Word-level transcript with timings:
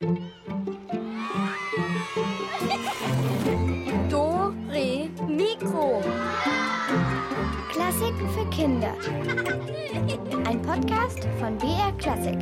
Do, 0.00 0.14
Re, 4.70 5.10
Mikro. 5.26 6.00
Klassiken 7.72 8.30
für 8.30 8.48
Kinder. 8.50 8.94
Ein 10.46 10.62
Podcast 10.62 11.26
von 11.40 11.58
BR 11.58 11.90
Klassik. 11.98 12.38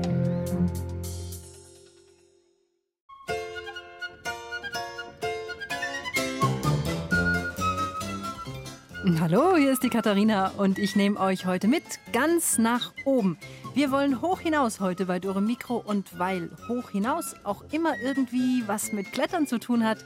Hallo, 9.18 9.56
hier 9.56 9.72
ist 9.72 9.82
die 9.82 9.88
Katharina 9.88 10.52
und 10.58 10.78
ich 10.78 10.94
nehme 10.94 11.18
euch 11.18 11.46
heute 11.46 11.68
mit 11.68 11.84
ganz 12.12 12.58
nach 12.58 12.92
oben. 13.06 13.38
Wir 13.76 13.90
wollen 13.90 14.22
hoch 14.22 14.40
hinaus 14.40 14.80
heute 14.80 15.04
bei 15.04 15.18
Dore 15.18 15.42
Mikro 15.42 15.76
und 15.76 16.18
weil 16.18 16.48
hoch 16.66 16.88
hinaus 16.92 17.34
auch 17.44 17.62
immer 17.72 17.92
irgendwie 18.02 18.62
was 18.66 18.90
mit 18.92 19.12
Klettern 19.12 19.46
zu 19.46 19.58
tun 19.58 19.84
hat, 19.84 19.98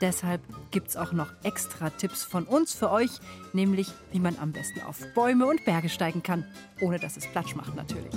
deshalb 0.00 0.40
gibt 0.70 0.90
es 0.90 0.96
auch 0.96 1.10
noch 1.10 1.26
extra 1.42 1.90
Tipps 1.90 2.22
von 2.22 2.44
uns 2.44 2.74
für 2.74 2.92
euch, 2.92 3.10
nämlich 3.52 3.88
wie 4.12 4.20
man 4.20 4.38
am 4.38 4.52
besten 4.52 4.82
auf 4.82 5.00
Bäume 5.16 5.46
und 5.46 5.64
Berge 5.64 5.88
steigen 5.88 6.22
kann, 6.22 6.44
ohne 6.80 7.00
dass 7.00 7.16
es 7.16 7.26
Platsch 7.26 7.56
macht 7.56 7.74
natürlich. 7.74 8.14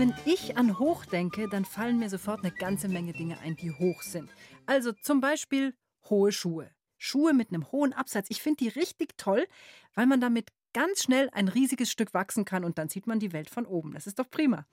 Wenn 0.00 0.14
ich 0.24 0.56
an 0.56 0.78
hoch 0.78 1.04
denke, 1.04 1.46
dann 1.46 1.66
fallen 1.66 1.98
mir 1.98 2.08
sofort 2.08 2.42
eine 2.42 2.52
ganze 2.52 2.88
Menge 2.88 3.12
Dinge 3.12 3.38
ein, 3.40 3.54
die 3.54 3.70
hoch 3.70 4.00
sind. 4.00 4.30
Also 4.64 4.92
zum 4.92 5.20
Beispiel 5.20 5.74
hohe 6.08 6.32
Schuhe. 6.32 6.70
Schuhe 6.96 7.34
mit 7.34 7.50
einem 7.50 7.70
hohen 7.70 7.92
Absatz. 7.92 8.28
Ich 8.30 8.40
finde 8.40 8.64
die 8.64 8.68
richtig 8.68 9.18
toll, 9.18 9.46
weil 9.92 10.06
man 10.06 10.18
damit 10.18 10.48
ganz 10.72 11.02
schnell 11.02 11.28
ein 11.32 11.48
riesiges 11.48 11.90
Stück 11.90 12.14
wachsen 12.14 12.46
kann 12.46 12.64
und 12.64 12.78
dann 12.78 12.88
sieht 12.88 13.06
man 13.06 13.20
die 13.20 13.34
Welt 13.34 13.50
von 13.50 13.66
oben. 13.66 13.92
Das 13.92 14.06
ist 14.06 14.18
doch 14.18 14.30
prima. 14.30 14.64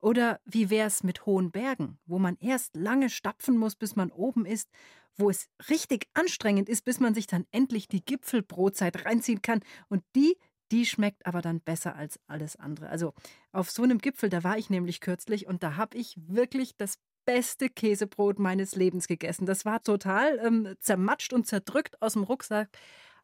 Oder 0.00 0.40
wie 0.44 0.70
wäre 0.70 0.88
es 0.88 1.04
mit 1.04 1.24
hohen 1.24 1.52
Bergen, 1.52 2.00
wo 2.04 2.18
man 2.18 2.36
erst 2.40 2.74
lange 2.74 3.10
stapfen 3.10 3.56
muss, 3.56 3.76
bis 3.76 3.94
man 3.94 4.10
oben 4.10 4.44
ist, 4.44 4.68
wo 5.16 5.30
es 5.30 5.50
richtig 5.70 6.08
anstrengend 6.14 6.68
ist, 6.68 6.84
bis 6.84 6.98
man 6.98 7.14
sich 7.14 7.28
dann 7.28 7.46
endlich 7.52 7.86
die 7.86 8.04
Gipfelbrotzeit 8.04 9.04
reinziehen 9.04 9.40
kann 9.40 9.60
und 9.88 10.02
die 10.16 10.36
die 10.70 10.86
schmeckt 10.86 11.26
aber 11.26 11.42
dann 11.42 11.60
besser 11.60 11.94
als 11.96 12.18
alles 12.26 12.56
andere. 12.56 12.88
Also 12.88 13.12
auf 13.52 13.70
so 13.70 13.82
einem 13.82 13.98
Gipfel, 13.98 14.30
da 14.30 14.44
war 14.44 14.58
ich 14.58 14.70
nämlich 14.70 15.00
kürzlich 15.00 15.46
und 15.46 15.62
da 15.62 15.76
habe 15.76 15.96
ich 15.96 16.14
wirklich 16.16 16.76
das 16.76 16.98
beste 17.24 17.68
Käsebrot 17.68 18.38
meines 18.38 18.74
Lebens 18.74 19.06
gegessen. 19.06 19.46
Das 19.46 19.64
war 19.64 19.82
total 19.82 20.38
ähm, 20.38 20.74
zermatscht 20.80 21.32
und 21.32 21.46
zerdrückt 21.46 22.00
aus 22.02 22.14
dem 22.14 22.24
Rucksack. 22.24 22.68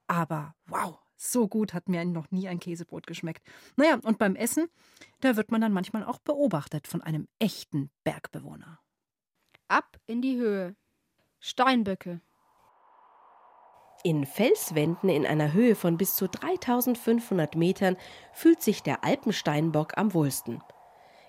Aber 0.06 0.54
wow, 0.66 0.98
so 1.16 1.48
gut 1.48 1.74
hat 1.74 1.88
mir 1.88 2.04
noch 2.04 2.30
nie 2.30 2.48
ein 2.48 2.60
Käsebrot 2.60 3.06
geschmeckt. 3.06 3.46
Naja, 3.76 3.98
und 4.02 4.18
beim 4.18 4.36
Essen, 4.36 4.68
da 5.20 5.36
wird 5.36 5.50
man 5.50 5.60
dann 5.60 5.72
manchmal 5.72 6.04
auch 6.04 6.18
beobachtet 6.18 6.86
von 6.86 7.02
einem 7.02 7.28
echten 7.38 7.90
Bergbewohner. 8.04 8.80
Ab 9.68 9.98
in 10.06 10.22
die 10.22 10.36
Höhe. 10.36 10.74
Steinböcke. 11.38 12.20
In 14.02 14.24
Felswänden 14.24 15.10
in 15.10 15.26
einer 15.26 15.52
Höhe 15.52 15.74
von 15.74 15.98
bis 15.98 16.14
zu 16.14 16.26
3500 16.26 17.54
Metern 17.54 17.98
fühlt 18.32 18.62
sich 18.62 18.82
der 18.82 19.04
Alpensteinbock 19.04 19.98
am 19.98 20.14
wohlsten. 20.14 20.62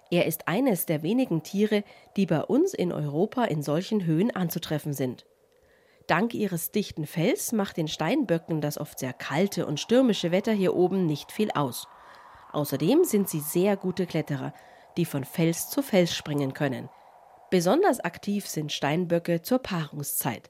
Er 0.09 0.25
ist 0.25 0.47
eines 0.47 0.86
der 0.86 1.03
wenigen 1.03 1.44
Tiere, 1.44 1.83
die 2.16 2.25
bei 2.25 2.42
uns 2.42 2.73
in 2.73 2.94
Europa 2.94 3.44
in 3.44 3.61
solchen 3.61 4.05
Höhen 4.05 4.33
anzutreffen 4.33 4.93
sind. 4.93 5.26
Dank 6.08 6.33
ihres 6.33 6.71
dichten 6.71 7.05
Fells 7.05 7.52
macht 7.52 7.76
den 7.76 7.89
Steinböcken 7.89 8.61
das 8.61 8.77
oft 8.77 8.99
sehr 8.99 9.14
kalte 9.14 9.65
und 9.65 9.80
stürmische 9.80 10.32
Wetter 10.32 10.53
hier 10.53 10.73
oben 10.73 11.05
nicht 11.05 11.33
viel 11.33 11.52
aus. 11.52 11.88
Außerdem 12.53 13.03
sind 13.03 13.30
sie 13.30 13.39
sehr 13.42 13.76
gute 13.76 14.05
Kletterer, 14.05 14.53
die 14.95 15.05
von 15.05 15.26
Fels 15.26 15.70
zu 15.70 15.82
Fels 15.82 16.14
springen 16.14 16.53
können. 16.53 16.89
Besonders 17.49 17.99
aktiv 17.99 18.48
sind 18.48 18.71
Steinböcke 18.71 19.42
zur 19.42 19.59
Paarungszeit. 19.59 20.49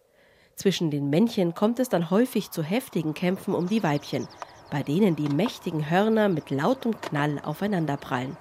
Zwischen 0.61 0.91
den 0.91 1.09
Männchen 1.09 1.55
kommt 1.55 1.79
es 1.79 1.89
dann 1.89 2.11
häufig 2.11 2.51
zu 2.51 2.61
heftigen 2.61 3.15
Kämpfen 3.15 3.55
um 3.55 3.67
die 3.67 3.81
Weibchen, 3.81 4.27
bei 4.69 4.83
denen 4.83 5.15
die 5.15 5.27
mächtigen 5.27 5.89
Hörner 5.89 6.29
mit 6.29 6.51
lautem 6.51 7.01
Knall 7.01 7.39
aufeinanderprallen. 7.39 8.37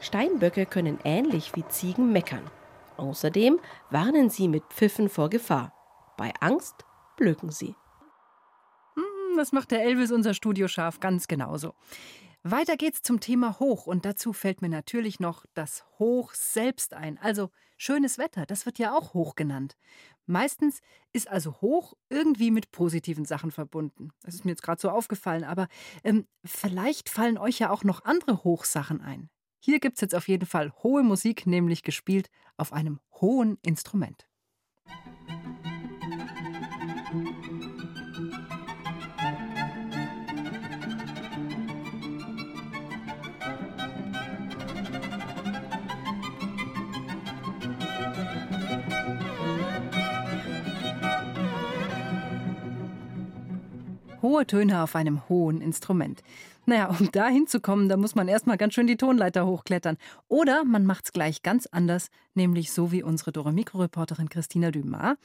Steinböcke 0.00 0.64
können 0.64 0.98
ähnlich 1.04 1.54
wie 1.56 1.68
Ziegen 1.68 2.10
meckern. 2.10 2.50
Außerdem 2.96 3.60
warnen 3.90 4.30
sie 4.30 4.48
mit 4.48 4.64
Pfiffen 4.70 5.10
vor 5.10 5.28
Gefahr. 5.28 5.74
Bei 6.16 6.32
Angst 6.40 6.86
blöken 7.18 7.50
sie. 7.50 7.76
Hm, 8.94 9.36
das 9.36 9.52
macht 9.52 9.70
der 9.70 9.84
Elvis, 9.84 10.10
unser 10.10 10.32
Studioschaf, 10.32 11.00
ganz 11.00 11.28
genauso. 11.28 11.74
Weiter 12.44 12.78
geht's 12.78 13.02
zum 13.02 13.20
Thema 13.20 13.58
Hoch 13.58 13.86
und 13.86 14.06
dazu 14.06 14.32
fällt 14.32 14.62
mir 14.62 14.70
natürlich 14.70 15.20
noch 15.20 15.44
das 15.52 15.84
Hoch 15.98 16.32
selbst 16.32 16.94
ein. 16.94 17.18
Also 17.18 17.50
schönes 17.76 18.16
Wetter, 18.16 18.46
das 18.46 18.64
wird 18.64 18.78
ja 18.78 18.96
auch 18.96 19.12
Hoch 19.12 19.34
genannt. 19.34 19.76
Meistens 20.28 20.80
ist 21.14 21.28
also 21.28 21.60
Hoch 21.62 21.94
irgendwie 22.10 22.50
mit 22.50 22.70
positiven 22.70 23.24
Sachen 23.24 23.50
verbunden. 23.50 24.10
Das 24.22 24.34
ist 24.34 24.44
mir 24.44 24.50
jetzt 24.50 24.62
gerade 24.62 24.80
so 24.80 24.90
aufgefallen, 24.90 25.42
aber 25.42 25.68
ähm, 26.04 26.26
vielleicht 26.44 27.08
fallen 27.08 27.38
euch 27.38 27.58
ja 27.58 27.70
auch 27.70 27.82
noch 27.82 28.04
andere 28.04 28.44
Hochsachen 28.44 29.00
ein. 29.00 29.30
Hier 29.58 29.80
gibt's 29.80 30.02
jetzt 30.02 30.14
auf 30.14 30.28
jeden 30.28 30.46
Fall 30.46 30.72
hohe 30.82 31.02
Musik, 31.02 31.46
nämlich 31.46 31.82
gespielt 31.82 32.28
auf 32.58 32.72
einem 32.74 33.00
hohen 33.20 33.58
Instrument. 33.62 34.27
Hohe 54.22 54.46
Töne 54.46 54.82
auf 54.82 54.94
einem 54.96 55.28
hohen 55.28 55.60
Instrument. 55.60 56.22
Naja, 56.66 56.94
um 56.98 57.10
da 57.12 57.28
hinzukommen, 57.28 57.88
da 57.88 57.96
muss 57.96 58.14
man 58.14 58.28
erstmal 58.28 58.58
ganz 58.58 58.74
schön 58.74 58.86
die 58.86 58.96
Tonleiter 58.96 59.46
hochklettern. 59.46 59.96
Oder 60.28 60.64
man 60.64 60.84
macht's 60.84 61.12
gleich 61.12 61.42
ganz 61.42 61.66
anders, 61.66 62.10
nämlich 62.34 62.72
so 62.72 62.92
wie 62.92 63.02
unsere 63.02 63.32
Dora-Mikro-Reporterin 63.32 64.28
Christina 64.28 64.70
Dumas. 64.70 65.16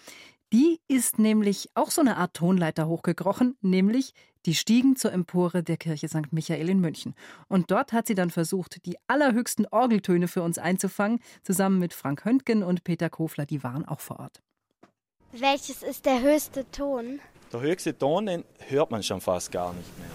Die 0.53 0.79
ist 0.87 1.19
nämlich 1.19 1.69
auch 1.73 1.91
so 1.91 1.99
eine 1.99 2.17
Art 2.17 2.35
Tonleiter 2.35 2.87
hochgekrochen, 2.87 3.57
nämlich 3.61 4.13
die 4.45 4.55
Stiegen 4.55 4.95
zur 4.95 5.11
Empore 5.11 5.63
der 5.63 5.77
Kirche 5.77 6.07
St. 6.07 6.31
Michael 6.31 6.69
in 6.69 6.79
München. 6.79 7.15
Und 7.47 7.71
dort 7.71 7.91
hat 7.91 8.07
sie 8.07 8.15
dann 8.15 8.29
versucht, 8.29 8.85
die 8.85 8.97
allerhöchsten 9.07 9.65
Orgeltöne 9.71 10.27
für 10.27 10.43
uns 10.43 10.57
einzufangen, 10.57 11.19
zusammen 11.41 11.79
mit 11.79 11.93
Frank 11.93 12.23
Höntgen 12.23 12.63
und 12.63 12.83
Peter 12.83 13.09
Kofler, 13.09 13.45
die 13.45 13.63
waren 13.63 13.85
auch 13.85 13.99
vor 13.99 14.19
Ort. 14.19 14.41
Welches 15.31 15.81
ist 15.81 16.05
der 16.05 16.21
höchste 16.21 16.69
Ton? 16.71 17.19
Der 17.53 17.61
höchste 17.61 17.95
Ton, 17.95 18.25
den 18.25 18.43
hört 18.67 18.89
man 18.89 19.03
schon 19.03 19.21
fast 19.21 19.51
gar 19.51 19.73
nicht 19.73 19.89
mehr. 19.99 20.09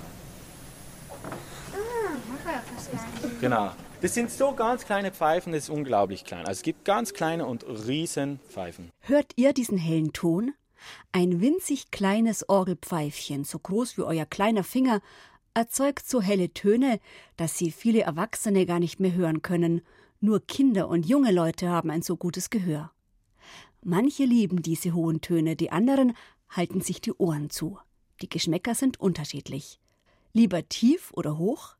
Genau. 3.40 3.70
Das 4.00 4.14
sind 4.14 4.30
so 4.30 4.52
ganz 4.52 4.84
kleine 4.84 5.12
Pfeifen, 5.12 5.52
das 5.52 5.64
ist 5.64 5.70
unglaublich 5.70 6.24
klein. 6.24 6.40
Also 6.40 6.58
es 6.58 6.62
gibt 6.62 6.84
ganz 6.84 7.14
kleine 7.14 7.46
und 7.46 7.64
riesen 7.64 8.40
Pfeifen. 8.48 8.90
Hört 9.00 9.32
ihr 9.36 9.52
diesen 9.52 9.78
hellen 9.78 10.12
Ton? 10.12 10.52
Ein 11.12 11.40
winzig 11.40 11.92
kleines 11.92 12.48
Orgelpfeifchen, 12.48 13.44
so 13.44 13.58
groß 13.60 13.98
wie 13.98 14.02
euer 14.02 14.26
kleiner 14.26 14.64
Finger, 14.64 15.00
erzeugt 15.54 16.08
so 16.08 16.20
helle 16.20 16.52
Töne, 16.52 16.98
dass 17.36 17.56
sie 17.56 17.70
viele 17.70 18.02
Erwachsene 18.02 18.66
gar 18.66 18.80
nicht 18.80 18.98
mehr 18.98 19.14
hören 19.14 19.42
können. 19.42 19.82
Nur 20.20 20.44
Kinder 20.44 20.88
und 20.88 21.06
junge 21.06 21.30
Leute 21.30 21.68
haben 21.68 21.90
ein 21.90 22.02
so 22.02 22.16
gutes 22.16 22.50
Gehör. 22.50 22.90
Manche 23.84 24.24
lieben 24.24 24.62
diese 24.62 24.92
hohen 24.92 25.20
Töne, 25.20 25.54
die 25.54 25.70
anderen 25.70 26.14
halten 26.48 26.80
sich 26.80 27.00
die 27.00 27.12
Ohren 27.12 27.50
zu. 27.50 27.78
Die 28.20 28.28
Geschmäcker 28.28 28.74
sind 28.74 29.00
unterschiedlich. 29.00 29.78
Lieber 30.32 30.68
tief 30.68 31.10
oder 31.12 31.38
hoch? 31.38 31.76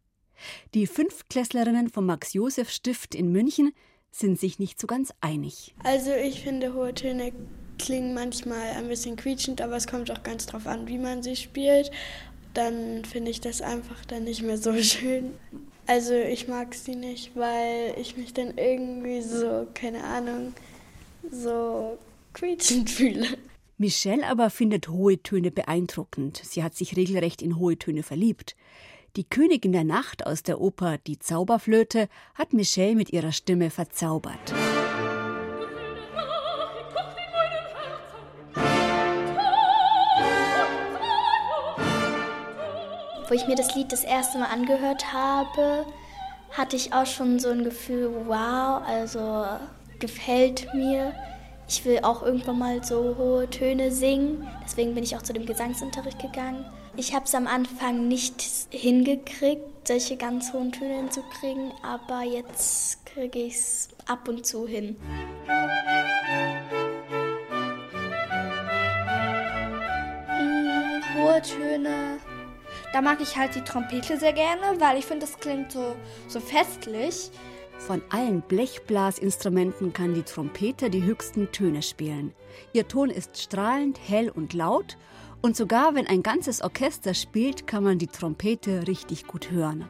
Die 0.75 0.87
Fünftklässlerinnen 0.87 1.89
vom 1.89 2.07
Max-Josef-Stift 2.07 3.15
in 3.15 3.33
München 3.33 3.73
sind 4.11 4.39
sich 4.39 4.59
nicht 4.59 4.81
so 4.81 4.87
ganz 4.87 5.13
einig. 5.21 5.75
Also 5.85 6.13
ich 6.13 6.43
finde, 6.43 6.75
hohe 6.75 6.95
Töne 6.95 7.33
klingen 7.79 8.15
manchmal 8.15 8.71
ein 8.71 8.89
bisschen 8.89 9.17
quietschend, 9.17 9.61
aber 9.61 9.77
es 9.77 9.87
kommt 9.87 10.11
auch 10.11 10.23
ganz 10.23 10.47
drauf 10.47 10.67
an, 10.67 10.89
wie 10.89 10.99
man 10.99 11.23
sie 11.23 11.37
spielt. 11.37 11.91
Dann 12.55 13.05
finde 13.05 13.31
ich 13.31 13.41
das 13.41 13.61
einfach 13.61 14.05
dann 14.07 14.25
nicht 14.25 14.43
mehr 14.43 14.59
so 14.59 14.73
schön. 14.83 15.33
Also 15.87 16.15
ich 16.15 16.49
mag 16.49 16.75
sie 16.75 16.97
nicht, 16.97 17.35
weil 17.35 17.95
ich 17.99 18.17
mich 18.17 18.35
dann 18.35 18.59
irgendwie 18.59 19.23
so, 19.23 19.67
keine 19.75 20.05
Ahnung, 20.05 20.55
so 21.31 21.99
quietschend 22.35 22.91
fühle. 22.91 23.39
Michelle 23.81 24.27
aber 24.27 24.51
findet 24.51 24.89
hohe 24.89 25.23
Töne 25.23 25.53
beeindruckend. 25.53 26.43
Sie 26.45 26.65
hat 26.65 26.75
sich 26.75 26.97
regelrecht 26.97 27.41
in 27.41 27.59
hohe 27.59 27.79
Töne 27.79 28.03
verliebt. 28.03 28.57
Die 29.15 29.23
Königin 29.23 29.71
der 29.71 29.85
Nacht 29.85 30.27
aus 30.27 30.43
der 30.43 30.61
Oper 30.61 30.99
Die 30.99 31.21
Zauberflöte 31.21 32.09
hat 32.35 32.53
Michelle 32.53 32.97
mit 32.97 33.13
ihrer 33.13 33.31
Stimme 33.31 33.71
verzaubert. 33.71 34.53
Wo 43.29 43.35
ich 43.35 43.47
mir 43.47 43.55
das 43.55 43.77
Lied 43.77 43.93
das 43.93 44.03
erste 44.03 44.39
Mal 44.39 44.47
angehört 44.47 45.13
habe, 45.13 45.87
hatte 46.51 46.75
ich 46.75 46.93
auch 46.93 47.07
schon 47.07 47.39
so 47.39 47.51
ein 47.51 47.63
Gefühl, 47.63 48.11
wow, 48.27 48.83
also 48.85 49.45
gefällt 50.01 50.67
mir. 50.75 51.13
Ich 51.71 51.85
will 51.85 51.99
auch 52.03 52.23
irgendwann 52.23 52.59
mal 52.59 52.83
so 52.83 53.15
hohe 53.19 53.49
Töne 53.51 53.93
singen. 53.93 54.49
Deswegen 54.65 54.95
bin 54.95 55.05
ich 55.05 55.15
auch 55.15 55.23
zu 55.23 55.35
dem 55.35 55.45
Gesangsunterricht 55.45 56.19
gegangen. 56.19 56.65
Ich 56.97 57.15
habe 57.15 57.27
es 57.27 57.35
am 57.35 57.47
Anfang 57.47 58.09
nicht 58.09 58.43
hingekriegt, 58.71 59.87
solche 59.87 60.17
ganz 60.17 60.53
hohen 60.53 60.73
Töne 60.73 60.97
hinzukriegen, 60.97 61.73
aber 61.83 62.23
jetzt 62.23 63.05
kriege 63.05 63.39
ich 63.41 63.55
es 63.55 63.89
ab 64.07 64.27
und 64.29 64.47
zu 64.47 64.67
hin. 64.67 64.97
Hm, 70.27 71.03
hohe 71.17 71.43
Töne. 71.43 72.19
Da 72.95 73.03
mag 73.03 73.21
ich 73.21 73.37
halt 73.37 73.55
die 73.55 73.61
Trompete 73.61 74.19
sehr 74.19 74.33
gerne, 74.33 74.81
weil 74.81 74.99
ich 74.99 75.05
finde, 75.05 75.27
das 75.27 75.39
klingt 75.39 75.71
so, 75.71 75.95
so 76.29 76.41
festlich. 76.41 77.31
Von 77.79 78.03
allen 78.11 78.43
Blechblasinstrumenten 78.43 79.93
kann 79.93 80.13
die 80.13 80.23
Trompete 80.23 80.91
die 80.91 81.05
höchsten 81.05 81.51
Töne 81.53 81.83
spielen. 81.83 82.35
Ihr 82.73 82.87
Ton 82.87 83.09
ist 83.09 83.41
strahlend, 83.41 83.99
hell 84.07 84.31
und 84.31 84.53
laut 84.53 84.99
und 85.41 85.57
sogar 85.57 85.95
wenn 85.95 86.07
ein 86.07 86.23
ganzes 86.23 86.61
Orchester 86.61 87.15
spielt, 87.15 87.67
kann 87.67 87.85
man 87.85 87.99
die 87.99 88.09
Trompete 88.09 88.87
richtig 88.87 89.27
gut 89.27 89.51
hören. 89.51 89.87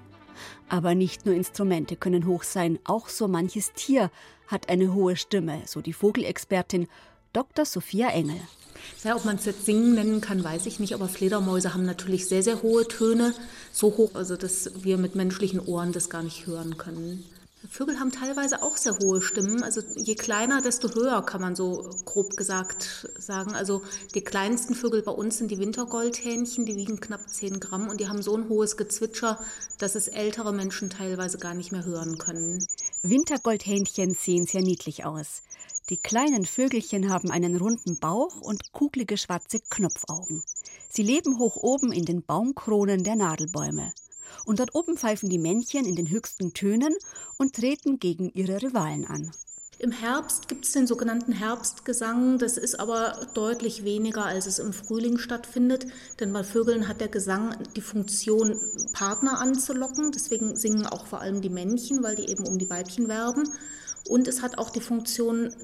Aber 0.69 0.95
nicht 0.95 1.27
nur 1.27 1.35
Instrumente 1.35 1.97
können 1.97 2.27
hoch 2.27 2.43
sein, 2.43 2.79
auch 2.85 3.09
so 3.09 3.27
manches 3.27 3.73
Tier 3.73 4.11
hat 4.47 4.69
eine 4.69 4.95
hohe 4.95 5.17
Stimme, 5.17 5.63
so 5.67 5.81
die 5.81 5.93
Vogelexpertin 5.93 6.87
Dr. 7.33 7.65
Sophia 7.65 8.11
Engel. 8.11 8.41
Ja, 9.03 9.17
ob 9.17 9.25
man 9.25 9.37
es 9.37 9.45
jetzt 9.45 9.67
singen 9.67 9.95
nennen 9.95 10.21
kann, 10.21 10.45
weiß 10.45 10.67
ich 10.67 10.79
nicht, 10.79 10.95
aber 10.95 11.09
Fledermäuse 11.09 11.75
haben 11.75 11.85
natürlich 11.85 12.27
sehr, 12.27 12.43
sehr 12.43 12.63
hohe 12.63 12.87
Töne, 12.87 13.35
so 13.73 13.97
hoch, 13.97 14.11
also 14.15 14.37
dass 14.37 14.85
wir 14.85 14.99
mit 14.99 15.17
menschlichen 15.17 15.59
Ohren 15.59 15.93
das 15.93 16.11
gar 16.11 16.23
nicht 16.23 16.47
hören 16.47 16.77
können. 16.77 17.25
Vögel 17.67 17.99
haben 17.99 18.13
teilweise 18.13 18.63
auch 18.63 18.77
sehr 18.77 18.97
hohe 18.99 19.21
Stimmen. 19.21 19.63
Also 19.63 19.83
je 19.97 20.15
kleiner, 20.15 20.63
desto 20.63 20.95
höher, 20.95 21.23
kann 21.23 21.41
man 21.41 21.57
so 21.57 21.91
grob 22.05 22.37
gesagt 22.37 23.09
sagen. 23.19 23.55
Also 23.55 23.83
die 24.15 24.23
kleinsten 24.23 24.75
Vögel 24.75 25.03
bei 25.03 25.11
uns 25.11 25.39
sind 25.39 25.51
die 25.51 25.59
Wintergoldhähnchen, 25.59 26.67
die 26.67 26.77
wiegen 26.77 27.01
knapp 27.01 27.29
10 27.29 27.59
Gramm 27.59 27.89
und 27.89 28.01
die 28.01 28.09
haben 28.09 28.23
so 28.23 28.37
ein 28.37 28.49
hohes 28.49 28.77
Gezwitscher, 28.77 29.41
dass 29.79 29.97
es 29.97 30.09
ältere 30.09 30.53
Menschen 30.53 30.89
teilweise 30.89 31.39
gar 31.39 31.55
nicht 31.55 31.73
mehr 31.73 31.85
hören 31.85 32.17
können. 32.19 32.65
Wintergoldhähnchen 33.03 34.15
sehen 34.15 34.47
sehr 34.47 34.63
niedlich 34.63 35.05
aus. 35.05 35.43
Die 35.91 35.97
kleinen 35.97 36.45
Vögelchen 36.45 37.11
haben 37.11 37.31
einen 37.31 37.57
runden 37.57 37.99
Bauch 37.99 38.41
und 38.41 38.73
kugelige 38.73 39.17
schwarze 39.17 39.59
Knopfaugen. 39.71 40.43
Sie 40.91 41.03
leben 41.03 41.39
hoch 41.39 41.57
oben 41.57 41.93
in 41.93 42.05
den 42.05 42.23
Baumkronen 42.23 43.03
der 43.03 43.17
Nadelbäume. 43.17 43.93
Und 44.45 44.61
dort 44.61 44.75
oben 44.75 44.97
pfeifen 44.97 45.29
die 45.29 45.39
Männchen 45.39 45.85
in 45.85 45.97
den 45.97 46.11
höchsten 46.11 46.53
Tönen 46.55 46.95
und 47.37 47.55
treten 47.55 47.99
gegen 47.99 48.31
ihre 48.31 48.63
Rivalen 48.63 49.07
an. 49.07 49.31
Im 49.81 49.93
Herbst 49.93 50.49
gibt 50.49 50.65
es 50.65 50.73
den 50.73 50.89
sogenannten 50.89 51.31
Herbstgesang. 51.31 52.39
Das 52.39 52.57
ist 52.57 52.81
aber 52.81 53.29
deutlich 53.35 53.85
weniger, 53.85 54.25
als 54.25 54.47
es 54.47 54.59
im 54.59 54.73
Frühling 54.73 55.19
stattfindet. 55.19 55.87
Denn 56.19 56.33
bei 56.33 56.43
Vögeln 56.43 56.89
hat 56.89 57.01
der 57.01 57.07
Gesang 57.07 57.57
die 57.77 57.81
Funktion, 57.81 58.61
Partner 58.93 59.41
anzulocken. 59.41 60.11
Deswegen 60.11 60.57
singen 60.57 60.85
auch 60.87 61.07
vor 61.07 61.21
allem 61.21 61.43
die 61.43 61.49
Männchen, 61.49 62.03
weil 62.03 62.17
die 62.17 62.29
eben 62.29 62.45
um 62.45 62.59
die 62.59 62.69
Weibchen 62.69 63.07
werben. 63.07 63.49
Und 64.09 64.27
es 64.27 64.43
hat 64.43 64.59
auch 64.59 64.71
die 64.71 64.81
Funktion, 64.81 65.55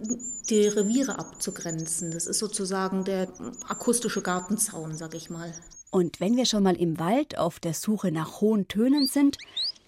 die 0.49 0.69
Reviere 0.69 1.19
abzugrenzen. 1.19 2.13
Das 2.13 2.27
ist 2.27 2.39
sozusagen 2.39 3.03
der 3.03 3.27
akustische 3.67 4.23
Gartenzaun, 4.23 4.97
sag 4.97 5.15
ich 5.15 5.29
mal. 5.29 5.53
Und 5.94 6.19
wenn 6.19 6.37
wir 6.37 6.44
schon 6.44 6.64
mal 6.64 6.75
im 6.75 6.99
Wald 6.99 7.38
auf 7.38 7.61
der 7.61 7.73
Suche 7.73 8.11
nach 8.11 8.41
hohen 8.41 8.67
Tönen 8.67 9.06
sind, 9.06 9.38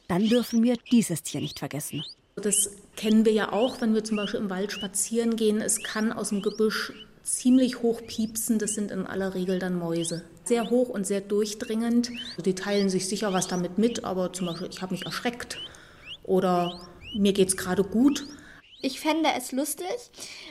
dann 0.06 0.28
dürfen 0.28 0.62
wir 0.62 0.76
dieses 0.92 1.24
Tier 1.24 1.40
nicht 1.40 1.58
vergessen. 1.58 2.04
Das 2.36 2.70
kennen 2.94 3.24
wir 3.24 3.32
ja 3.32 3.52
auch, 3.52 3.80
wenn 3.80 3.92
wir 3.92 4.04
zum 4.04 4.16
Beispiel 4.16 4.38
im 4.38 4.48
Wald 4.48 4.70
spazieren 4.70 5.34
gehen. 5.34 5.60
Es 5.60 5.82
kann 5.82 6.12
aus 6.12 6.28
dem 6.28 6.42
Gebüsch 6.42 6.92
ziemlich 7.24 7.82
hoch 7.82 8.02
piepsen. 8.06 8.60
Das 8.60 8.74
sind 8.74 8.92
in 8.92 9.04
aller 9.04 9.34
Regel 9.34 9.58
dann 9.58 9.76
Mäuse. 9.80 10.22
Sehr 10.44 10.70
hoch 10.70 10.90
und 10.90 11.08
sehr 11.08 11.22
durchdringend. 11.22 12.12
Die 12.44 12.54
teilen 12.54 12.88
sich 12.88 13.08
sicher 13.08 13.32
was 13.32 13.48
damit 13.48 13.76
mit, 13.76 14.04
aber 14.04 14.32
zum 14.32 14.46
Beispiel, 14.46 14.68
ich 14.70 14.82
habe 14.82 14.94
mich 14.94 15.06
erschreckt 15.06 15.58
oder 16.22 16.86
mir 17.16 17.32
geht 17.32 17.48
es 17.48 17.56
gerade 17.56 17.82
gut. 17.82 18.24
Ich 18.80 19.00
fände 19.00 19.30
es 19.36 19.50
lustig, 19.50 19.88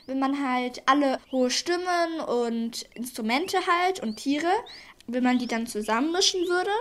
wenn 0.05 0.19
man 0.19 0.45
halt 0.45 0.81
alle 0.87 1.19
hohe 1.31 1.49
Stimmen 1.49 2.19
und 2.27 2.85
Instrumente 2.95 3.57
halt 3.65 4.01
und 4.01 4.17
Tiere 4.17 4.51
wenn 5.07 5.23
man 5.23 5.39
die 5.39 5.47
dann 5.47 5.67
zusammenmischen 5.67 6.41
würde 6.47 6.71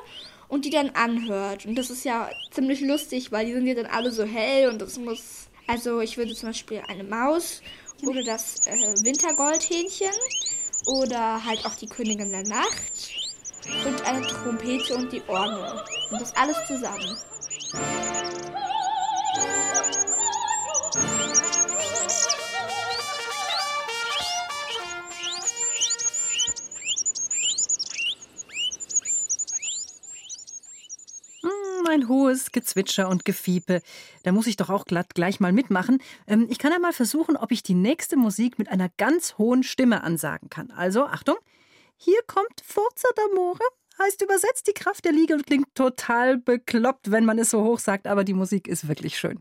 und 0.48 0.64
die 0.64 0.70
dann 0.70 0.90
anhört. 0.90 1.66
Und 1.66 1.76
das 1.76 1.90
ist 1.90 2.04
ja 2.04 2.30
ziemlich 2.50 2.80
lustig, 2.80 3.32
weil 3.32 3.46
die 3.46 3.52
sind 3.52 3.66
ja 3.66 3.74
dann 3.74 3.86
alle 3.86 4.10
so 4.10 4.24
hell 4.24 4.68
und 4.68 4.80
das 4.80 4.98
muss. 4.98 5.48
Also 5.66 6.00
ich 6.00 6.16
würde 6.16 6.34
zum 6.34 6.50
Beispiel 6.50 6.82
eine 6.88 7.04
Maus 7.04 7.62
oder 8.02 8.22
das 8.22 8.66
äh, 8.66 9.04
Wintergoldhähnchen 9.04 10.12
oder 10.86 11.44
halt 11.44 11.64
auch 11.64 11.74
die 11.74 11.86
Königin 11.86 12.30
der 12.30 12.44
Nacht 12.44 13.10
und 13.86 14.06
eine 14.06 14.26
Trompete 14.26 14.94
und 14.94 15.10
die 15.12 15.22
Orgel. 15.26 15.82
Und 16.10 16.20
das 16.20 16.36
alles 16.36 16.56
zusammen. 16.66 17.16
Hohes 32.24 32.52
Gezwitscher 32.52 33.08
und 33.08 33.24
Gefiepe. 33.24 33.82
Da 34.22 34.32
muss 34.32 34.46
ich 34.46 34.56
doch 34.56 34.70
auch 34.70 34.84
glatt 34.86 35.14
gleich 35.14 35.40
mal 35.40 35.52
mitmachen. 35.52 35.98
Ähm, 36.26 36.46
ich 36.48 36.58
kann 36.58 36.72
ja 36.72 36.78
mal 36.78 36.92
versuchen, 36.92 37.36
ob 37.36 37.52
ich 37.52 37.62
die 37.62 37.74
nächste 37.74 38.16
Musik 38.16 38.58
mit 38.58 38.68
einer 38.68 38.88
ganz 38.96 39.36
hohen 39.38 39.62
Stimme 39.62 40.02
ansagen 40.02 40.48
kann. 40.48 40.70
Also, 40.70 41.04
Achtung, 41.04 41.36
hier 41.96 42.20
kommt 42.26 42.62
Forza 42.64 43.08
d'Amore. 43.16 43.60
Heißt 43.98 44.22
übersetzt 44.22 44.66
die 44.66 44.72
Kraft 44.72 45.04
der 45.04 45.12
Liege 45.12 45.34
und 45.34 45.46
klingt 45.46 45.72
total 45.74 46.38
bekloppt, 46.38 47.12
wenn 47.12 47.24
man 47.24 47.38
es 47.38 47.50
so 47.50 47.62
hoch 47.62 47.78
sagt, 47.78 48.08
aber 48.08 48.24
die 48.24 48.34
Musik 48.34 48.66
ist 48.66 48.88
wirklich 48.88 49.18
schön. 49.18 49.38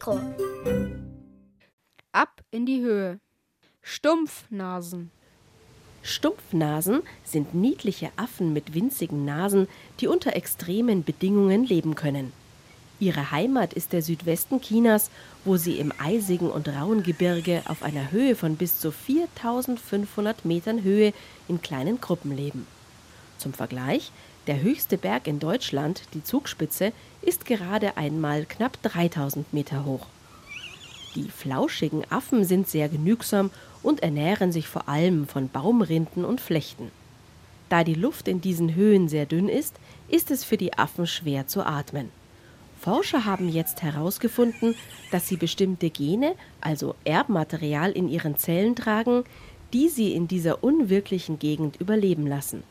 Mikro. 0.00 0.18
Ab 2.12 2.40
in 2.50 2.64
die 2.64 2.80
Höhe. 2.80 3.20
Stumpfnasen. 3.82 5.10
Stumpfnasen 6.02 7.02
sind 7.22 7.54
niedliche 7.54 8.10
Affen 8.16 8.54
mit 8.54 8.72
winzigen 8.72 9.26
Nasen, 9.26 9.68
die 10.00 10.06
unter 10.06 10.34
extremen 10.34 11.04
Bedingungen 11.04 11.66
leben 11.66 11.96
können. 11.96 12.32
Ihre 12.98 13.30
Heimat 13.30 13.74
ist 13.74 13.92
der 13.92 14.00
Südwesten 14.00 14.62
Chinas, 14.62 15.10
wo 15.44 15.58
sie 15.58 15.78
im 15.78 15.92
eisigen 15.98 16.50
und 16.50 16.68
rauen 16.68 17.02
Gebirge 17.02 17.62
auf 17.66 17.82
einer 17.82 18.10
Höhe 18.10 18.36
von 18.36 18.56
bis 18.56 18.80
zu 18.80 18.92
4500 18.92 20.46
Metern 20.46 20.82
Höhe 20.82 21.12
in 21.46 21.60
kleinen 21.60 22.00
Gruppen 22.00 22.34
leben. 22.34 22.66
Zum 23.36 23.52
Vergleich, 23.52 24.12
der 24.46 24.62
höchste 24.62 24.96
Berg 24.96 25.26
in 25.26 25.38
Deutschland, 25.38 26.02
die 26.14 26.24
Zugspitze, 26.24 26.92
ist 27.22 27.44
gerade 27.44 27.96
einmal 27.96 28.46
knapp 28.46 28.80
3000 28.82 29.52
Meter 29.52 29.84
hoch. 29.84 30.06
Die 31.14 31.28
flauschigen 31.28 32.04
Affen 32.10 32.44
sind 32.44 32.68
sehr 32.68 32.88
genügsam 32.88 33.50
und 33.82 34.02
ernähren 34.02 34.52
sich 34.52 34.68
vor 34.68 34.88
allem 34.88 35.26
von 35.26 35.48
Baumrinden 35.48 36.24
und 36.24 36.40
Flechten. 36.40 36.90
Da 37.68 37.84
die 37.84 37.94
Luft 37.94 38.28
in 38.28 38.40
diesen 38.40 38.74
Höhen 38.74 39.08
sehr 39.08 39.26
dünn 39.26 39.48
ist, 39.48 39.76
ist 40.08 40.30
es 40.30 40.44
für 40.44 40.56
die 40.56 40.76
Affen 40.76 41.06
schwer 41.06 41.46
zu 41.46 41.64
atmen. 41.64 42.10
Forscher 42.80 43.24
haben 43.24 43.48
jetzt 43.48 43.82
herausgefunden, 43.82 44.74
dass 45.10 45.28
sie 45.28 45.36
bestimmte 45.36 45.90
Gene, 45.90 46.34
also 46.60 46.94
Erbmaterial 47.04 47.92
in 47.92 48.08
ihren 48.08 48.38
Zellen 48.38 48.74
tragen, 48.74 49.24
die 49.72 49.88
sie 49.88 50.14
in 50.14 50.28
dieser 50.28 50.64
unwirklichen 50.64 51.38
Gegend 51.38 51.76
überleben 51.80 52.26
lassen. 52.26 52.62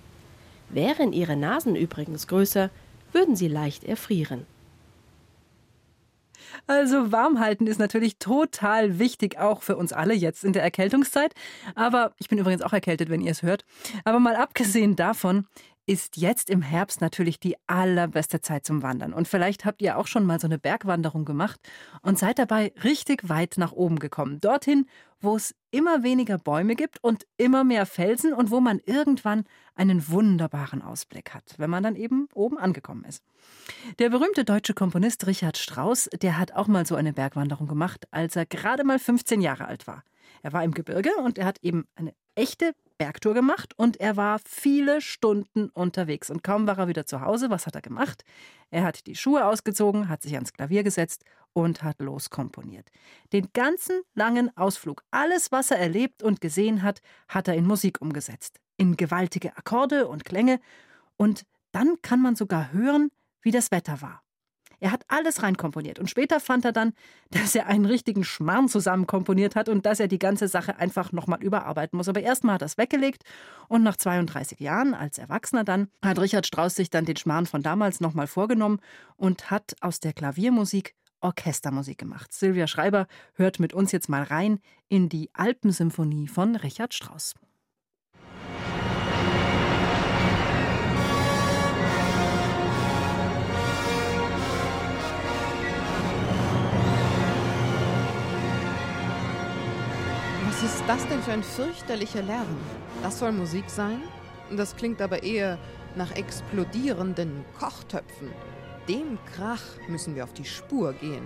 Wären 0.70 1.14
ihre 1.14 1.36
Nasen 1.36 1.76
übrigens 1.76 2.28
größer, 2.28 2.70
würden 3.12 3.36
sie 3.36 3.48
leicht 3.48 3.84
erfrieren. 3.84 4.46
Also 6.68 7.12
warm 7.12 7.40
halten 7.40 7.68
ist 7.68 7.80
natürlich 7.80 8.18
total 8.18 9.00
wichtig, 9.00 9.40
auch 9.40 9.62
für 9.62 9.76
uns 9.76 9.94
alle 9.94 10.14
jetzt 10.14 10.44
in 10.44 10.54
der 10.54 10.64
Erkältungszeit. 10.64 11.34
Aber 11.76 12.14
ich 12.20 12.30
bin 12.30 12.38
übrigens 12.38 12.62
auch 12.62 12.74
erkältet, 12.74 13.10
wenn 13.10 13.22
ihr 13.22 13.32
es 13.32 13.44
hört. 13.44 13.66
Aber 14.04 14.20
mal 14.20 14.36
abgesehen 14.36 14.96
davon 14.96 15.48
ist 15.90 16.18
jetzt 16.18 16.52
im 16.52 16.62
Herbst 16.62 17.02
natürlich 17.02 17.40
die 17.40 17.56
allerbeste 17.66 18.42
Zeit 18.42 18.64
zum 18.64 18.84
Wandern. 18.84 19.12
Und 19.12 19.28
vielleicht 19.28 19.66
habt 19.66 19.82
ihr 19.82 19.98
auch 19.98 20.06
schon 20.06 20.24
mal 20.24 20.40
so 20.40 20.46
eine 20.46 20.60
Bergwanderung 20.60 21.26
gemacht 21.26 21.60
und 22.04 22.20
seid 22.20 22.38
dabei 22.38 22.72
richtig 22.84 23.28
weit 23.28 23.56
nach 23.58 23.72
oben 23.72 23.98
gekommen. 23.98 24.40
Dorthin, 24.40 24.86
wo 25.20 25.36
es 25.36 25.56
immer 25.72 26.04
weniger 26.04 26.38
Bäume 26.38 26.76
gibt 26.76 27.04
und 27.04 27.26
immer 27.38 27.64
mehr 27.64 27.88
Felsen 27.88 28.34
und 28.34 28.52
wo 28.52 28.60
man 28.60 28.80
irgendwann 28.86 29.46
einen 29.74 30.08
wunderbaren 30.08 30.84
Ausblick 30.84 31.34
hat, 31.34 31.56
wenn 31.58 31.72
man 31.72 31.82
dann 31.82 31.96
eben 31.96 32.28
oben 32.36 32.60
angekommen 32.60 33.04
ist. 33.06 33.24
Der 33.98 34.12
berühmte 34.12 34.46
deutsche 34.46 34.76
Komponist 34.76 35.26
Richard 35.26 35.58
Strauss, 35.58 36.08
der 36.22 36.38
hat 36.38 36.52
auch 36.52 36.68
mal 36.68 36.86
so 36.86 36.94
eine 36.94 37.14
Bergwanderung 37.14 37.68
gemacht, 37.68 38.06
als 38.12 38.36
er 38.36 38.46
gerade 38.46 38.84
mal 38.84 39.00
15 39.00 39.42
Jahre 39.42 39.66
alt 39.66 39.88
war. 39.88 40.04
Er 40.44 40.54
war 40.54 40.64
im 40.64 40.72
Gebirge 40.76 41.10
und 41.24 41.40
er 41.40 41.48
hat 41.48 41.58
eben 41.64 41.88
eine 41.96 42.14
echte 42.36 42.76
Bergtour 43.00 43.34
gemacht 43.34 43.74
und 43.78 44.00
er 44.00 44.18
war 44.18 44.40
viele 44.46 45.02
Stunden 45.02 45.70
unterwegs. 45.70 46.30
Und 46.30 46.44
kaum 46.44 46.68
war 46.68 46.78
er 46.78 46.88
wieder 46.90 47.06
zu 47.06 47.22
Hause, 47.22 47.50
was 47.50 47.66
hat 47.66 47.74
er 47.74 47.82
gemacht? 47.82 48.24
Er 48.70 48.84
hat 48.84 49.08
die 49.08 49.16
Schuhe 49.16 49.46
ausgezogen, 49.46 50.10
hat 50.10 50.22
sich 50.22 50.36
ans 50.36 50.54
Klavier 50.54 50.84
gesetzt 50.84 51.24
und 51.54 51.82
hat 51.82 52.00
loskomponiert. 52.00 52.90
Den 53.34 53.48
ganzen 53.54 54.02
langen 54.14 54.56
Ausflug, 54.56 55.04
alles, 55.10 55.52
was 55.52 55.72
er 55.72 55.80
erlebt 55.80 56.22
und 56.22 56.42
gesehen 56.42 56.84
hat, 56.84 57.02
hat 57.28 57.48
er 57.48 57.56
in 57.56 57.66
Musik 57.66 58.02
umgesetzt. 58.02 58.60
In 58.78 58.98
gewaltige 58.98 59.58
Akkorde 59.58 60.08
und 60.08 60.26
Klänge. 60.26 60.60
Und 61.18 61.46
dann 61.72 62.02
kann 62.02 62.22
man 62.22 62.36
sogar 62.36 62.74
hören, 62.74 63.10
wie 63.42 63.52
das 63.52 63.72
Wetter 63.72 64.02
war. 64.02 64.22
Er 64.80 64.92
hat 64.92 65.04
alles 65.08 65.44
reinkomponiert. 65.44 66.00
Und 66.00 66.10
später 66.10 66.40
fand 66.40 66.66
er 66.66 66.72
dann, 66.72 66.94
dass 67.32 67.56
er 67.56 67.68
einen 67.68 67.86
richtigen 67.86 68.24
Schmarrn 68.24 68.68
zusammenkomponiert 68.68 69.56
hat 69.56 69.70
und 69.70 69.86
dass 69.86 70.00
er 70.00 70.08
die 70.08 70.20
ganze 70.20 70.48
Sache 70.48 70.78
einfach 70.78 71.12
nochmal 71.12 71.42
überarbeiten 71.42 71.98
muss. 71.98 72.10
Aber 72.10 72.22
erstmal 72.22 72.56
hat 72.56 72.62
er 72.62 72.68
es 72.68 72.78
weggelegt 72.78 73.24
und 73.68 73.84
nach 73.84 73.98
32 73.98 74.60
Jahren, 74.60 74.94
als 74.94 75.18
Erwachsener 75.18 75.64
dann, 75.64 75.90
hat 76.04 76.20
Richard 76.20 76.48
Strauss 76.48 76.76
sich 76.76 76.90
dann 76.90 77.06
den 77.06 77.18
Schmarrn 77.18 77.46
von 77.46 77.62
damals 77.62 78.00
nochmal 78.00 78.28
vorgenommen 78.28 78.80
und 79.16 79.52
hat 79.52 79.76
aus 79.82 80.00
der 80.00 80.14
Klaviermusik 80.14 80.96
Orchestermusik 81.22 81.98
gemacht. 81.98 82.34
Silvia 82.34 82.68
Schreiber 82.68 83.08
hört 83.34 83.60
mit 83.60 83.74
uns 83.74 83.92
jetzt 83.92 84.10
mal 84.10 84.24
rein 84.24 84.60
in 84.88 85.10
die 85.10 85.30
Alpensymphonie 85.34 86.28
von 86.28 86.56
Richard 86.56 86.94
Strauss. 86.94 87.36
Was 100.62 100.76
ist 100.76 100.84
das 100.88 101.08
denn 101.08 101.22
für 101.22 101.32
ein 101.32 101.42
fürchterlicher 101.42 102.22
Lärm? 102.22 102.58
Das 103.02 103.20
soll 103.20 103.32
Musik 103.32 103.70
sein? 103.70 104.02
Das 104.58 104.76
klingt 104.76 105.02
aber 105.02 105.24
eher 105.24 105.58
nach 105.96 106.12
explodierenden 106.18 107.46
Kochtöpfen. 107.58 108.28
Dem 108.90 109.18
Krach 109.34 109.64
müssen 109.88 110.16
wir 110.16 110.26
auf 110.26 110.34
die 110.34 110.44
Spur 110.44 110.92
gehen. 110.92 111.24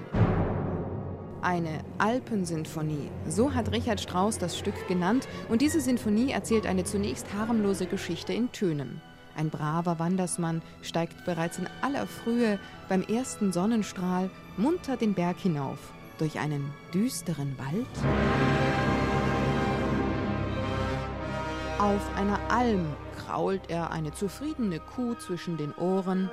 Eine 1.42 1.80
Alpensinfonie, 1.98 3.10
so 3.28 3.56
hat 3.56 3.72
Richard 3.72 4.00
Strauss 4.02 4.38
das 4.38 4.56
Stück 4.56 4.88
genannt, 4.88 5.28
und 5.50 5.64
diese 5.64 5.82
Sinfonie 5.82 6.32
erzählt 6.32 6.68
eine 6.68 6.84
zunächst 6.84 7.26
harmlose 7.34 7.88
Geschichte 7.88 8.34
in 8.34 8.52
Tönen. 8.52 9.02
Ein 9.36 9.50
braver 9.50 9.98
Wandersmann 9.98 10.62
steigt 10.84 11.26
bereits 11.26 11.58
in 11.58 11.68
aller 11.82 12.06
Frühe 12.06 12.60
beim 12.88 13.02
ersten 13.02 13.52
Sonnenstrahl 13.52 14.30
munter 14.58 14.96
den 14.96 15.16
Berg 15.16 15.40
hinauf, 15.40 15.80
durch 16.20 16.38
einen 16.38 16.72
düsteren 16.94 17.58
Wald. 17.58 18.73
Auf 21.84 22.16
einer 22.16 22.40
Alm 22.50 22.86
krault 23.18 23.70
er 23.70 23.92
eine 23.92 24.14
zufriedene 24.14 24.80
Kuh 24.80 25.16
zwischen 25.16 25.58
den 25.58 25.74
Ohren. 25.76 26.32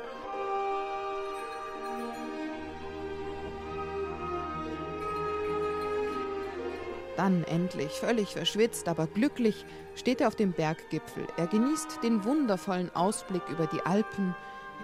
Dann 7.17 7.43
endlich, 7.43 7.91
völlig 7.91 8.29
verschwitzt, 8.29 8.87
aber 8.87 9.09
glücklich, 9.09 9.67
steht 9.97 10.21
er 10.21 10.29
auf 10.29 10.37
dem 10.37 10.53
Berggipfel. 10.53 11.27
Er 11.37 11.49
genießt 11.49 11.99
den 12.05 12.23
wundervollen 12.23 12.95
Ausblick 12.95 13.43
über 13.49 13.67
die 13.67 13.81
Alpen. 13.81 14.37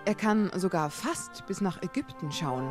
Er 0.05 0.17
kann 0.17 0.51
sogar 0.57 0.91
fast 0.91 1.47
bis 1.47 1.61
nach 1.61 1.81
Ägypten 1.81 2.33
schauen. 2.33 2.69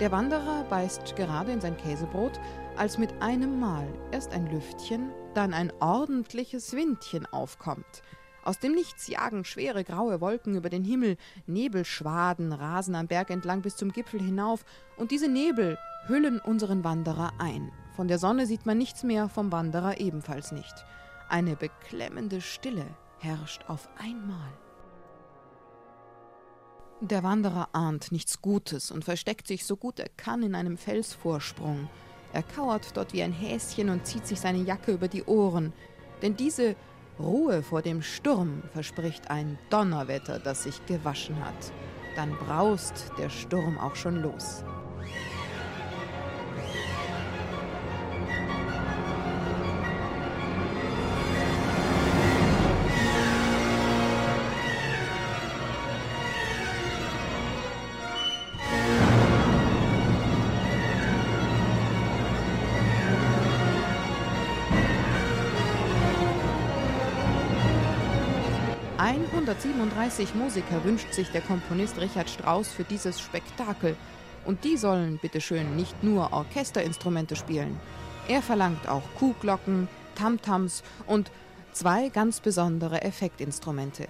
Der 0.00 0.12
Wanderer 0.12 0.64
beißt 0.64 1.14
gerade 1.14 1.52
in 1.52 1.60
sein 1.60 1.76
Käsebrot, 1.76 2.40
als 2.74 2.96
mit 2.96 3.20
einem 3.20 3.60
Mal 3.60 3.86
erst 4.12 4.32
ein 4.32 4.50
Lüftchen, 4.50 5.10
dann 5.34 5.52
ein 5.52 5.70
ordentliches 5.78 6.72
Windchen 6.72 7.26
aufkommt. 7.26 8.02
Aus 8.42 8.58
dem 8.58 8.72
Nichts 8.72 9.08
jagen 9.08 9.44
schwere 9.44 9.84
graue 9.84 10.22
Wolken 10.22 10.56
über 10.56 10.70
den 10.70 10.84
Himmel, 10.84 11.18
Nebelschwaden 11.46 12.54
rasen 12.54 12.94
am 12.94 13.08
Berg 13.08 13.28
entlang 13.28 13.60
bis 13.60 13.76
zum 13.76 13.92
Gipfel 13.92 14.22
hinauf, 14.22 14.64
und 14.96 15.10
diese 15.10 15.28
Nebel 15.28 15.76
hüllen 16.06 16.40
unseren 16.40 16.82
Wanderer 16.82 17.32
ein. 17.38 17.70
Von 17.94 18.08
der 18.08 18.18
Sonne 18.18 18.46
sieht 18.46 18.64
man 18.64 18.78
nichts 18.78 19.02
mehr, 19.02 19.28
vom 19.28 19.52
Wanderer 19.52 20.00
ebenfalls 20.00 20.50
nicht. 20.50 20.86
Eine 21.28 21.56
beklemmende 21.56 22.40
Stille 22.40 22.86
herrscht 23.18 23.66
auf 23.68 23.90
einmal. 23.98 24.50
Der 27.02 27.22
Wanderer 27.22 27.70
ahnt 27.72 28.12
nichts 28.12 28.42
Gutes 28.42 28.90
und 28.90 29.06
versteckt 29.06 29.46
sich 29.46 29.64
so 29.64 29.74
gut 29.74 29.98
er 29.98 30.10
kann 30.18 30.42
in 30.42 30.54
einem 30.54 30.76
Felsvorsprung. 30.76 31.88
Er 32.34 32.42
kauert 32.42 32.94
dort 32.94 33.14
wie 33.14 33.22
ein 33.22 33.32
Häschen 33.32 33.88
und 33.88 34.06
zieht 34.06 34.26
sich 34.26 34.38
seine 34.38 34.58
Jacke 34.58 34.92
über 34.92 35.08
die 35.08 35.24
Ohren. 35.24 35.72
Denn 36.20 36.36
diese 36.36 36.76
Ruhe 37.18 37.62
vor 37.62 37.80
dem 37.80 38.02
Sturm 38.02 38.62
verspricht 38.74 39.30
ein 39.30 39.58
Donnerwetter, 39.70 40.38
das 40.38 40.64
sich 40.64 40.84
gewaschen 40.84 41.42
hat. 41.42 41.72
Dann 42.16 42.36
braust 42.36 43.10
der 43.16 43.30
Sturm 43.30 43.78
auch 43.78 43.96
schon 43.96 44.20
los. 44.20 44.62
137 69.62 70.34
Musiker 70.36 70.82
wünscht 70.84 71.12
sich 71.12 71.28
der 71.32 71.42
Komponist 71.42 72.00
Richard 72.00 72.30
Strauss 72.30 72.68
für 72.68 72.84
dieses 72.84 73.20
Spektakel. 73.20 73.94
Und 74.46 74.64
die 74.64 74.78
sollen 74.78 75.18
bitteschön 75.18 75.76
nicht 75.76 76.02
nur 76.02 76.32
Orchesterinstrumente 76.32 77.36
spielen. 77.36 77.78
Er 78.26 78.40
verlangt 78.40 78.88
auch 78.88 79.02
Kuhglocken, 79.18 79.86
Tamtams 80.14 80.82
und 81.06 81.30
zwei 81.72 82.08
ganz 82.08 82.40
besondere 82.40 83.02
Effektinstrumente. 83.02 84.06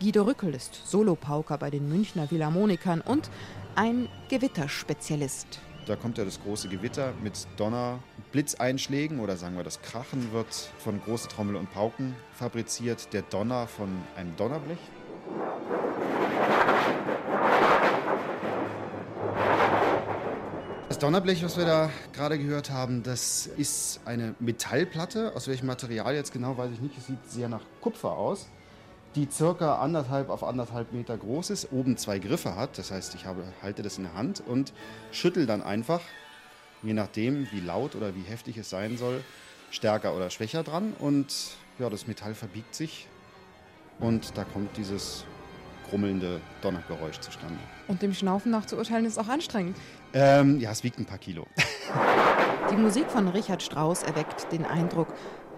Guido 0.00 0.22
Rückel 0.22 0.54
ist 0.54 0.86
Solopauker 0.86 1.58
bei 1.58 1.70
den 1.70 1.88
Münchner 1.88 2.28
Philharmonikern 2.28 3.00
und 3.00 3.28
ein 3.74 4.08
Gewitterspezialist. 4.28 5.58
Da 5.86 5.96
kommt 5.96 6.16
ja 6.16 6.24
das 6.24 6.40
große 6.40 6.68
Gewitter 6.68 7.12
mit 7.24 7.46
Donner, 7.56 7.98
Blitzeinschlägen 8.30 9.18
oder 9.18 9.36
sagen 9.36 9.56
wir 9.56 9.64
das 9.64 9.82
Krachen 9.82 10.32
wird 10.32 10.46
von 10.78 11.02
große 11.02 11.26
Trommel 11.26 11.56
und 11.56 11.72
Pauken 11.72 12.14
fabriziert, 12.34 13.12
der 13.12 13.22
Donner 13.22 13.66
von 13.66 13.88
einem 14.16 14.36
Donnerblech. 14.36 14.78
Das 20.88 20.98
Donnerblech, 21.00 21.42
was 21.42 21.56
wir 21.56 21.64
da 21.64 21.90
gerade 22.12 22.38
gehört 22.38 22.70
haben, 22.70 23.02
das 23.02 23.46
ist 23.46 24.00
eine 24.04 24.36
Metallplatte. 24.38 25.34
Aus 25.34 25.48
welchem 25.48 25.66
Material 25.66 26.14
jetzt 26.14 26.32
genau, 26.32 26.56
weiß 26.56 26.70
ich 26.72 26.80
nicht. 26.80 26.96
Es 26.96 27.08
sieht 27.08 27.28
sehr 27.28 27.48
nach 27.48 27.62
Kupfer 27.80 28.12
aus 28.12 28.46
die 29.14 29.28
circa 29.30 29.76
anderthalb 29.76 30.30
auf 30.30 30.42
anderthalb 30.42 30.92
Meter 30.92 31.16
groß 31.16 31.50
ist, 31.50 31.72
oben 31.72 31.96
zwei 31.96 32.18
Griffe 32.18 32.56
hat. 32.56 32.78
Das 32.78 32.90
heißt, 32.90 33.14
ich 33.14 33.26
habe, 33.26 33.44
halte 33.62 33.82
das 33.82 33.98
in 33.98 34.04
der 34.04 34.14
Hand 34.14 34.42
und 34.46 34.72
schüttel 35.10 35.46
dann 35.46 35.62
einfach, 35.62 36.00
je 36.82 36.94
nachdem, 36.94 37.46
wie 37.52 37.60
laut 37.60 37.94
oder 37.94 38.14
wie 38.14 38.22
heftig 38.22 38.56
es 38.56 38.70
sein 38.70 38.96
soll, 38.96 39.22
stärker 39.70 40.14
oder 40.16 40.30
schwächer 40.30 40.62
dran. 40.62 40.94
Und 40.98 41.34
ja, 41.78 41.90
das 41.90 42.06
Metall 42.06 42.34
verbiegt 42.34 42.74
sich 42.74 43.06
und 43.98 44.36
da 44.36 44.44
kommt 44.44 44.76
dieses 44.76 45.24
grummelnde 45.90 46.40
Donnergeräusch 46.62 47.20
zustande. 47.20 47.58
Und 47.88 48.00
dem 48.00 48.14
Schnaufen 48.14 48.50
nach 48.50 48.64
zu 48.64 48.76
urteilen 48.76 49.04
ist 49.04 49.18
auch 49.18 49.28
anstrengend. 49.28 49.76
Ähm, 50.14 50.58
ja, 50.58 50.70
es 50.70 50.82
wiegt 50.84 50.98
ein 50.98 51.04
paar 51.04 51.18
Kilo. 51.18 51.46
Die 52.70 52.76
Musik 52.76 53.10
von 53.10 53.28
Richard 53.28 53.62
Strauss 53.62 54.02
erweckt 54.02 54.50
den 54.50 54.64
Eindruck, 54.64 55.08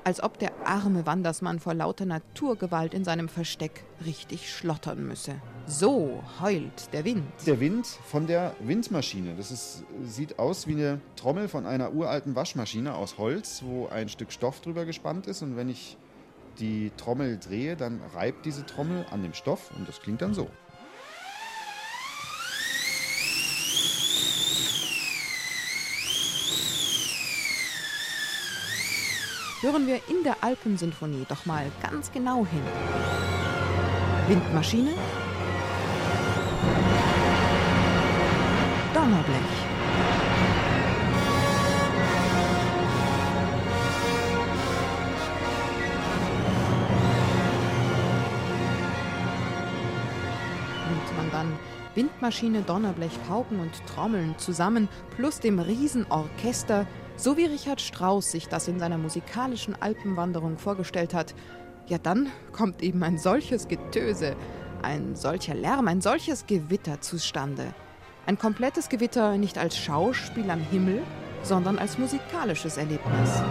als 0.04 0.22
ob 0.22 0.38
der 0.38 0.52
arme 0.64 1.06
Wandersmann 1.06 1.58
vor 1.58 1.74
lauter 1.74 2.04
Naturgewalt 2.04 2.94
in 2.94 3.04
seinem 3.04 3.28
Versteck 3.28 3.84
richtig 4.04 4.52
schlottern 4.52 5.06
müsse. 5.06 5.34
So 5.66 6.22
heult 6.40 6.92
der 6.92 7.04
Wind. 7.04 7.24
Der 7.46 7.58
Wind 7.58 7.86
von 7.86 8.26
der 8.26 8.54
Windmaschine. 8.60 9.34
Das 9.34 9.50
ist, 9.50 9.84
sieht 10.04 10.38
aus 10.38 10.66
wie 10.66 10.72
eine 10.72 11.00
Trommel 11.16 11.48
von 11.48 11.66
einer 11.66 11.92
uralten 11.94 12.36
Waschmaschine 12.36 12.94
aus 12.94 13.16
Holz, 13.16 13.62
wo 13.64 13.86
ein 13.86 14.08
Stück 14.08 14.30
Stoff 14.30 14.60
drüber 14.60 14.84
gespannt 14.84 15.26
ist. 15.26 15.42
Und 15.42 15.56
wenn 15.56 15.70
ich 15.70 15.96
die 16.58 16.92
Trommel 16.96 17.38
drehe, 17.38 17.76
dann 17.76 18.00
reibt 18.14 18.44
diese 18.44 18.66
Trommel 18.66 19.06
an 19.10 19.22
dem 19.22 19.32
Stoff 19.32 19.70
und 19.76 19.88
das 19.88 20.00
klingt 20.00 20.22
dann 20.22 20.34
so. 20.34 20.48
Hören 29.64 29.86
wir 29.86 29.96
in 30.08 30.22
der 30.24 30.36
Alpensinfonie 30.42 31.24
doch 31.26 31.46
mal 31.46 31.64
ganz 31.80 32.12
genau 32.12 32.44
hin. 32.44 32.60
Windmaschine, 34.28 34.90
Donnerblech. 38.92 39.38
Und 50.90 51.16
man 51.16 51.30
dann 51.30 51.58
Windmaschine, 51.94 52.60
Donnerblech, 52.60 53.12
Pauken 53.26 53.60
und 53.60 53.72
Trommeln 53.86 54.34
zusammen 54.36 54.90
plus 55.16 55.40
dem 55.40 55.58
Riesenorchester 55.58 56.86
so 57.16 57.36
wie 57.36 57.44
Richard 57.44 57.80
Strauss 57.80 58.30
sich 58.30 58.48
das 58.48 58.68
in 58.68 58.78
seiner 58.78 58.98
musikalischen 58.98 59.80
Alpenwanderung 59.80 60.58
vorgestellt 60.58 61.14
hat, 61.14 61.34
ja 61.86 61.98
dann 61.98 62.28
kommt 62.52 62.82
eben 62.82 63.02
ein 63.02 63.18
solches 63.18 63.68
Getöse, 63.68 64.36
ein 64.82 65.14
solcher 65.14 65.54
Lärm, 65.54 65.88
ein 65.88 66.00
solches 66.00 66.46
Gewitter 66.46 67.00
zustande. 67.00 67.74
Ein 68.26 68.38
komplettes 68.38 68.88
Gewitter 68.88 69.36
nicht 69.36 69.58
als 69.58 69.76
Schauspiel 69.76 70.50
am 70.50 70.60
Himmel, 70.60 71.02
sondern 71.42 71.78
als 71.78 71.98
musikalisches 71.98 72.76
Erlebnis. 72.78 73.42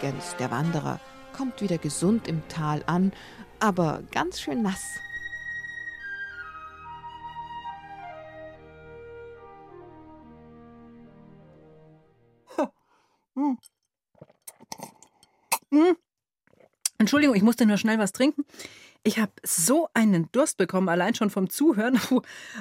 Übrigens, 0.00 0.36
der 0.36 0.52
Wanderer 0.52 1.00
kommt 1.36 1.60
wieder 1.60 1.76
gesund 1.76 2.28
im 2.28 2.46
Tal 2.48 2.84
an, 2.86 3.12
aber 3.58 4.00
ganz 4.12 4.40
schön 4.40 4.62
nass. 4.62 4.80
Entschuldigung, 16.98 17.34
ich 17.34 17.42
musste 17.42 17.66
nur 17.66 17.76
schnell 17.76 17.98
was 17.98 18.12
trinken. 18.12 18.44
Ich 19.02 19.18
habe 19.18 19.32
so 19.42 19.88
einen 19.94 20.30
Durst 20.30 20.58
bekommen, 20.58 20.88
allein 20.88 21.16
schon 21.16 21.30
vom 21.30 21.50
Zuhören. 21.50 22.00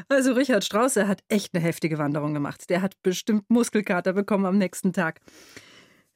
Also 0.09 0.33
Richard 0.33 0.63
Strauss, 0.63 0.95
der 0.95 1.07
hat 1.07 1.23
echt 1.27 1.53
eine 1.53 1.63
heftige 1.63 1.99
Wanderung 1.99 2.33
gemacht. 2.33 2.67
Der 2.71 2.81
hat 2.81 2.99
bestimmt 3.03 3.47
Muskelkater 3.49 4.13
bekommen 4.13 4.47
am 4.47 4.57
nächsten 4.57 4.91
Tag. 4.91 5.21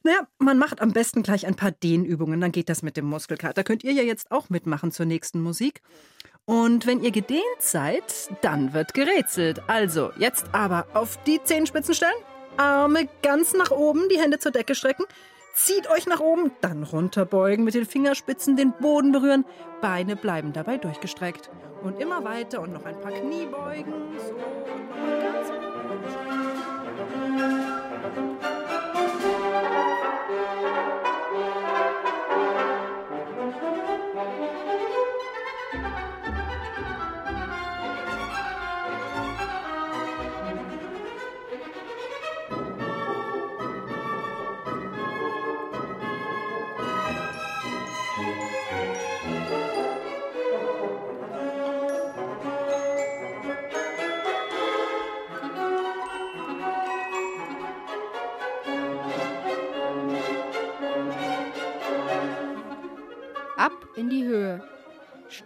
Naja, 0.04 0.26
man 0.38 0.58
macht 0.58 0.80
am 0.80 0.92
besten 0.92 1.22
gleich 1.22 1.46
ein 1.46 1.54
paar 1.54 1.70
Dehnübungen, 1.70 2.40
dann 2.40 2.52
geht 2.52 2.68
das 2.68 2.82
mit 2.82 2.96
dem 2.96 3.04
Muskelkater. 3.04 3.62
Könnt 3.62 3.84
ihr 3.84 3.92
ja 3.92 4.02
jetzt 4.02 4.32
auch 4.32 4.50
mitmachen 4.50 4.90
zur 4.90 5.06
nächsten 5.06 5.40
Musik. 5.40 5.80
Und 6.44 6.86
wenn 6.86 7.02
ihr 7.02 7.12
gedehnt 7.12 7.42
seid, 7.60 8.02
dann 8.42 8.72
wird 8.72 8.94
gerätselt. 8.94 9.62
Also, 9.68 10.10
jetzt 10.18 10.46
aber 10.52 10.86
auf 10.94 11.22
die 11.22 11.40
Zehenspitzen 11.42 11.94
stellen, 11.94 12.12
Arme 12.56 13.08
ganz 13.22 13.54
nach 13.54 13.70
oben, 13.70 14.08
die 14.10 14.18
Hände 14.18 14.40
zur 14.40 14.50
Decke 14.50 14.74
strecken, 14.74 15.04
zieht 15.54 15.88
euch 15.88 16.06
nach 16.06 16.20
oben, 16.20 16.50
dann 16.60 16.82
runterbeugen, 16.82 17.64
mit 17.64 17.74
den 17.74 17.86
Fingerspitzen 17.86 18.56
den 18.56 18.72
Boden 18.72 19.12
berühren, 19.12 19.44
Beine 19.80 20.16
bleiben 20.16 20.52
dabei 20.52 20.78
durchgestreckt. 20.78 21.48
Und 21.84 22.00
immer 22.00 22.24
weiter 22.24 22.60
und 22.60 22.72
noch 22.72 22.84
ein 22.84 23.00
paar 23.00 23.12
Kniebeugen. 23.12 23.92
So, 24.18 24.34
und 24.34 24.88
nochmal 24.88 25.20
ganz 25.20 25.71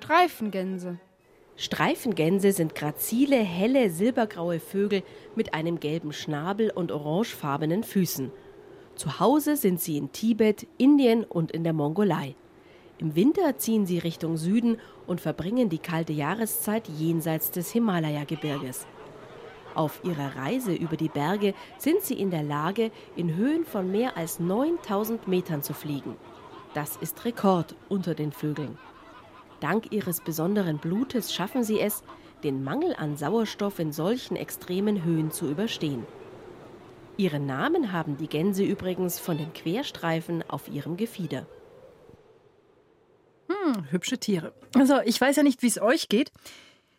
Streifengänse. 0.06 1.00
Streifengänse 1.56 2.52
sind 2.52 2.76
grazile, 2.76 3.38
helle, 3.38 3.90
silbergraue 3.90 4.60
Vögel 4.60 5.02
mit 5.34 5.52
einem 5.52 5.80
gelben 5.80 6.12
Schnabel 6.12 6.70
und 6.70 6.92
orangefarbenen 6.92 7.82
Füßen. 7.82 8.30
Zu 8.94 9.18
Hause 9.18 9.56
sind 9.56 9.80
sie 9.80 9.96
in 9.96 10.12
Tibet, 10.12 10.68
Indien 10.78 11.24
und 11.24 11.50
in 11.50 11.64
der 11.64 11.72
Mongolei. 11.72 12.36
Im 12.98 13.16
Winter 13.16 13.58
ziehen 13.58 13.84
sie 13.84 13.98
Richtung 13.98 14.36
Süden 14.36 14.78
und 15.08 15.20
verbringen 15.20 15.70
die 15.70 15.80
kalte 15.80 16.12
Jahreszeit 16.12 16.86
jenseits 16.86 17.50
des 17.50 17.72
Himalaya-Gebirges. 17.72 18.86
Auf 19.74 20.00
ihrer 20.04 20.36
Reise 20.36 20.72
über 20.72 20.96
die 20.96 21.08
Berge 21.08 21.52
sind 21.78 22.02
sie 22.02 22.14
in 22.14 22.30
der 22.30 22.44
Lage, 22.44 22.92
in 23.16 23.34
Höhen 23.34 23.64
von 23.64 23.90
mehr 23.90 24.16
als 24.16 24.38
9000 24.38 25.26
Metern 25.26 25.64
zu 25.64 25.74
fliegen. 25.74 26.14
Das 26.74 26.94
ist 26.94 27.24
Rekord 27.24 27.74
unter 27.88 28.14
den 28.14 28.30
Vögeln. 28.30 28.78
Dank 29.60 29.92
ihres 29.92 30.20
besonderen 30.20 30.78
Blutes 30.78 31.32
schaffen 31.32 31.64
sie 31.64 31.80
es, 31.80 32.02
den 32.44 32.62
Mangel 32.62 32.94
an 32.96 33.16
Sauerstoff 33.16 33.78
in 33.78 33.92
solchen 33.92 34.36
extremen 34.36 35.04
Höhen 35.04 35.30
zu 35.30 35.50
überstehen. 35.50 36.06
Ihren 37.16 37.46
Namen 37.46 37.92
haben 37.92 38.18
die 38.18 38.28
Gänse 38.28 38.62
übrigens 38.62 39.18
von 39.18 39.38
den 39.38 39.52
Querstreifen 39.54 40.44
auf 40.48 40.68
ihrem 40.68 40.96
Gefieder. 40.96 41.46
Hm, 43.48 43.90
hübsche 43.90 44.18
Tiere. 44.18 44.52
Also, 44.74 45.00
ich 45.04 45.20
weiß 45.20 45.36
ja 45.36 45.42
nicht, 45.42 45.62
wie 45.62 45.68
es 45.68 45.80
euch 45.80 46.08
geht. 46.08 46.30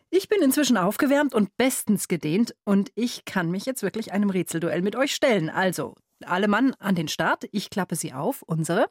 Ich 0.10 0.30
bin 0.30 0.42
inzwischen 0.42 0.78
aufgewärmt 0.78 1.36
und 1.36 1.56
bestens 1.58 2.08
gedehnt 2.08 2.56
und 2.64 2.92
ich 2.96 3.26
kann 3.26 3.52
mich 3.52 3.66
jetzt 3.66 3.84
wirklich 3.84 4.14
einem 4.14 4.30
Rätselduell 4.30 4.82
mit 4.82 4.96
euch 4.96 5.14
stellen. 5.14 5.50
Also, 5.50 5.96
alle 6.26 6.48
Mann 6.48 6.74
an 6.80 6.96
den 6.96 7.10
Start. 7.10 7.46
Ich 7.52 7.70
klappe 7.70 7.96
sie 7.96 8.14
auf. 8.14 8.42
Unsere 8.42 8.90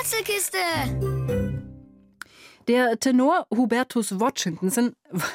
Rätselkiste! 0.00 0.56
Der 2.68 2.98
Tenor 2.98 3.46
Hubertus 3.54 4.18
Watchinson, 4.18 4.94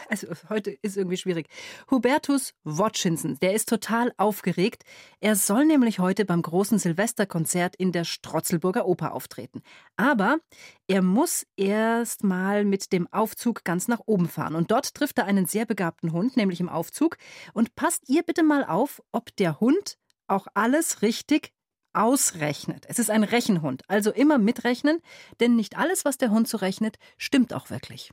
also 0.09 0.27
heute 0.49 0.71
ist 0.81 0.97
irgendwie 0.97 1.17
schwierig. 1.17 1.47
Hubertus 1.91 2.51
Watchinson, 2.63 3.37
der 3.43 3.53
ist 3.53 3.69
total 3.69 4.11
aufgeregt. 4.17 4.81
Er 5.19 5.35
soll 5.35 5.65
nämlich 5.65 5.99
heute 5.99 6.25
beim 6.25 6.41
großen 6.41 6.79
Silvesterkonzert 6.79 7.75
in 7.75 7.91
der 7.91 8.05
Strotzelburger 8.05 8.87
Oper 8.87 9.13
auftreten. 9.13 9.61
Aber 9.97 10.39
er 10.87 11.03
muss 11.03 11.45
erst 11.57 12.23
mal 12.23 12.65
mit 12.65 12.91
dem 12.91 13.07
Aufzug 13.13 13.65
ganz 13.65 13.87
nach 13.87 14.01
oben 14.07 14.27
fahren. 14.27 14.55
Und 14.55 14.71
dort 14.71 14.95
trifft 14.95 15.19
er 15.19 15.25
einen 15.25 15.45
sehr 15.45 15.67
begabten 15.67 16.11
Hund, 16.11 16.37
nämlich 16.37 16.59
im 16.59 16.69
Aufzug. 16.69 17.17
Und 17.53 17.75
passt 17.75 18.09
ihr 18.09 18.23
bitte 18.23 18.41
mal 18.41 18.65
auf, 18.65 19.03
ob 19.11 19.35
der 19.35 19.59
Hund 19.59 19.99
auch 20.27 20.47
alles 20.55 21.03
richtig 21.03 21.54
ausrechnet. 21.95 22.85
Es 22.87 22.99
ist 22.99 23.09
ein 23.09 23.23
Rechenhund, 23.23 23.83
also 23.87 24.11
immer 24.11 24.37
mitrechnen, 24.37 25.01
denn 25.39 25.55
nicht 25.55 25.77
alles, 25.77 26.05
was 26.05 26.17
der 26.17 26.29
Hund 26.29 26.47
so 26.47 26.57
rechnet, 26.57 26.97
stimmt 27.17 27.53
auch 27.53 27.69
wirklich. 27.69 28.11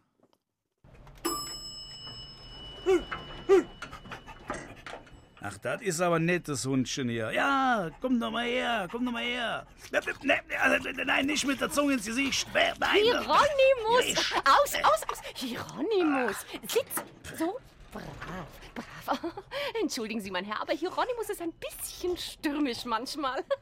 Ach, 5.44 5.58
das 5.58 5.82
ist 5.82 6.00
aber 6.00 6.16
ein 6.16 6.24
nettes 6.24 6.64
Hundchen 6.64 7.08
hier. 7.08 7.32
Ja, 7.32 7.90
komm 8.00 8.20
doch 8.20 8.30
mal 8.30 8.46
her, 8.46 8.86
komm 8.90 9.04
doch 9.04 9.12
mal 9.12 9.24
her. 9.24 9.66
Ne, 9.90 10.00
ne, 10.22 10.40
also, 10.60 10.88
nein, 11.04 11.26
nicht 11.26 11.44
mit 11.44 11.60
der 11.60 11.68
Zunge 11.68 11.94
ins 11.94 12.06
Gesicht. 12.06 12.46
Nein, 12.54 13.00
Hieronymus! 13.02 14.32
Aus, 14.44 14.74
aus, 14.84 15.02
aus! 15.10 15.18
Hieronymus! 15.34 16.36
Sitz! 16.62 17.02
So, 17.36 17.58
brav, 17.92 18.46
brav. 18.74 19.18
Entschuldigen 19.82 20.20
Sie, 20.20 20.30
mein 20.30 20.44
Herr, 20.44 20.60
aber 20.62 20.72
Hieronymus 20.72 21.28
ist 21.30 21.40
ein 21.42 21.52
bisschen 21.52 22.16
stürmisch 22.16 22.84
manchmal. 22.84 23.42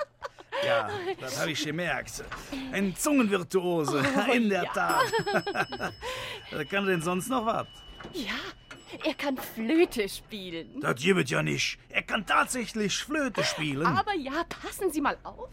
Ja, 0.67 0.91
das 1.21 1.39
habe 1.41 1.53
ich 1.53 1.65
gemerkt. 1.65 2.25
Ein 2.73 2.95
Zungenvirtuose, 2.99 4.03
Oh, 4.29 4.33
in 4.33 4.49
der 4.51 4.65
ja. 4.65 4.73
Tat. 4.73 5.13
Kann 6.69 6.85
er 6.85 6.91
denn 6.91 7.03
sonst 7.03 7.29
noch 7.29 7.47
was? 7.47 7.69
Ja, 8.13 8.35
er 9.05 9.15
kann 9.15 9.39
Flöte 9.39 10.09
spielen. 10.09 10.81
Das 10.81 10.97
gibt 11.01 11.31
ja 11.31 11.43
nicht. 11.43 11.79
Er 11.89 12.03
kann 12.03 12.27
tatsächlich 12.27 12.99
Flöte 12.99 13.45
spielen. 13.45 13.87
Aber 13.87 14.13
ja, 14.15 14.45
passen 14.49 14.91
Sie 14.91 15.01
mal 15.01 15.17
auf. 15.23 15.49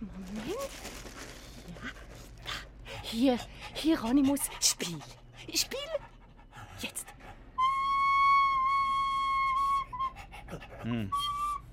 Moment. 0.00 0.58
Ja. 2.44 2.52
Hier, 3.02 3.38
Hieronymus, 3.74 4.40
spiel. 4.60 4.98
Spiel. 5.54 5.78
Jetzt. 6.80 7.06
Hm. 10.82 11.10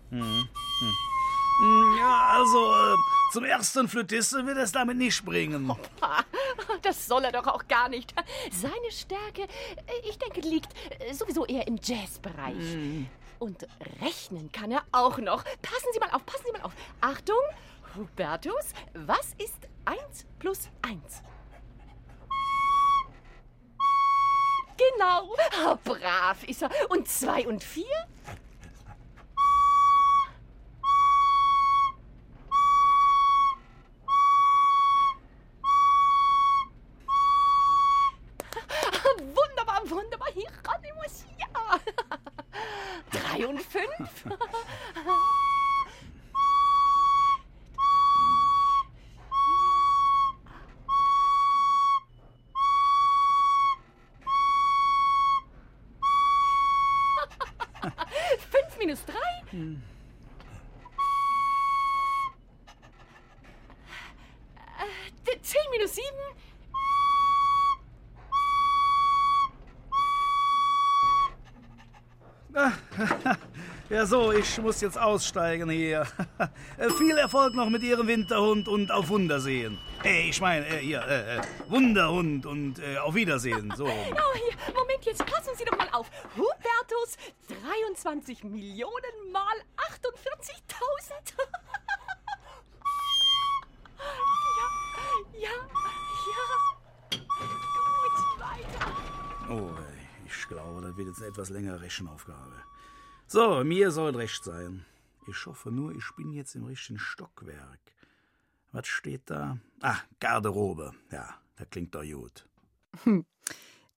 Hm. 0.09 0.47
Hm. 1.59 1.97
Ja, 1.99 2.27
also, 2.35 2.57
äh, 2.73 2.95
zum 3.31 3.43
ersten 3.43 3.87
Flötisten 3.89 4.45
wird 4.45 4.57
es 4.57 4.71
damit 4.71 4.97
nicht 4.97 5.23
bringen. 5.25 5.69
Ha, 6.01 6.23
Das 6.81 7.07
soll 7.07 7.23
er 7.25 7.31
doch 7.31 7.47
auch 7.47 7.67
gar 7.67 7.89
nicht. 7.89 8.13
Seine 8.51 8.91
Stärke, 8.91 9.43
äh, 9.43 10.09
ich 10.09 10.17
denke, 10.19 10.41
liegt 10.41 10.73
äh, 11.01 11.13
sowieso 11.13 11.45
eher 11.45 11.67
im 11.67 11.77
Jazzbereich. 11.81 12.55
Hm. 12.55 13.07
Und 13.39 13.67
rechnen 14.01 14.51
kann 14.51 14.71
er 14.71 14.83
auch 14.91 15.17
noch. 15.19 15.43
Passen 15.61 15.87
Sie 15.93 15.99
mal 15.99 16.09
auf, 16.11 16.25
passen 16.25 16.43
Sie 16.45 16.51
mal 16.53 16.61
auf. 16.65 16.73
Achtung, 17.01 17.35
Hubertus, 17.95 18.73
was 18.93 19.33
ist 19.37 19.57
1 19.85 20.25
plus 20.39 20.69
1? 20.81 21.21
Genau, 24.77 25.35
Ah, 25.65 25.77
brav 25.83 26.43
ist 26.43 26.61
er. 26.61 26.69
Und 26.89 27.07
2 27.07 27.47
und 27.47 27.63
4? 27.63 27.85
So, 74.07 74.31
ich 74.31 74.57
muss 74.61 74.79
jetzt 74.81 74.97
aussteigen 74.97 75.69
hier. 75.69 76.07
Äh, 76.77 76.89
Viel 76.91 77.17
Erfolg 77.17 77.55
noch 77.55 77.69
mit 77.69 77.81
Ihrem 77.81 78.07
Winterhund 78.07 78.67
und 78.67 78.91
auf 78.91 79.09
Wiedersehen. 79.09 79.79
Äh, 80.03 80.29
ich 80.29 80.39
meine, 80.39 80.67
äh, 80.67 80.77
hier, 80.77 81.01
äh, 81.01 81.37
äh, 81.37 81.41
Wunderhund 81.67 82.45
und 82.45 82.77
äh, 82.77 82.97
auf 82.97 83.15
Wiedersehen. 83.15 83.73
So. 83.75 83.85
Oh, 83.87 83.91
hier, 84.35 84.73
Moment, 84.75 85.03
jetzt 85.03 85.25
passen 85.25 85.55
Sie 85.57 85.65
doch 85.65 85.75
mal 85.77 85.89
auf. 85.91 86.09
Hubertus, 86.35 87.17
23 87.47 88.43
Millionen 88.43 89.31
mal 89.31 89.41
48.000. 89.77 91.13
ja, 94.59 94.69
ja, 95.39 95.49
ja. 96.31 96.45
Gut, 97.17 98.39
weiter. 98.39 98.85
Oh, 99.49 99.71
ich 100.27 100.47
glaube, 100.47 100.81
das 100.81 100.95
wird 100.95 101.07
jetzt 101.07 101.19
eine 101.19 101.29
etwas 101.29 101.49
längere 101.49 101.81
Rechenaufgabe. 101.81 102.63
So, 103.29 103.61
mir 103.65 103.91
soll 103.91 104.15
recht 104.15 104.45
sein. 104.45 104.85
Ich 105.27 105.45
hoffe 105.45 105.69
nur, 105.69 105.93
ich 105.93 106.15
bin 106.15 106.31
jetzt 106.31 106.55
im 106.55 106.63
richtigen 106.63 106.97
Stockwerk. 106.97 107.81
Was 108.71 108.87
steht 108.87 109.23
da? 109.25 109.57
Ah, 109.81 109.97
Garderobe. 110.21 110.93
Ja, 111.11 111.35
das 111.57 111.69
klingt 111.69 111.93
doch 111.93 112.03
gut. 112.03 112.47
Hm. 113.03 113.25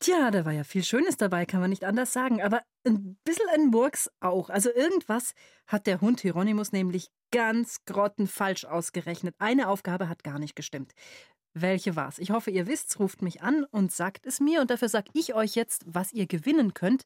Tja, 0.00 0.32
da 0.32 0.44
war 0.44 0.52
ja 0.52 0.64
viel 0.64 0.82
Schönes 0.82 1.16
dabei, 1.16 1.46
kann 1.46 1.60
man 1.60 1.70
nicht 1.70 1.84
anders 1.84 2.12
sagen. 2.12 2.42
Aber 2.42 2.62
ein 2.84 3.16
bisschen 3.22 3.48
ein 3.54 3.66
Murks 3.66 4.10
auch. 4.18 4.50
Also 4.50 4.74
irgendwas 4.74 5.34
hat 5.68 5.86
der 5.86 6.00
Hund 6.00 6.22
Hieronymus 6.22 6.72
nämlich 6.72 7.08
ganz 7.30 7.84
grottenfalsch 7.84 8.64
ausgerechnet. 8.64 9.36
Eine 9.38 9.68
Aufgabe 9.68 10.08
hat 10.08 10.24
gar 10.24 10.40
nicht 10.40 10.56
gestimmt. 10.56 10.92
Welche 11.52 11.96
war's? 11.96 12.18
Ich 12.18 12.30
hoffe, 12.30 12.50
ihr 12.50 12.66
wisst's, 12.66 12.98
ruft 13.00 13.22
mich 13.22 13.42
an 13.42 13.64
und 13.70 13.90
sagt 13.90 14.26
es 14.26 14.40
mir. 14.40 14.60
Und 14.60 14.70
dafür 14.70 14.88
sag 14.88 15.06
ich 15.14 15.34
euch 15.34 15.56
jetzt, 15.56 15.84
was 15.86 16.12
ihr 16.12 16.26
gewinnen 16.26 16.74
könnt. 16.74 17.04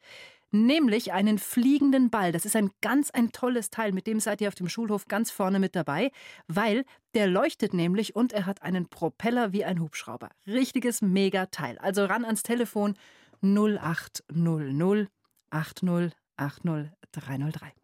Nämlich 0.50 1.12
einen 1.12 1.38
fliegenden 1.38 2.11
Ball. 2.11 2.30
Das 2.30 2.44
ist 2.44 2.54
ein 2.54 2.70
ganz 2.80 3.11
ein 3.11 3.33
tolles 3.33 3.70
Teil. 3.70 3.92
Mit 3.92 4.07
dem 4.07 4.20
seid 4.20 4.40
ihr 4.40 4.48
auf 4.48 4.54
dem 4.54 4.68
Schulhof 4.68 5.09
ganz 5.09 5.30
vorne 5.30 5.59
mit 5.59 5.74
dabei, 5.74 6.12
weil 6.46 6.85
der 7.14 7.26
leuchtet 7.26 7.74
nämlich 7.74 8.14
und 8.14 8.33
er 8.33 8.46
hat 8.46 8.62
einen 8.62 8.88
Propeller 8.88 9.52
wie 9.52 9.64
ein 9.64 9.80
Hubschrauber. 9.80 10.30
Richtiges 10.46 11.02
Megateil. 11.02 11.78
Also 11.78 12.04
ran 12.04 12.24
ans 12.24 12.42
Telefon 12.42 12.94
0800 13.42 15.09
80 15.50 16.12
80 16.37 16.90
303. 17.12 17.84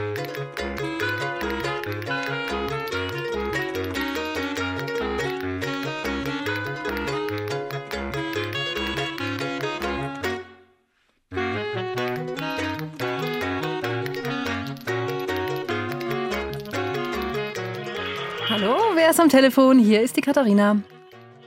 Hallo, 18.51 18.75
wer 18.95 19.11
ist 19.11 19.19
am 19.21 19.29
Telefon? 19.29 19.79
Hier 19.79 20.01
ist 20.01 20.17
die 20.17 20.21
Katharina. 20.21 20.81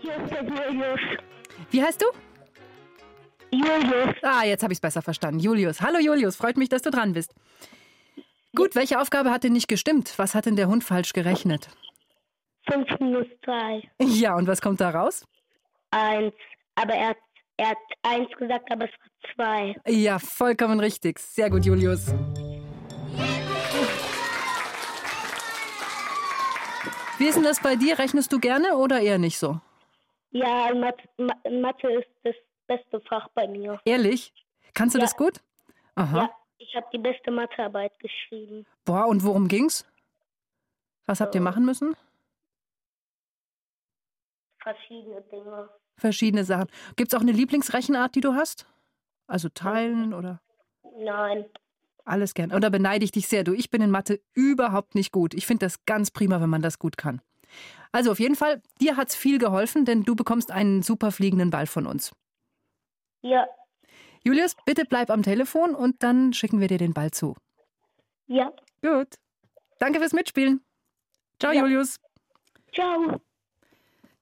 Hier 0.00 0.16
ist 0.16 0.32
der 0.32 0.42
Julius. 0.42 1.00
Wie 1.70 1.82
heißt 1.82 2.00
du? 2.00 2.06
Julius. 3.50 4.14
Ah, 4.22 4.42
jetzt 4.44 4.62
habe 4.62 4.72
ich 4.72 4.78
es 4.78 4.80
besser 4.80 5.02
verstanden. 5.02 5.38
Julius. 5.38 5.82
Hallo 5.82 5.98
Julius, 5.98 6.34
freut 6.36 6.56
mich, 6.56 6.70
dass 6.70 6.80
du 6.80 6.90
dran 6.90 7.12
bist. 7.12 7.34
Gut, 8.56 8.74
welche 8.74 8.98
Aufgabe 8.98 9.30
hat 9.30 9.44
denn 9.44 9.52
nicht 9.52 9.68
gestimmt? 9.68 10.14
Was 10.16 10.34
hat 10.34 10.46
denn 10.46 10.56
der 10.56 10.68
Hund 10.68 10.82
falsch 10.82 11.12
gerechnet? 11.12 11.68
5 12.72 12.88
minus 13.00 13.26
2. 13.44 13.82
Ja, 14.00 14.34
und 14.36 14.46
was 14.46 14.62
kommt 14.62 14.80
da 14.80 14.88
raus? 14.88 15.26
1. 15.90 16.32
Aber 16.76 16.94
er 16.94 17.08
hat, 17.08 17.18
er 17.58 17.68
hat 17.68 17.78
1 18.04 18.30
gesagt, 18.38 18.72
aber 18.72 18.86
es 18.86 19.36
war 19.36 19.74
2. 19.84 19.92
Ja, 19.92 20.18
vollkommen 20.18 20.80
richtig. 20.80 21.18
Sehr 21.18 21.50
gut, 21.50 21.66
Julius. 21.66 22.14
Wie 27.18 27.26
ist 27.26 27.36
denn 27.36 27.44
das 27.44 27.60
bei 27.60 27.76
dir? 27.76 27.98
Rechnest 27.98 28.32
du 28.32 28.38
gerne 28.40 28.76
oder 28.76 29.00
eher 29.00 29.18
nicht 29.18 29.38
so? 29.38 29.60
Ja, 30.30 30.74
Mathe, 30.74 31.08
Ma- 31.16 31.50
Mathe 31.50 31.88
ist 31.92 32.08
das 32.24 32.34
beste 32.66 33.00
Fach 33.02 33.28
bei 33.34 33.46
mir. 33.46 33.80
Ehrlich? 33.84 34.32
Kannst 34.74 34.94
du 34.94 34.98
Ja. 34.98 35.04
das 35.04 35.16
gut? 35.16 35.40
Aha. 35.94 36.16
Ja, 36.24 36.30
ich 36.58 36.74
habe 36.74 36.86
die 36.92 36.98
beste 36.98 37.30
Mathearbeit 37.30 37.96
geschrieben. 38.00 38.66
Boah, 38.84 39.06
und 39.06 39.22
worum 39.24 39.46
ging's? 39.48 39.86
Was 41.06 41.20
habt 41.20 41.34
ihr 41.34 41.40
machen 41.40 41.64
müssen? 41.64 41.94
Verschiedene 44.60 45.20
Dinge. 45.30 45.68
Verschiedene 45.96 46.44
Sachen. 46.44 46.68
Gibt's 46.96 47.14
auch 47.14 47.20
eine 47.20 47.32
Lieblingsrechenart, 47.32 48.14
die 48.14 48.20
du 48.22 48.34
hast? 48.34 48.66
Also 49.26 49.48
teilen 49.48 50.12
oder 50.14 50.40
Nein. 50.96 51.44
Alles 52.04 52.34
gern. 52.34 52.52
Oder 52.52 52.70
beneide 52.70 53.04
ich 53.04 53.12
dich 53.12 53.28
sehr. 53.28 53.44
Du, 53.44 53.52
ich 53.52 53.70
bin 53.70 53.82
in 53.82 53.90
Mathe 53.90 54.20
überhaupt 54.34 54.94
nicht 54.94 55.12
gut. 55.12 55.34
Ich 55.34 55.46
finde 55.46 55.66
das 55.66 55.84
ganz 55.86 56.10
prima, 56.10 56.40
wenn 56.40 56.50
man 56.50 56.62
das 56.62 56.78
gut 56.78 56.96
kann. 56.96 57.20
Also 57.92 58.10
auf 58.10 58.18
jeden 58.20 58.34
Fall, 58.34 58.60
dir 58.80 58.96
hat's 58.96 59.14
viel 59.14 59.38
geholfen, 59.38 59.84
denn 59.84 60.02
du 60.02 60.16
bekommst 60.16 60.50
einen 60.50 60.82
super 60.82 61.12
fliegenden 61.12 61.50
Ball 61.50 61.66
von 61.66 61.86
uns. 61.86 62.12
Ja, 63.22 63.46
Julius, 64.26 64.56
bitte 64.64 64.84
bleib 64.86 65.10
am 65.10 65.22
Telefon 65.22 65.74
und 65.74 66.02
dann 66.02 66.32
schicken 66.32 66.58
wir 66.60 66.68
dir 66.68 66.78
den 66.78 66.94
Ball 66.94 67.10
zu. 67.10 67.36
ja. 68.26 68.52
Gut. 68.82 69.08
Danke 69.78 69.98
fürs 69.98 70.12
Mitspielen. 70.12 70.60
Ciao, 71.40 71.52
Ja. 71.52 71.60
Julius. 71.62 71.98
Ciao. 72.74 73.20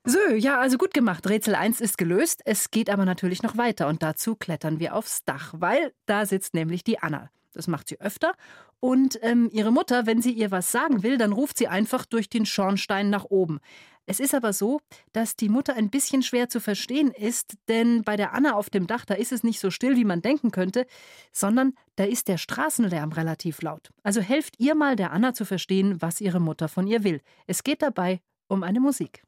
So, 0.05 0.19
ja, 0.35 0.59
also 0.61 0.77
gut 0.79 0.93
gemacht. 0.95 1.29
Rätsel 1.29 1.55
1 1.55 1.81
ist 1.81 1.99
gelöst. 1.99 2.43
Es 2.45 2.71
geht 2.71 2.91
aber 2.91 3.05
natürlich 3.05 3.43
noch 3.43 3.57
weiter 3.57 3.87
und 3.89 4.03
dazu 4.03 4.35
klettern 4.37 4.81
wir 4.81 4.95
aufs 4.97 5.25
Dach, 5.25 5.55
weil 5.57 5.93
da 6.07 6.27
sitzt 6.27 6.55
nämlich 6.55 6.83
die 6.85 6.99
Anna. 7.01 7.31
Das 7.53 7.69
macht 7.69 7.89
sie 7.89 8.01
öfter. 8.01 8.33
Und 8.81 9.19
ähm, 9.23 9.49
ihre 9.53 9.71
Mutter, 9.71 10.07
wenn 10.07 10.23
sie 10.23 10.33
ihr 10.33 10.51
was 10.51 10.73
sagen 10.73 11.03
will, 11.03 11.19
dann 11.19 11.33
ruft 11.33 11.59
sie 11.59 11.69
einfach 11.69 12.05
durch 12.05 12.29
den 12.29 12.47
Schornstein 12.47 13.11
nach 13.11 13.25
oben. 13.25 13.61
Es 14.05 14.19
ist 14.19 14.35
aber 14.35 14.53
so, 14.53 14.81
dass 15.13 15.37
die 15.37 15.49
Mutter 15.49 15.75
ein 15.77 15.89
bisschen 15.89 16.23
schwer 16.23 16.49
zu 16.49 16.61
verstehen 16.61 17.13
ist, 17.13 17.57
denn 17.69 18.03
bei 18.03 18.17
der 18.17 18.35
Anna 18.35 18.55
auf 18.55 18.69
dem 18.69 18.89
Dach, 18.89 19.05
da 19.05 19.15
ist 19.15 19.31
es 19.31 19.45
nicht 19.45 19.61
so 19.61 19.71
still, 19.71 19.97
wie 19.97 20.05
man 20.05 20.23
denken 20.23 20.51
könnte, 20.51 20.87
sondern 21.33 21.75
da 21.95 22.05
ist 22.05 22.27
der 22.27 22.37
Straßenlärm 22.37 23.13
relativ 23.13 23.63
laut. 23.63 23.91
Also 24.03 24.21
helft 24.21 24.59
ihr 24.59 24.75
mal 24.75 24.97
der 24.97 25.13
Anna 25.13 25.35
zu 25.35 25.45
verstehen, 25.45 26.03
was 26.03 26.21
ihre 26.21 26.41
Mutter 26.41 26.69
von 26.69 26.89
ihr 26.89 27.05
will. 27.05 27.21
Es 27.47 27.63
geht 27.63 27.81
dabei 27.81 28.21
um 28.49 28.65
eine 28.65 28.81
Musik. 28.81 29.23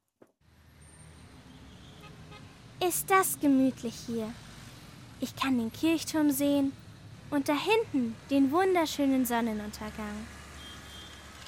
Ist 2.85 3.09
das 3.09 3.39
gemütlich 3.39 3.95
hier? 4.05 4.29
Ich 5.21 5.37
kann 5.37 5.57
den 5.57 5.71
Kirchturm 5.71 6.29
sehen 6.29 6.73
und 7.35 7.49
da 7.49 7.53
hinten 7.53 8.15
den 8.29 8.49
wunderschönen 8.49 9.25
Sonnenuntergang. 9.25 10.25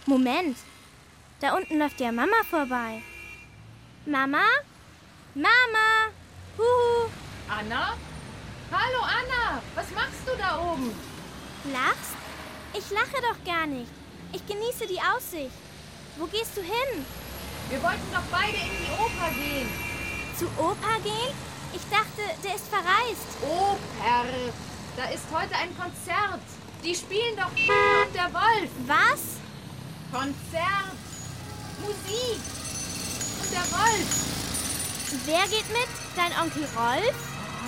Moment, 0.06 0.58
da 1.40 1.56
unten 1.56 1.80
läuft 1.80 2.02
ja 2.02 2.12
Mama 2.12 2.44
vorbei. 2.50 3.02
Mama? 4.06 4.44
Mama? 5.34 5.88
Huhu. 6.58 7.10
Anna? 7.48 7.96
Hallo 8.70 9.02
Anna, 9.02 9.62
was 9.76 9.90
machst 9.92 10.24
du 10.26 10.38
da 10.38 10.60
oben? 10.60 10.92
Lachst? 11.72 12.18
Ich 12.74 12.92
lache 12.92 13.22
doch 13.22 13.42
gar 13.46 13.66
nicht. 13.66 13.92
Ich 14.34 14.46
genieße 14.46 14.88
die 14.88 15.00
Aussicht. 15.00 15.56
Wo 16.18 16.26
gehst 16.26 16.58
du 16.58 16.62
hin? 16.62 17.06
Wir 17.70 17.82
wollten 17.82 18.12
doch 18.12 18.28
beide 18.30 18.58
in 18.58 18.76
die 18.82 18.92
Oper 18.92 19.30
gehen. 19.34 19.70
Zu 20.38 20.46
Opa 20.58 20.98
gehen? 21.02 21.34
Ich 21.74 21.84
dachte, 21.90 22.24
der 22.44 22.56
ist 22.56 22.68
verreist. 22.68 23.38
Oper. 23.42 24.52
Da 24.98 25.06
ist 25.10 25.26
heute 25.32 25.56
ein 25.56 25.78
Konzert. 25.78 26.42
Die 26.84 26.96
spielen 26.96 27.36
doch 27.36 27.52
und 27.52 28.16
der 28.16 28.34
Wolf. 28.34 28.72
Was? 28.88 29.38
Konzert. 30.12 30.98
Musik. 31.82 32.42
Und 33.40 33.52
der 33.52 33.78
Wolf. 33.78 34.10
Wer 35.26 35.44
geht 35.44 35.70
mit? 35.70 35.88
Dein 36.16 36.32
Onkel 36.42 36.64
Rolf? 36.76 37.16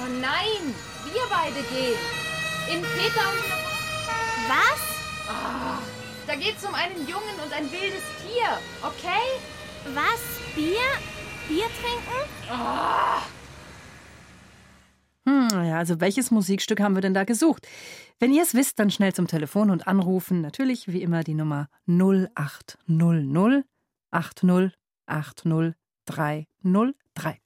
Oh 0.02 0.08
nein, 0.20 0.74
wir 1.06 1.22
beide 1.30 1.62
gehen. 1.62 2.00
In 2.68 2.82
Peter 2.82 3.30
und. 3.30 3.44
Was? 4.48 4.82
Ah, 5.30 5.78
da 6.26 6.36
geht's 6.36 6.66
um 6.66 6.74
einen 6.74 7.08
Jungen 7.08 7.40
und 7.44 7.54
ein 7.54 7.72
wildes 7.72 8.04
Tier, 8.24 8.58
okay? 8.82 9.38
Was? 9.94 10.56
Bier? 10.56 10.82
Bier 11.48 11.68
trinken? 11.80 12.50
Ah. 12.50 13.22
Hm, 15.28 15.50
ja, 15.52 15.78
also 15.78 16.00
welches 16.00 16.32
Musikstück 16.32 16.80
haben 16.80 16.96
wir 16.96 17.02
denn 17.02 17.14
da 17.14 17.24
gesucht? 17.24 17.68
Wenn 18.20 18.34
ihr 18.34 18.44
es 18.44 18.54
wisst, 18.54 18.80
dann 18.80 18.92
schnell 18.92 19.14
zum 19.14 19.28
Telefon 19.28 19.70
und 19.70 19.88
anrufen. 19.88 20.42
Natürlich 20.42 20.88
wie 20.88 21.02
immer 21.02 21.24
die 21.24 21.36
Nummer 21.36 21.70
0800 21.88 23.66
80 24.12 24.72
80 25.06 25.76
303. 26.06 27.40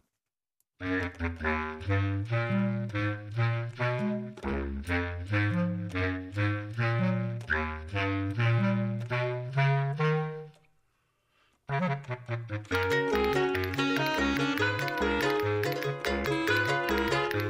Hallo, 17.34 17.42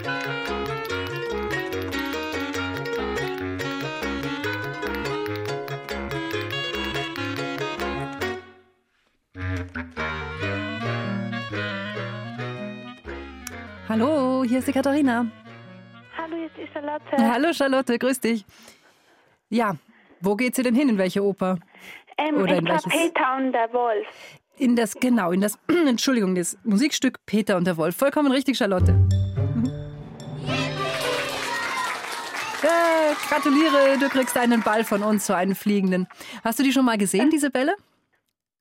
hier 14.45 14.59
ist 14.59 14.69
die 14.69 14.71
Katharina. 14.71 15.25
Hallo, 16.17 16.37
hier 16.37 16.45
ist 16.45 16.55
die 16.57 16.65
Charlotte. 16.71 17.03
Hallo 17.17 17.51
Charlotte, 17.51 17.99
grüß 17.99 18.21
dich. 18.21 18.45
Ja, 19.49 19.75
wo 20.21 20.37
geht 20.37 20.55
sie 20.55 20.63
denn 20.63 20.75
hin? 20.75 20.87
In 20.87 20.97
welche 20.97 21.21
Oper? 21.21 21.59
Ähm, 22.17 22.37
Oder 22.37 22.55
in 22.55 22.65
welches? 22.65 22.85
Peter 22.85 23.35
und 23.35 23.51
der 23.51 23.73
Wolf. 23.73 24.07
In 24.57 24.77
das, 24.77 24.95
genau, 24.95 25.31
in 25.31 25.41
das, 25.41 25.59
Entschuldigung, 25.67 26.35
das 26.35 26.57
Musikstück 26.63 27.19
Peter 27.25 27.57
und 27.57 27.67
der 27.67 27.75
Wolf. 27.75 27.97
Vollkommen 27.97 28.31
richtig, 28.31 28.57
Charlotte. 28.57 28.95
Mhm. 32.63 32.69
Äh, 32.69 33.13
gratuliere, 33.27 33.97
du 33.99 34.09
kriegst 34.09 34.37
einen 34.37 34.61
Ball 34.61 34.83
von 34.83 35.03
uns, 35.03 35.25
so 35.25 35.33
einen 35.33 35.55
fliegenden. 35.55 36.07
Hast 36.43 36.59
du 36.59 36.63
die 36.63 36.71
schon 36.71 36.85
mal 36.85 36.97
gesehen, 36.97 37.29
diese 37.29 37.49
Bälle? 37.49 37.75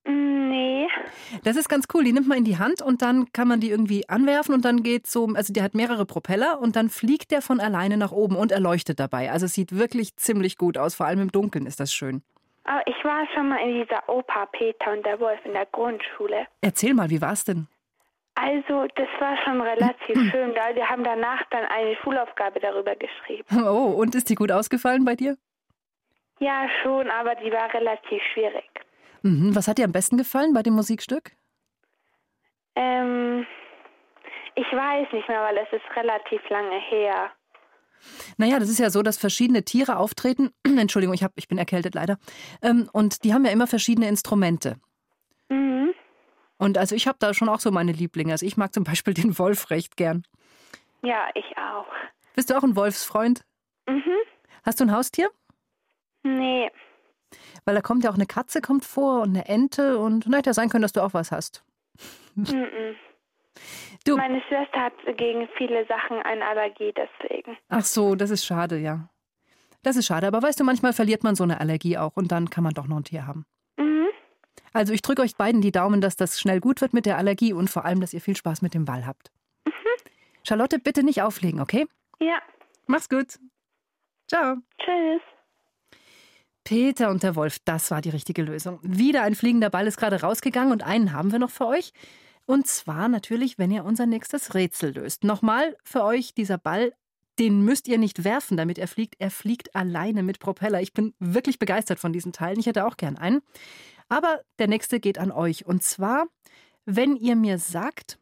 Nee. 0.04 0.88
Das 1.44 1.56
ist 1.56 1.68
ganz 1.68 1.86
cool. 1.94 2.04
Die 2.04 2.12
nimmt 2.12 2.26
man 2.26 2.38
in 2.38 2.44
die 2.44 2.58
Hand 2.58 2.82
und 2.82 3.02
dann 3.02 3.32
kann 3.32 3.46
man 3.46 3.60
die 3.60 3.70
irgendwie 3.70 4.08
anwerfen 4.08 4.54
und 4.54 4.64
dann 4.64 4.82
geht 4.82 5.06
so, 5.06 5.28
also 5.34 5.52
der 5.52 5.62
hat 5.62 5.74
mehrere 5.74 6.04
Propeller 6.04 6.60
und 6.60 6.74
dann 6.74 6.88
fliegt 6.88 7.30
der 7.30 7.42
von 7.42 7.60
alleine 7.60 7.96
nach 7.96 8.12
oben 8.12 8.36
und 8.36 8.50
erleuchtet 8.50 8.98
dabei. 8.98 9.30
Also 9.30 9.46
es 9.46 9.54
sieht 9.54 9.76
wirklich 9.76 10.16
ziemlich 10.16 10.58
gut 10.58 10.76
aus. 10.76 10.94
Vor 10.94 11.06
allem 11.06 11.20
im 11.20 11.32
Dunkeln 11.32 11.66
ist 11.66 11.78
das 11.78 11.94
schön. 11.94 12.22
Aber 12.64 12.82
ich 12.86 13.04
war 13.04 13.26
schon 13.34 13.48
mal 13.48 13.58
in 13.58 13.82
dieser 13.82 14.08
Oper 14.08 14.46
Peter 14.52 14.92
und 14.92 15.04
der 15.04 15.18
Wolf 15.20 15.40
in 15.44 15.52
der 15.52 15.66
Grundschule. 15.66 16.46
Erzähl 16.60 16.94
mal, 16.94 17.10
wie 17.10 17.20
war's 17.20 17.44
denn? 17.44 17.66
Also, 18.34 18.86
das 18.94 19.08
war 19.18 19.36
schon 19.44 19.60
relativ 19.60 20.14
schön. 20.30 20.54
Da, 20.54 20.74
wir 20.74 20.88
haben 20.88 21.04
danach 21.04 21.42
dann 21.50 21.64
eine 21.66 21.96
Schulaufgabe 21.96 22.60
darüber 22.60 22.94
geschrieben. 22.96 23.44
Oh, 23.64 23.92
und 23.98 24.14
ist 24.14 24.30
die 24.30 24.34
gut 24.34 24.50
ausgefallen 24.50 25.04
bei 25.04 25.14
dir? 25.14 25.36
Ja, 26.40 26.66
schon, 26.82 27.08
aber 27.10 27.34
die 27.36 27.52
war 27.52 27.72
relativ 27.72 28.22
schwierig. 28.32 28.68
Mhm. 29.22 29.54
Was 29.54 29.68
hat 29.68 29.78
dir 29.78 29.84
am 29.84 29.92
besten 29.92 30.16
gefallen 30.16 30.52
bei 30.52 30.62
dem 30.62 30.74
Musikstück? 30.74 31.32
Ähm, 32.74 33.46
ich 34.54 34.66
weiß 34.72 35.12
nicht 35.12 35.28
mehr, 35.28 35.42
weil 35.42 35.58
es 35.58 35.72
ist 35.72 35.96
relativ 35.96 36.40
lange 36.48 36.80
her. 36.80 37.30
Naja, 38.36 38.58
das 38.58 38.68
ist 38.68 38.80
ja 38.80 38.90
so, 38.90 39.02
dass 39.02 39.16
verschiedene 39.18 39.64
Tiere 39.64 39.96
auftreten. 39.96 40.50
Entschuldigung, 40.64 41.14
ich, 41.14 41.22
hab, 41.22 41.32
ich 41.36 41.48
bin 41.48 41.58
erkältet 41.58 41.94
leider. 41.94 42.18
Ähm, 42.62 42.88
und 42.92 43.24
die 43.24 43.32
haben 43.32 43.44
ja 43.44 43.52
immer 43.52 43.66
verschiedene 43.66 44.08
Instrumente. 44.08 44.76
Und 46.62 46.78
also 46.78 46.94
ich 46.94 47.06
habe 47.08 47.16
da 47.20 47.34
schon 47.34 47.48
auch 47.48 47.60
so 47.60 47.70
meine 47.72 47.92
Lieblinge. 47.92 48.32
Also 48.32 48.46
ich 48.46 48.56
mag 48.56 48.72
zum 48.72 48.84
Beispiel 48.84 49.14
den 49.20 49.38
Wolf 49.38 49.70
recht 49.70 49.96
gern. 49.96 50.24
Ja, 51.02 51.28
ich 51.34 51.56
auch. 51.58 51.86
Bist 52.34 52.50
du 52.50 52.56
auch 52.56 52.62
ein 52.62 52.76
Wolfsfreund? 52.76 53.44
Mhm. 53.88 54.02
Hast 54.62 54.78
du 54.80 54.84
ein 54.84 54.92
Haustier? 54.92 55.28
Nee. 56.22 56.70
Weil 57.64 57.74
da 57.74 57.80
kommt 57.80 58.04
ja 58.04 58.10
auch 58.10 58.14
eine 58.14 58.26
Katze 58.26 58.60
kommt 58.60 58.84
vor 58.84 59.22
und 59.22 59.30
eine 59.30 59.48
Ente 59.48 59.98
und 59.98 60.26
na, 60.28 60.36
hätte 60.38 60.50
ja 60.50 60.54
sein 60.54 60.68
können, 60.68 60.82
dass 60.82 60.92
du 60.92 61.00
auch 61.02 61.14
was 61.14 61.32
hast. 61.32 61.64
Mhm. 62.34 62.46
Du- 64.04 64.16
Meine 64.16 64.40
Schwester 64.48 64.80
hat 64.80 64.94
gegen 65.16 65.46
viele 65.58 65.86
Sachen 65.86 66.16
eine 66.22 66.44
Allergie, 66.44 66.92
deswegen. 66.96 67.56
Ach 67.68 67.84
so, 67.84 68.14
das 68.16 68.30
ist 68.30 68.44
schade, 68.44 68.78
ja. 68.78 69.08
Das 69.82 69.94
ist 69.96 70.06
schade, 70.06 70.26
aber 70.26 70.42
weißt 70.42 70.58
du, 70.58 70.64
manchmal 70.64 70.92
verliert 70.92 71.22
man 71.22 71.36
so 71.36 71.44
eine 71.44 71.60
Allergie 71.60 71.98
auch 71.98 72.16
und 72.16 72.32
dann 72.32 72.50
kann 72.50 72.64
man 72.64 72.72
doch 72.72 72.88
noch 72.88 72.96
ein 72.96 73.04
Tier 73.04 73.26
haben. 73.26 73.44
Mhm. 74.56 74.70
Also 74.72 74.92
ich 74.92 75.02
drücke 75.02 75.22
euch 75.22 75.36
beiden 75.36 75.60
die 75.60 75.72
Daumen, 75.72 76.00
dass 76.00 76.16
das 76.16 76.40
schnell 76.40 76.60
gut 76.60 76.80
wird 76.80 76.92
mit 76.92 77.06
der 77.06 77.18
Allergie 77.18 77.52
und 77.52 77.70
vor 77.70 77.84
allem, 77.84 78.00
dass 78.00 78.14
ihr 78.14 78.20
viel 78.20 78.36
Spaß 78.36 78.62
mit 78.62 78.74
dem 78.74 78.84
Ball 78.84 79.06
habt. 79.06 79.30
Charlotte, 80.44 80.78
bitte 80.78 81.02
nicht 81.02 81.22
auflegen, 81.22 81.60
okay? 81.60 81.86
Ja. 82.20 82.40
Mach's 82.86 83.08
gut. 83.08 83.38
Ciao. 84.28 84.56
Tschüss. 84.78 85.22
Peter 86.64 87.10
und 87.10 87.22
der 87.22 87.36
Wolf, 87.36 87.58
das 87.64 87.90
war 87.90 88.00
die 88.00 88.10
richtige 88.10 88.42
Lösung. 88.42 88.78
Wieder 88.82 89.22
ein 89.22 89.34
fliegender 89.34 89.70
Ball 89.70 89.86
ist 89.86 89.96
gerade 89.96 90.20
rausgegangen 90.20 90.72
und 90.72 90.82
einen 90.82 91.12
haben 91.12 91.32
wir 91.32 91.38
noch 91.38 91.50
für 91.50 91.66
euch. 91.66 91.92
Und 92.46 92.66
zwar 92.66 93.08
natürlich, 93.08 93.58
wenn 93.58 93.70
ihr 93.70 93.84
unser 93.84 94.06
nächstes 94.06 94.54
Rätsel 94.54 94.94
löst. 94.94 95.24
Nochmal 95.24 95.76
für 95.84 96.04
euch 96.04 96.34
dieser 96.34 96.58
Ball. 96.58 96.92
Den 97.38 97.62
müsst 97.62 97.88
ihr 97.88 97.98
nicht 97.98 98.24
werfen, 98.24 98.56
damit 98.56 98.78
er 98.78 98.88
fliegt. 98.88 99.14
Er 99.18 99.30
fliegt 99.30 99.74
alleine 99.74 100.22
mit 100.22 100.38
Propeller. 100.38 100.82
Ich 100.82 100.92
bin 100.92 101.14
wirklich 101.18 101.58
begeistert 101.58 101.98
von 101.98 102.12
diesen 102.12 102.32
Teilen. 102.32 102.60
Ich 102.60 102.66
hätte 102.66 102.84
auch 102.84 102.96
gern 102.96 103.16
einen. 103.16 103.42
Aber 104.12 104.42
der 104.58 104.68
nächste 104.68 105.00
geht 105.00 105.16
an 105.16 105.32
euch. 105.32 105.64
Und 105.64 105.82
zwar, 105.82 106.26
wenn 106.84 107.16
ihr 107.16 107.34
mir 107.34 107.56
sagt, 107.56 108.18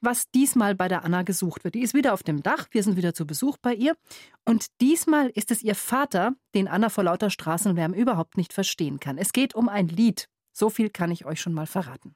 was 0.00 0.30
diesmal 0.30 0.76
bei 0.76 0.86
der 0.86 1.04
Anna 1.04 1.22
gesucht 1.22 1.64
wird. 1.64 1.74
Die 1.74 1.80
ist 1.80 1.92
wieder 1.92 2.12
auf 2.12 2.22
dem 2.22 2.44
Dach, 2.44 2.68
wir 2.70 2.84
sind 2.84 2.96
wieder 2.96 3.14
zu 3.14 3.26
Besuch 3.26 3.56
bei 3.56 3.74
ihr. 3.74 3.96
Und 4.44 4.66
diesmal 4.80 5.30
ist 5.30 5.50
es 5.50 5.60
ihr 5.62 5.74
Vater, 5.74 6.34
den 6.54 6.68
Anna 6.68 6.88
vor 6.88 7.02
lauter 7.02 7.30
Straßenlärm 7.30 7.94
überhaupt 7.94 8.36
nicht 8.36 8.52
verstehen 8.52 9.00
kann. 9.00 9.18
Es 9.18 9.32
geht 9.32 9.56
um 9.56 9.68
ein 9.68 9.88
Lied. 9.88 10.28
So 10.52 10.70
viel 10.70 10.88
kann 10.88 11.10
ich 11.10 11.24
euch 11.24 11.40
schon 11.40 11.52
mal 11.52 11.66
verraten. 11.66 12.14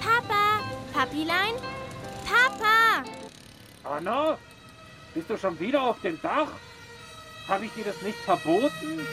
Papa, 0.00 0.60
Papilein, 0.94 1.54
Papa! 2.24 3.04
Anna, 3.84 4.38
bist 5.14 5.30
du 5.30 5.36
schon 5.38 5.58
wieder 5.60 5.82
auf 5.82 6.00
dem 6.00 6.20
Dach? 6.20 6.48
Habe 7.48 7.66
ich 7.66 7.72
dir 7.72 7.84
das 7.84 8.00
nicht 8.02 8.18
verboten? 8.18 9.06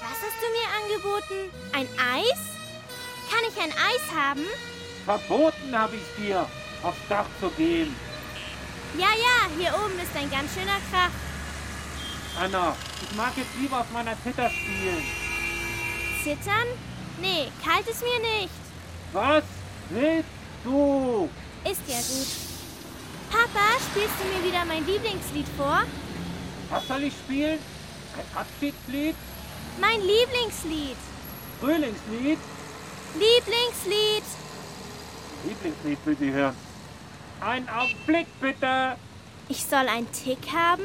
Was 0.00 0.18
hast 0.22 0.38
du 0.40 0.48
mir 0.50 0.68
angeboten? 0.82 1.50
Ein 1.72 1.88
Eis? 1.98 2.40
Kann 3.30 3.44
ich 3.48 3.60
ein 3.60 3.72
Eis 3.72 4.14
haben? 4.16 4.44
Verboten 5.04 5.78
habe 5.78 5.96
ich 5.96 6.24
dir, 6.24 6.46
aufs 6.82 6.98
Dach 7.08 7.26
zu 7.40 7.48
gehen. 7.50 7.94
Ja, 8.98 9.08
ja, 9.08 9.48
hier 9.58 9.72
oben 9.74 9.98
ist 10.00 10.16
ein 10.16 10.30
ganz 10.30 10.52
schöner 10.54 10.78
Krach. 10.90 11.10
Anna, 12.40 12.74
ich 13.02 13.16
mag 13.16 13.36
jetzt 13.36 13.54
lieber 13.60 13.80
auf 13.80 13.90
meiner 13.92 14.16
Zither 14.22 14.50
spielen. 14.50 15.04
Zittern? 16.24 16.66
Nee, 17.20 17.48
kalt 17.64 17.86
ist 17.86 18.02
mir 18.02 18.18
nicht. 18.18 18.54
Was 19.12 19.44
willst 19.90 20.28
du? 20.64 21.28
Ist 21.64 21.82
ja 21.86 21.96
gut. 21.96 22.49
Papa, 23.30 23.78
spielst 23.90 24.14
du 24.20 24.24
mir 24.36 24.44
wieder 24.44 24.64
mein 24.64 24.84
Lieblingslied 24.84 25.46
vor? 25.56 25.82
Was 26.68 26.86
soll 26.88 27.04
ich 27.04 27.14
spielen? 27.14 27.58
Ein 28.16 28.40
Abschiedslied? 28.40 29.14
Mein 29.80 30.00
Lieblingslied. 30.00 30.96
Frühlingslied? 31.60 32.38
Lieblingslied. 33.14 34.24
Lieblingslied 35.44 35.98
will 36.04 36.16
sie 36.18 36.32
hören. 36.32 36.56
Ein 37.40 37.68
Augenblick 37.68 38.26
bitte. 38.40 38.96
Ich 39.48 39.64
soll 39.64 39.88
einen 39.88 40.10
Tick 40.12 40.52
haben? 40.52 40.84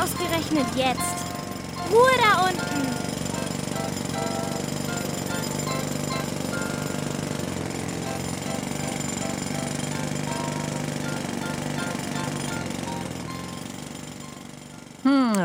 Ausgerechnet 0.00 0.66
jetzt. 0.76 1.24
Ruhe 1.90 2.10
da 2.22 2.46
unten. 2.46 3.17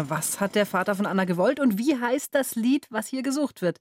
Was 0.09 0.39
hat 0.39 0.55
der 0.55 0.65
Vater 0.65 0.95
von 0.95 1.05
Anna 1.05 1.25
gewollt 1.25 1.59
und 1.59 1.77
wie 1.77 1.99
heißt 1.99 2.33
das 2.33 2.55
Lied, 2.55 2.87
was 2.89 3.07
hier 3.07 3.21
gesucht 3.21 3.61
wird? 3.61 3.79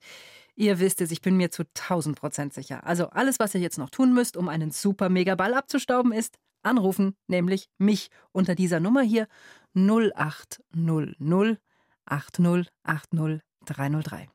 Ihr 0.55 0.79
wisst 0.79 1.01
es, 1.01 1.11
ich 1.11 1.21
bin 1.21 1.35
mir 1.35 1.49
zu 1.49 1.63
1000 1.63 2.19
Prozent 2.19 2.53
sicher. 2.53 2.85
Also 2.85 3.09
alles, 3.09 3.39
was 3.39 3.55
ihr 3.55 3.61
jetzt 3.61 3.77
noch 3.79 3.89
tun 3.89 4.13
müsst, 4.13 4.37
um 4.37 4.49
einen 4.49 4.71
super 4.71 5.09
Megaball 5.09 5.53
abzustauben, 5.53 6.11
ist 6.11 6.37
anrufen, 6.61 7.15
nämlich 7.27 7.69
mich 7.77 8.09
unter 8.31 8.55
dieser 8.55 8.79
Nummer 8.79 9.01
hier 9.01 9.27
0800 9.75 11.59
80 12.05 12.67
80 12.83 13.41
303. 13.65 14.29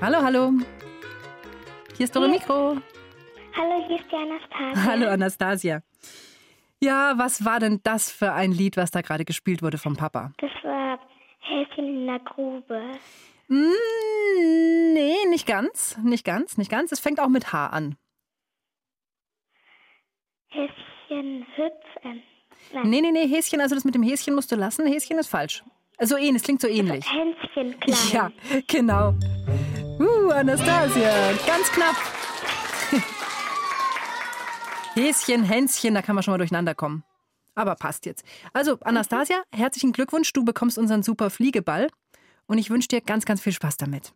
Hallo, 0.00 0.22
hallo. 0.22 0.52
Hier 1.96 2.04
ist 2.04 2.16
eure 2.16 2.28
Mikro. 2.28 2.76
Hallo, 3.56 3.86
hier 3.88 3.98
ist 3.98 4.06
die 4.10 4.14
Anastasia. 4.14 4.84
Hallo, 4.90 5.08
Anastasia. 5.08 5.82
Ja, 6.80 7.14
was 7.16 7.44
war 7.44 7.58
denn 7.58 7.80
das 7.82 8.12
für 8.12 8.32
ein 8.32 8.52
Lied, 8.52 8.76
was 8.76 8.92
da 8.92 9.00
gerade 9.00 9.24
gespielt 9.24 9.62
wurde 9.62 9.78
vom 9.78 9.96
Papa? 9.96 10.32
Das 10.38 10.52
war 10.62 11.00
Häschen 11.40 11.88
in 11.88 12.06
der 12.06 12.20
Grube. 12.20 12.92
Mm, 13.48 14.92
nee, 14.94 15.26
nicht 15.28 15.46
ganz. 15.46 15.98
Nicht 16.04 16.24
ganz, 16.24 16.56
nicht 16.56 16.70
ganz. 16.70 16.92
Es 16.92 17.00
fängt 17.00 17.18
auch 17.18 17.28
mit 17.28 17.52
H 17.52 17.66
an. 17.66 17.96
Häschen 20.50 21.46
hüpfen. 21.56 22.22
Nein. 22.72 22.90
Nee, 22.90 23.00
nee, 23.00 23.10
nee, 23.10 23.26
Häschen, 23.26 23.60
also 23.60 23.74
das 23.74 23.84
mit 23.84 23.96
dem 23.96 24.04
Häschen 24.04 24.36
musst 24.36 24.52
du 24.52 24.56
lassen. 24.56 24.86
Häschen 24.86 25.18
ist 25.18 25.28
falsch. 25.28 25.64
So 26.00 26.16
ähnlich, 26.16 26.36
es 26.36 26.42
klingt 26.42 26.60
so 26.60 26.68
ähnlich. 26.68 27.04
Hänschen 27.10 27.78
klein. 27.80 27.96
Ja, 28.12 28.30
genau. 28.66 29.14
Uh, 29.98 30.30
Anastasia, 30.30 31.32
ganz 31.46 31.70
knapp. 31.70 31.96
Häschen, 34.94 35.44
Hänschen, 35.44 35.94
da 35.94 36.02
kann 36.02 36.14
man 36.14 36.22
schon 36.22 36.32
mal 36.32 36.38
durcheinander 36.38 36.74
kommen. 36.74 37.04
Aber 37.54 37.74
passt 37.76 38.06
jetzt. 38.06 38.24
Also, 38.52 38.78
Anastasia, 38.80 39.42
herzlichen 39.52 39.92
Glückwunsch. 39.92 40.32
Du 40.32 40.44
bekommst 40.44 40.78
unseren 40.78 41.02
super 41.02 41.30
Fliegeball. 41.30 41.88
Und 42.46 42.58
ich 42.58 42.70
wünsche 42.70 42.88
dir 42.88 43.00
ganz, 43.00 43.24
ganz 43.24 43.40
viel 43.40 43.52
Spaß 43.52 43.76
damit. 43.76 44.12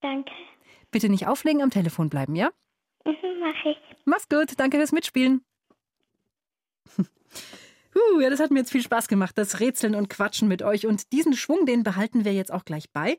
Danke. 0.00 0.32
Bitte 0.90 1.08
nicht 1.08 1.26
auflegen, 1.26 1.62
am 1.62 1.70
Telefon 1.70 2.08
bleiben, 2.10 2.34
ja? 2.34 2.50
Mhm, 3.04 3.40
mach 3.40 3.64
ich. 3.64 3.78
Mach's 4.04 4.28
gut. 4.28 4.58
Danke 4.58 4.78
fürs 4.78 4.92
Mitspielen. 4.92 5.44
Uh, 7.94 8.20
ja, 8.20 8.30
das 8.30 8.40
hat 8.40 8.50
mir 8.50 8.60
jetzt 8.60 8.72
viel 8.72 8.82
Spaß 8.82 9.08
gemacht, 9.08 9.38
das 9.38 9.60
Rätseln 9.60 9.94
und 9.94 10.08
Quatschen 10.08 10.48
mit 10.48 10.62
euch. 10.62 10.86
Und 10.86 11.12
diesen 11.12 11.34
Schwung, 11.34 11.66
den 11.66 11.82
behalten 11.82 12.24
wir 12.24 12.32
jetzt 12.32 12.52
auch 12.52 12.64
gleich 12.64 12.90
bei. 12.92 13.18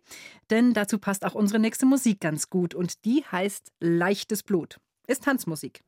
Denn 0.49 0.73
dazu 0.73 0.99
passt 0.99 1.25
auch 1.25 1.35
unsere 1.35 1.59
nächste 1.59 1.85
Musik 1.85 2.19
ganz 2.19 2.49
gut. 2.49 2.73
Und 2.73 3.05
die 3.05 3.23
heißt 3.31 3.71
Leichtes 3.79 4.43
Blut. 4.43 4.77
Ist 5.07 5.23
Tanzmusik. 5.23 5.83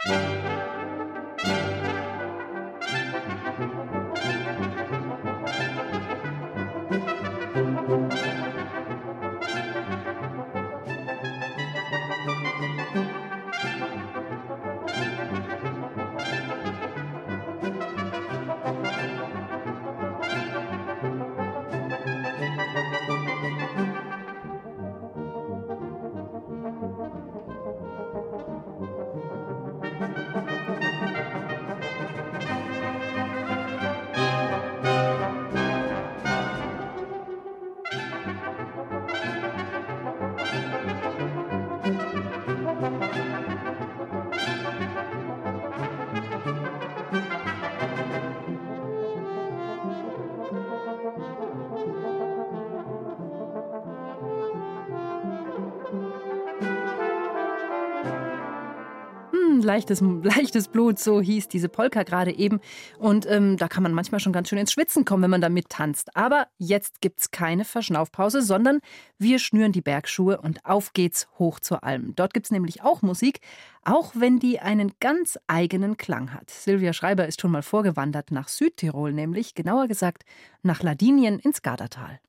Leichtes, 59.67 60.01
leichtes 60.01 60.69
Blut, 60.69 60.97
so 60.97 61.21
hieß 61.21 61.47
diese 61.49 61.69
Polka 61.69 62.01
gerade 62.01 62.35
eben. 62.35 62.59
Und 62.97 63.29
ähm, 63.29 63.57
da 63.57 63.67
kann 63.67 63.83
man 63.83 63.93
manchmal 63.93 64.19
schon 64.19 64.33
ganz 64.33 64.49
schön 64.49 64.57
ins 64.57 64.71
Schwitzen 64.71 65.05
kommen, 65.05 65.21
wenn 65.21 65.29
man 65.29 65.41
da 65.41 65.49
mittanzt. 65.49 66.15
Aber 66.15 66.47
jetzt 66.57 67.01
gibt's 67.01 67.29
keine 67.29 67.65
Verschnaufpause, 67.65 68.41
sondern 68.41 68.79
wir 69.19 69.37
schnüren 69.37 69.73
die 69.73 69.81
Bergschuhe 69.81 70.41
und 70.41 70.65
auf 70.65 70.93
geht's 70.93 71.27
hoch 71.37 71.59
zur 71.59 71.83
Alm. 71.83 72.13
Dort 72.15 72.33
gibt's 72.33 72.49
nämlich 72.49 72.81
auch 72.81 73.03
Musik, 73.03 73.41
auch 73.83 74.13
wenn 74.15 74.39
die 74.39 74.59
einen 74.59 74.93
ganz 74.99 75.37
eigenen 75.47 75.97
Klang 75.97 76.33
hat. 76.33 76.49
Silvia 76.49 76.93
Schreiber 76.93 77.27
ist 77.27 77.41
schon 77.41 77.51
mal 77.51 77.61
vorgewandert 77.61 78.31
nach 78.31 78.47
Südtirol, 78.47 79.13
nämlich 79.13 79.53
genauer 79.53 79.87
gesagt 79.87 80.23
nach 80.63 80.81
Ladinien 80.81 81.39
ins 81.39 81.61
Gardatal. 81.61 82.19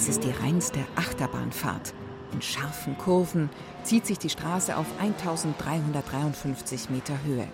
Es 0.00 0.08
ist 0.08 0.24
die 0.24 0.30
reinste 0.30 0.78
Achterbahnfahrt. 0.96 1.92
In 2.32 2.40
scharfen 2.40 2.96
Kurven 2.96 3.50
zieht 3.82 4.06
sich 4.06 4.18
die 4.18 4.30
Straße 4.30 4.74
auf 4.74 4.86
1353 4.98 6.88
Meter 6.88 7.22
Höhe. 7.22 7.46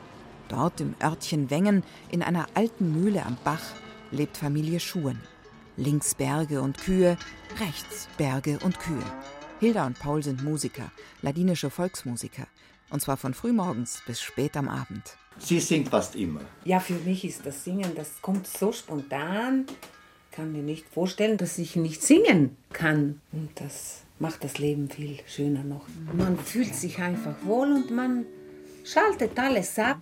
Dort 0.46 0.80
im 0.80 0.94
Örtchen 1.02 1.50
Wengen, 1.50 1.82
in 2.08 2.22
einer 2.22 2.46
alten 2.54 2.92
Mühle 2.92 3.26
am 3.26 3.36
Bach, 3.42 3.74
lebt 4.12 4.36
Familie 4.36 4.78
Schuhen. 4.78 5.20
Links 5.76 6.14
Berge 6.14 6.62
und 6.62 6.78
Kühe, 6.78 7.18
rechts 7.58 8.06
Berge 8.16 8.60
und 8.62 8.78
Kühe. 8.78 9.02
Hilda 9.58 9.84
und 9.84 9.98
Paul 9.98 10.22
sind 10.22 10.44
Musiker, 10.44 10.92
ladinische 11.22 11.68
Volksmusiker. 11.68 12.46
Und 12.90 13.00
zwar 13.00 13.16
von 13.16 13.34
frühmorgens 13.34 14.04
bis 14.06 14.20
spät 14.20 14.56
am 14.56 14.68
Abend. 14.68 15.16
Sie 15.38 15.58
singt 15.58 15.88
fast 15.88 16.14
immer. 16.14 16.42
Ja, 16.64 16.78
für 16.78 16.94
mich 16.94 17.24
ist 17.24 17.44
das 17.44 17.64
Singen, 17.64 17.92
das 17.96 18.22
kommt 18.22 18.46
so 18.46 18.70
spontan. 18.70 19.66
Ich 20.36 20.42
kann 20.42 20.52
mir 20.52 20.62
nicht 20.62 20.86
vorstellen, 20.86 21.38
dass 21.38 21.56
ich 21.56 21.76
nicht 21.76 22.02
singen 22.02 22.58
kann. 22.70 23.22
Und 23.32 23.48
das 23.54 24.02
macht 24.18 24.44
das 24.44 24.58
Leben 24.58 24.90
viel 24.90 25.16
schöner 25.26 25.64
noch. 25.64 25.86
Man 26.12 26.38
fühlt 26.38 26.74
sich 26.74 26.98
einfach 26.98 27.36
wohl 27.42 27.72
und 27.72 27.90
man 27.90 28.26
schaltet 28.84 29.38
alles 29.38 29.78
ab. 29.78 29.96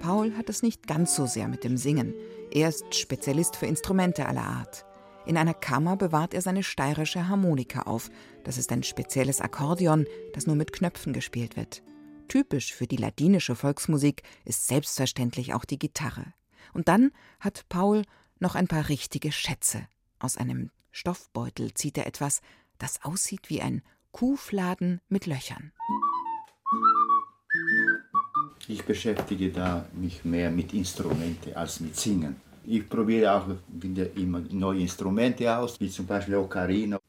Paul 0.00 0.32
hat 0.38 0.48
es 0.48 0.62
nicht 0.62 0.86
ganz 0.86 1.14
so 1.14 1.26
sehr 1.26 1.48
mit 1.48 1.64
dem 1.64 1.76
Singen. 1.76 2.14
Er 2.50 2.70
ist 2.70 2.94
Spezialist 2.94 3.56
für 3.56 3.66
Instrumente 3.66 4.24
aller 4.24 4.40
Art. 4.40 4.86
In 5.26 5.36
einer 5.36 5.54
Kammer 5.54 5.96
bewahrt 5.96 6.34
er 6.34 6.40
seine 6.40 6.62
steirische 6.62 7.28
Harmonika 7.28 7.82
auf. 7.82 8.10
Das 8.46 8.58
ist 8.58 8.70
ein 8.70 8.84
spezielles 8.84 9.40
Akkordeon, 9.40 10.06
das 10.32 10.46
nur 10.46 10.54
mit 10.54 10.72
Knöpfen 10.72 11.12
gespielt 11.12 11.56
wird. 11.56 11.82
Typisch 12.28 12.72
für 12.72 12.86
die 12.86 12.96
ladinische 12.96 13.56
Volksmusik 13.56 14.22
ist 14.44 14.68
selbstverständlich 14.68 15.52
auch 15.52 15.64
die 15.64 15.80
Gitarre. 15.80 16.32
Und 16.72 16.86
dann 16.86 17.10
hat 17.40 17.68
Paul 17.68 18.02
noch 18.38 18.54
ein 18.54 18.68
paar 18.68 18.88
richtige 18.88 19.32
Schätze. 19.32 19.88
Aus 20.20 20.36
einem 20.36 20.70
Stoffbeutel 20.92 21.74
zieht 21.74 21.98
er 21.98 22.06
etwas, 22.06 22.40
das 22.78 23.02
aussieht 23.02 23.50
wie 23.50 23.62
ein 23.62 23.82
Kuhfladen 24.12 25.00
mit 25.08 25.26
Löchern. 25.26 25.72
Ich 28.68 28.84
beschäftige 28.84 29.50
da 29.50 29.86
mich 29.92 30.24
mehr 30.24 30.52
mit 30.52 30.72
Instrumenten 30.72 31.52
als 31.54 31.80
mit 31.80 31.96
Singen. 31.96 32.36
Ich 32.64 32.88
probiere 32.88 33.32
auch 33.32 33.46
wieder 33.66 34.16
immer 34.16 34.38
neue 34.38 34.82
Instrumente 34.82 35.56
aus, 35.56 35.80
wie 35.80 35.90
zum 35.90 36.06
Beispiel 36.06 36.36
Ocarina. 36.36 37.00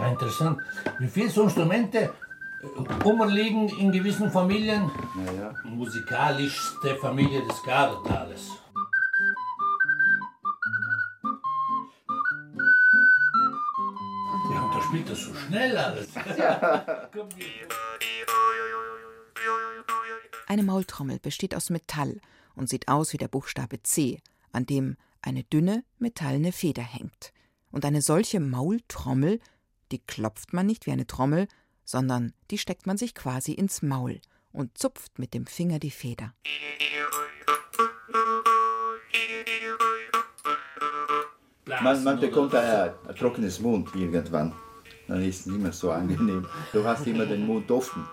Ja, 0.00 0.08
interessant. 0.08 0.58
Wie 0.98 1.08
viele 1.08 1.28
so 1.28 1.42
Instrumente 1.42 2.12
umliegen 3.04 3.68
in 3.68 3.92
gewissen 3.92 4.30
Familien? 4.30 4.90
Naja. 5.14 5.54
Musikalischste 5.64 6.96
Familie 6.96 7.46
des 7.46 7.62
Gardetales. 7.62 8.52
Ja, 14.50 14.62
und 14.62 14.74
da 14.74 14.80
spielt 14.82 15.10
das 15.10 15.20
so 15.20 15.34
schnell 15.34 15.76
alles. 15.76 16.08
Eine 20.46 20.62
Maultrommel 20.62 21.18
besteht 21.20 21.54
aus 21.54 21.68
Metall 21.70 22.20
und 22.56 22.68
sieht 22.68 22.88
aus 22.88 23.12
wie 23.12 23.18
der 23.18 23.28
Buchstabe 23.28 23.82
C, 23.82 24.18
an 24.52 24.64
dem 24.66 24.96
eine 25.22 25.44
dünne 25.44 25.84
metallene 25.98 26.52
Feder 26.52 26.82
hängt. 26.82 27.32
Und 27.70 27.84
eine 27.84 28.02
solche 28.02 28.40
Maultrommel, 28.40 29.40
die 29.92 29.98
klopft 29.98 30.52
man 30.52 30.66
nicht 30.66 30.86
wie 30.86 30.92
eine 30.92 31.06
Trommel, 31.06 31.48
sondern 31.84 32.32
die 32.50 32.58
steckt 32.58 32.86
man 32.86 32.96
sich 32.96 33.14
quasi 33.14 33.52
ins 33.52 33.82
Maul 33.82 34.20
und 34.52 34.78
zupft 34.78 35.18
mit 35.18 35.34
dem 35.34 35.46
Finger 35.46 35.78
die 35.78 35.90
Feder. 35.90 36.34
Man, 41.82 42.04
man 42.04 42.20
bekommt 42.20 42.54
ein, 42.54 42.92
ein 43.08 43.16
trockenes 43.16 43.60
Mund 43.60 43.94
irgendwann. 43.94 44.52
Dann 45.08 45.22
ist 45.22 45.40
es 45.40 45.46
nicht 45.46 45.60
mehr 45.60 45.72
so 45.72 45.90
angenehm. 45.90 46.46
Du 46.72 46.84
hast 46.84 47.06
immer 47.06 47.26
den 47.26 47.46
Mund 47.46 47.70
offen. 47.70 48.06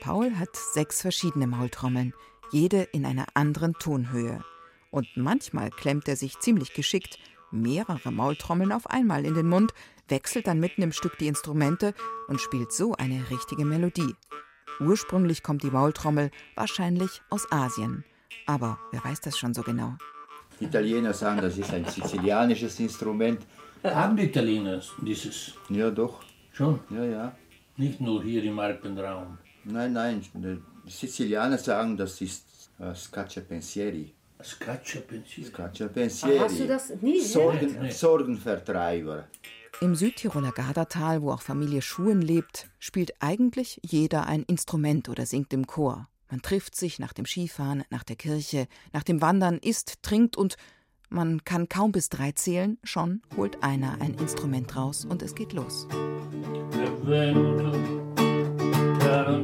Paul 0.00 0.36
hat 0.36 0.54
sechs 0.54 1.02
verschiedene 1.02 1.46
Maultrommeln, 1.46 2.14
jede 2.52 2.82
in 2.82 3.04
einer 3.04 3.26
anderen 3.34 3.74
Tonhöhe. 3.74 4.44
Und 4.90 5.08
manchmal 5.16 5.70
klemmt 5.70 6.08
er 6.08 6.16
sich 6.16 6.38
ziemlich 6.38 6.72
geschickt 6.74 7.18
mehrere 7.50 8.10
Maultrommeln 8.10 8.72
auf 8.72 8.88
einmal 8.88 9.24
in 9.24 9.34
den 9.34 9.48
Mund, 9.48 9.72
wechselt 10.08 10.46
dann 10.46 10.60
mitten 10.60 10.82
im 10.82 10.92
Stück 10.92 11.18
die 11.18 11.26
Instrumente 11.26 11.94
und 12.28 12.40
spielt 12.40 12.72
so 12.72 12.94
eine 12.94 13.30
richtige 13.30 13.64
Melodie. 13.64 14.14
Ursprünglich 14.80 15.42
kommt 15.42 15.62
die 15.62 15.70
Maultrommel 15.70 16.30
wahrscheinlich 16.54 17.22
aus 17.30 17.50
Asien. 17.50 18.04
Aber 18.46 18.78
wer 18.92 19.02
weiß 19.02 19.20
das 19.22 19.38
schon 19.38 19.54
so 19.54 19.62
genau? 19.62 19.94
Die 20.60 20.64
Italiener 20.64 21.12
sagen, 21.12 21.40
das 21.40 21.56
ist 21.58 21.72
ein 21.72 21.84
sizilianisches 21.84 22.78
Instrument. 22.80 23.40
Haben 23.82 24.16
die 24.16 24.24
Italiener 24.24 24.80
dieses? 25.02 25.52
Ja, 25.68 25.90
doch. 25.90 26.22
Schon? 26.52 26.80
Ja, 26.90 27.04
ja. 27.04 27.36
Nicht 27.76 28.00
nur 28.00 28.22
hier 28.22 28.42
im 28.44 28.58
Alpenraum. 28.58 29.38
Nein, 29.64 29.92
nein. 29.92 30.22
Die 30.34 30.90
Sizilianer 30.90 31.58
sagen, 31.58 31.96
das 31.96 32.20
ist 32.20 32.70
äh, 32.78 32.94
Scaccia 32.94 33.42
Pensieri. 33.42 34.14
Hast 34.38 34.60
du 36.58 36.66
das 36.66 36.92
nie 37.00 37.20
Sorgen, 37.20 37.76
Nee. 37.80 37.90
Sorgenvertreiber. 37.90 39.28
Im 39.80 39.94
Südtiroler 39.94 40.52
Gardertal, 40.52 41.22
wo 41.22 41.32
auch 41.32 41.42
Familie 41.42 41.82
Schuhen 41.82 42.22
lebt, 42.22 42.68
spielt 42.78 43.12
eigentlich 43.20 43.80
jeder 43.82 44.26
ein 44.26 44.42
Instrument 44.44 45.08
oder 45.08 45.26
singt 45.26 45.52
im 45.52 45.66
Chor. 45.66 46.08
Man 46.30 46.42
trifft 46.42 46.74
sich 46.74 46.98
nach 46.98 47.12
dem 47.12 47.26
Skifahren, 47.26 47.84
nach 47.90 48.02
der 48.02 48.16
Kirche, 48.16 48.68
nach 48.92 49.02
dem 49.04 49.20
Wandern, 49.20 49.58
isst, 49.58 50.02
trinkt 50.02 50.36
und 50.36 50.56
man 51.08 51.44
kann 51.44 51.68
kaum 51.68 51.92
bis 51.92 52.08
drei 52.08 52.32
zählen, 52.32 52.78
schon 52.82 53.22
holt 53.36 53.62
einer 53.62 54.00
ein 54.00 54.14
Instrument 54.14 54.74
raus 54.76 55.04
und 55.04 55.22
es 55.22 55.34
geht 55.34 55.52
los. 55.52 55.86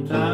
È 0.05 0.32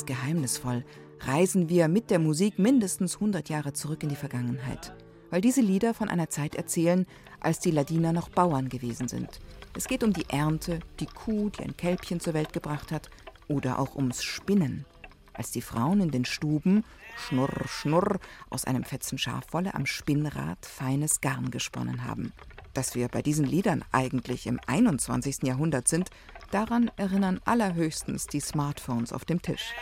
ganz 0.00 0.06
geheimnisvoll, 0.06 0.84
reisen 1.20 1.68
wir 1.68 1.88
mit 1.88 2.10
der 2.10 2.18
Musik 2.18 2.58
mindestens 2.58 3.16
100 3.16 3.50
Jahre 3.50 3.74
zurück 3.74 4.02
in 4.02 4.08
die 4.08 4.16
Vergangenheit. 4.16 4.94
Weil 5.28 5.42
diese 5.42 5.60
Lieder 5.60 5.92
von 5.92 6.08
einer 6.08 6.30
Zeit 6.30 6.54
erzählen, 6.54 7.06
als 7.40 7.60
die 7.60 7.70
Ladiner 7.70 8.12
noch 8.12 8.30
Bauern 8.30 8.70
gewesen 8.70 9.08
sind. 9.08 9.40
Es 9.76 9.88
geht 9.88 10.02
um 10.02 10.12
die 10.12 10.24
Ernte, 10.30 10.80
die 11.00 11.06
Kuh, 11.06 11.50
die 11.50 11.64
ein 11.64 11.76
Kälbchen 11.76 12.18
zur 12.18 12.32
Welt 12.32 12.52
gebracht 12.52 12.92
hat, 12.92 13.10
oder 13.46 13.78
auch 13.78 13.94
ums 13.94 14.22
Spinnen. 14.22 14.86
Als 15.34 15.50
die 15.50 15.60
Frauen 15.60 16.00
in 16.00 16.10
den 16.10 16.24
Stuben, 16.24 16.84
schnurr, 17.16 17.66
schnurr, 17.66 18.20
aus 18.48 18.64
einem 18.64 18.84
Fetzen 18.84 19.18
Schafwolle 19.18 19.74
am 19.74 19.84
Spinnrad 19.84 20.64
feines 20.64 21.20
Garn 21.20 21.50
gesponnen 21.50 22.04
haben. 22.04 22.32
Dass 22.72 22.94
wir 22.94 23.08
bei 23.08 23.20
diesen 23.20 23.44
Liedern 23.44 23.84
eigentlich 23.92 24.46
im 24.46 24.60
21. 24.66 25.42
Jahrhundert 25.42 25.88
sind, 25.88 26.10
daran 26.50 26.90
erinnern 26.96 27.40
allerhöchstens 27.44 28.26
die 28.26 28.40
Smartphones 28.40 29.12
auf 29.12 29.24
dem 29.24 29.40
Tisch. 29.42 29.72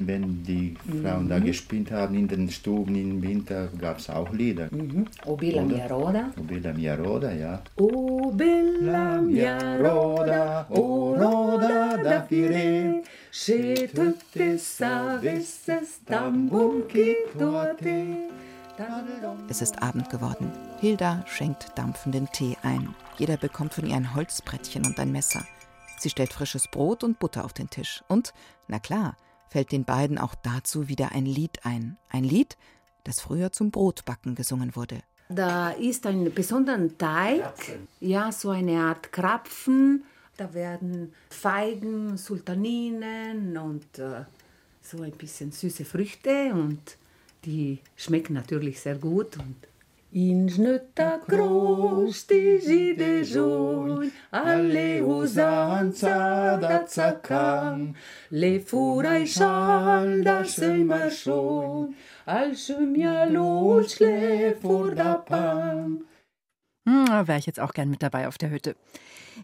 Wenn 0.00 0.42
die 0.42 0.74
Frauen 1.02 1.28
da 1.28 1.38
Mhm. 1.38 1.44
gespinnt 1.44 1.92
haben 1.92 2.16
in 2.16 2.26
den 2.26 2.50
Stuben 2.50 2.96
im 2.96 3.22
Winter, 3.22 3.68
gab 3.78 3.98
es 3.98 4.10
auch 4.10 4.32
Lieder. 4.32 4.66
Mhm. 4.72 5.06
O 5.24 5.36
bella 5.36 5.62
mia 5.62 5.86
roda. 5.86 6.32
O 6.36 6.42
bella 6.42 6.72
mia 6.72 6.96
roda, 6.96 7.32
ja. 7.32 7.62
O 7.76 8.32
bella 8.32 9.20
mia 9.22 9.56
roda, 9.78 10.66
o 10.68 11.14
roda 11.14 11.96
da 12.02 12.18
Pire, 12.28 13.02
se 13.30 13.86
tutte 13.94 14.58
savesses 14.58 16.00
tan 16.04 16.48
buon 16.48 16.82
chito 16.88 17.56
a 17.56 17.66
te. 17.74 18.16
Es 19.48 19.62
ist 19.62 19.82
Abend 19.82 20.10
geworden. 20.10 20.50
Hilda 20.80 21.24
schenkt 21.28 21.78
dampfenden 21.78 22.28
Tee 22.32 22.56
ein. 22.62 22.94
Jeder 23.18 23.36
bekommt 23.36 23.74
von 23.74 23.86
ihr 23.86 23.94
ein 23.94 24.14
Holzbrettchen 24.14 24.84
und 24.84 24.98
ein 24.98 25.12
Messer. 25.12 25.44
Sie 25.98 26.10
stellt 26.10 26.32
frisches 26.32 26.66
Brot 26.66 27.04
und 27.04 27.20
Butter 27.20 27.44
auf 27.44 27.52
den 27.52 27.70
Tisch. 27.70 28.02
Und, 28.08 28.34
na 28.66 28.80
klar, 28.80 29.16
fällt 29.48 29.70
den 29.70 29.84
beiden 29.84 30.18
auch 30.18 30.34
dazu 30.34 30.88
wieder 30.88 31.12
ein 31.12 31.24
Lied 31.24 31.64
ein. 31.64 31.96
Ein 32.08 32.24
Lied, 32.24 32.56
das 33.04 33.20
früher 33.20 33.52
zum 33.52 33.70
Brotbacken 33.70 34.34
gesungen 34.34 34.74
wurde. 34.74 35.02
Da 35.28 35.70
ist 35.70 36.04
ein 36.06 36.34
besonderer 36.34 36.88
Teig, 36.98 37.78
ja, 38.00 38.32
so 38.32 38.50
eine 38.50 38.80
Art 38.80 39.12
Krapfen. 39.12 40.04
Da 40.36 40.52
werden 40.52 41.14
Feigen, 41.30 42.16
Sultaninen 42.16 43.56
und 43.56 44.00
äh, 44.00 44.24
so 44.82 45.00
ein 45.00 45.12
bisschen 45.12 45.52
süße 45.52 45.84
Früchte 45.84 46.52
und 46.52 46.98
die 47.44 47.78
schmecken 47.96 48.34
natürlich 48.34 48.80
sehr 48.80 48.96
gut. 48.96 49.36
Und 49.36 49.56
In 50.16 50.48
Schnötter 50.48 51.20
groß, 51.26 52.28
die 52.28 52.58
Siede 52.58 53.24
schon, 53.24 54.12
alle 54.30 55.04
usanza 55.04 56.56
da 56.56 56.86
zakang, 56.86 57.96
le 58.30 58.60
furai 58.60 59.26
schal 59.26 60.22
da 60.22 60.44
schon, 60.44 61.96
als 62.26 62.68
mir 62.78 63.26
los 63.26 63.98
le 63.98 64.54
vor 64.62 64.94
da 64.94 65.14
pam. 65.14 66.04
Hm, 66.86 67.08
Wäre 67.26 67.38
ich 67.40 67.46
jetzt 67.46 67.58
auch 67.58 67.72
gern 67.72 67.90
mit 67.90 68.02
dabei 68.04 68.28
auf 68.28 68.38
der 68.38 68.50
Hütte. 68.50 68.76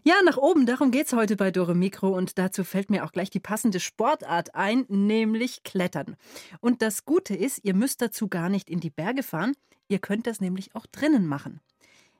Ja, 0.03 0.15
nach 0.23 0.37
oben, 0.37 0.65
darum 0.65 0.91
geht's 0.91 1.13
heute 1.13 1.35
bei 1.35 1.51
Dore 1.51 1.75
Mikro 1.75 2.09
und 2.09 2.37
dazu 2.37 2.63
fällt 2.63 2.89
mir 2.89 3.05
auch 3.05 3.11
gleich 3.11 3.29
die 3.29 3.39
passende 3.39 3.79
Sportart 3.79 4.55
ein, 4.55 4.85
nämlich 4.87 5.63
Klettern. 5.63 6.15
Und 6.59 6.81
das 6.81 7.05
Gute 7.05 7.35
ist, 7.35 7.59
ihr 7.63 7.73
müsst 7.73 8.01
dazu 8.01 8.27
gar 8.27 8.49
nicht 8.49 8.69
in 8.69 8.79
die 8.79 8.89
Berge 8.89 9.23
fahren, 9.23 9.53
ihr 9.89 9.99
könnt 9.99 10.27
das 10.27 10.39
nämlich 10.39 10.75
auch 10.75 10.85
drinnen 10.85 11.27
machen. 11.27 11.59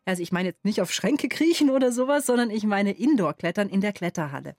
Also 0.06 0.22
ich 0.22 0.32
meine 0.32 0.50
jetzt 0.50 0.66
nicht 0.66 0.82
auf 0.82 0.92
Schränke 0.92 1.30
kriechen 1.30 1.70
oder 1.70 1.92
sowas, 1.92 2.26
sondern 2.26 2.50
ich 2.50 2.64
meine 2.64 2.92
Indoor-Klettern 2.92 3.70
in 3.70 3.82
der 3.82 3.94
Kletterhalle. 3.94 4.56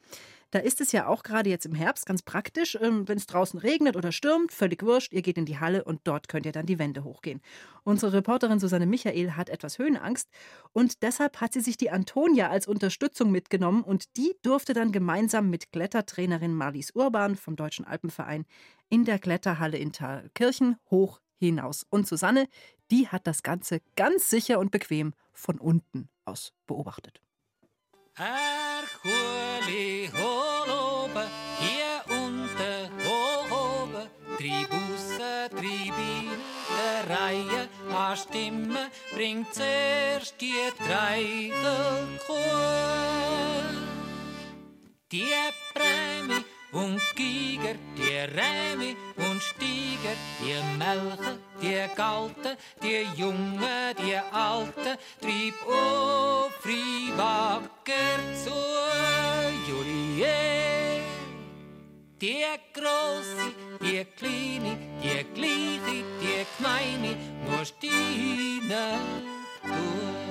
Da 0.53 0.59
ist 0.59 0.83
es 0.83 0.93
ja 0.93 1.07
auch 1.07 1.23
gerade 1.23 1.49
jetzt 1.49 1.65
im 1.65 1.75
Herbst 1.75 2.05
ganz 2.05 2.21
praktisch, 2.21 2.77
ähm, 2.81 3.09
wenn 3.09 3.17
es 3.17 3.27
draußen 3.27 3.59
regnet 3.59 3.97
oder 3.97 4.13
stürmt, 4.13 4.53
völlig 4.53 4.83
wurscht, 4.83 5.15
ihr 5.15 5.23
geht 5.23 5.39
in 5.39 5.47
die 5.47 5.59
Halle 5.59 5.83
und 5.83 6.03
dort 6.05 6.29
könnt 6.29 6.45
ihr 6.45 6.53
dann 6.53 6.67
die 6.67 6.79
Wände 6.79 7.05
hochgehen. 7.05 7.41
Unsere 7.85 8.13
Reporterin 8.13 8.61
Susanne 8.61 8.85
Michael 8.85 9.33
hat 9.33 9.49
etwas 9.49 9.79
Höhenangst 9.79 10.29
und 10.73 11.03
deshalb 11.03 11.41
hat 11.41 11.55
sie 11.55 11.63
sich 11.63 11.79
die 11.79 11.91
Antonia 11.91 12.51
als 12.51 12.69
Unterstützung 12.69 13.31
mitgenommen 13.31 13.83
und 13.83 14.17
die 14.19 14.35
durfte 14.43 14.75
dann 14.75 14.93
gemeinsam 14.93 15.49
mit 15.49 15.73
Klettertrainerin 15.73 16.55
Marlies 16.55 16.91
Urban 16.91 17.37
vom 17.37 17.57
Deutschen 17.57 17.87
Alpenverein 17.87 18.45
in 18.91 19.07
der 19.07 19.19
Kletterhalle 19.19 19.79
in 19.79 19.93
Thalkirchen 19.93 20.77
hoch 20.91 21.23
hinaus. 21.39 21.87
Und 21.89 22.07
Susanne, 22.07 22.47
die 22.91 23.09
hat 23.09 23.27
das 23.27 23.43
Ganze 23.43 23.81
ganz 23.97 24.29
sicher 24.29 24.59
und 24.59 24.71
bequem 24.71 25.15
von 25.33 25.59
unten 25.59 26.11
aus 26.27 26.53
beobachtet. 26.67 27.23
Erchuli 28.17 30.11
holobe, 30.13 30.42
Reihe, 38.03 38.13
a 38.13 38.17
Stimme 38.17 38.91
bringt 39.15 39.55
zuerst 39.55 40.35
die 40.41 40.53
Treidelkuh. 40.79 42.35
Die 45.13 45.27
Prämie 45.75 46.45
und 46.73 47.01
Giger, 47.15 47.77
die 47.97 48.19
Rämi 48.37 48.97
und 49.17 49.43
Steiger, 49.43 50.17
die 50.41 50.79
Melche, 50.79 51.39
die 51.61 51.97
Galte, 51.97 52.57
die 52.83 53.07
Junge, 53.21 53.95
die 53.99 54.17
Alte, 54.33 54.99
trieb 55.21 55.55
Ofri 55.67 57.13
wacker 57.17 58.19
zu 58.43 58.55
Julie. 59.69 61.03
Die 62.21 62.45
Große, 62.73 63.53
die 63.81 64.05
Kleine, 64.17 64.79
die 65.03 65.25
Gleiche, 65.35 66.12
die 66.63 66.69
Gemeine, 66.69 67.17
nur 67.45 67.65
Stine, 67.65 68.99
du. 69.65 70.23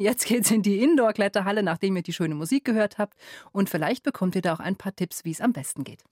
Jetzt 0.00 0.26
geht's 0.26 0.52
in 0.52 0.62
die 0.62 0.80
Indoor-Kletterhalle, 0.80 1.64
nachdem 1.64 1.96
ihr 1.96 2.02
die 2.02 2.12
schöne 2.12 2.36
Musik 2.36 2.64
gehört 2.64 2.98
habt. 2.98 3.18
Und 3.50 3.68
vielleicht 3.68 4.04
bekommt 4.04 4.36
ihr 4.36 4.42
da 4.42 4.54
auch 4.54 4.60
ein 4.60 4.76
paar 4.76 4.94
Tipps, 4.94 5.24
wie 5.24 5.32
es 5.32 5.40
am 5.40 5.52
besten 5.52 5.82
geht. 5.82 6.04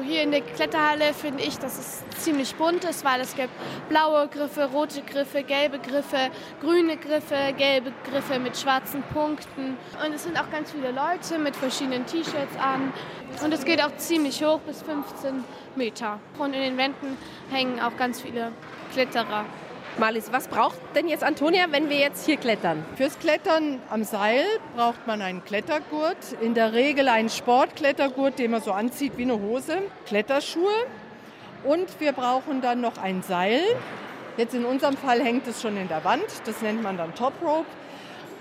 Hier 0.00 0.22
in 0.22 0.30
der 0.30 0.42
Kletterhalle 0.42 1.12
finde 1.12 1.42
ich, 1.42 1.58
dass 1.58 1.76
es 1.76 2.22
ziemlich 2.22 2.54
bunt 2.54 2.84
ist, 2.84 3.04
weil 3.04 3.20
es 3.20 3.34
gibt 3.34 3.50
blaue 3.88 4.28
Griffe, 4.28 4.70
rote 4.72 5.02
Griffe, 5.02 5.42
gelbe 5.42 5.80
Griffe, 5.80 6.30
grüne 6.60 6.96
Griffe, 6.96 7.52
gelbe 7.58 7.92
Griffe 8.08 8.38
mit 8.38 8.56
schwarzen 8.56 9.02
Punkten. 9.12 9.76
Und 10.06 10.14
es 10.14 10.22
sind 10.22 10.40
auch 10.40 10.48
ganz 10.52 10.70
viele 10.70 10.92
Leute 10.92 11.40
mit 11.40 11.56
verschiedenen 11.56 12.06
T-Shirts 12.06 12.56
an. 12.60 12.92
Und 13.42 13.52
es 13.52 13.64
geht 13.64 13.82
auch 13.82 13.96
ziemlich 13.96 14.44
hoch, 14.44 14.60
bis 14.60 14.82
15 14.82 15.42
Meter. 15.74 16.20
Und 16.38 16.54
in 16.54 16.60
den 16.60 16.76
Wänden 16.76 17.16
hängen 17.50 17.80
auch 17.80 17.96
ganz 17.96 18.20
viele 18.20 18.52
Kletterer. 18.92 19.46
Marlies, 20.00 20.32
was 20.32 20.48
braucht 20.48 20.78
denn 20.94 21.08
jetzt 21.08 21.22
Antonia, 21.22 21.66
wenn 21.72 21.90
wir 21.90 21.98
jetzt 21.98 22.24
hier 22.24 22.38
klettern? 22.38 22.82
Fürs 22.96 23.18
Klettern 23.18 23.82
am 23.90 24.02
Seil 24.02 24.46
braucht 24.74 25.06
man 25.06 25.20
einen 25.20 25.44
Klettergurt, 25.44 26.16
in 26.40 26.54
der 26.54 26.72
Regel 26.72 27.06
einen 27.08 27.28
Sportklettergurt, 27.28 28.38
den 28.38 28.52
man 28.52 28.62
so 28.62 28.72
anzieht 28.72 29.18
wie 29.18 29.24
eine 29.24 29.38
Hose, 29.38 29.76
Kletterschuhe 30.06 30.72
und 31.64 32.00
wir 32.00 32.12
brauchen 32.12 32.62
dann 32.62 32.80
noch 32.80 32.96
ein 32.96 33.22
Seil. 33.22 33.60
Jetzt 34.38 34.54
in 34.54 34.64
unserem 34.64 34.96
Fall 34.96 35.20
hängt 35.22 35.46
es 35.46 35.60
schon 35.60 35.76
in 35.76 35.88
der 35.88 36.02
Wand, 36.02 36.24
das 36.46 36.62
nennt 36.62 36.82
man 36.82 36.96
dann 36.96 37.14
Top 37.14 37.34
Rope. 37.42 37.66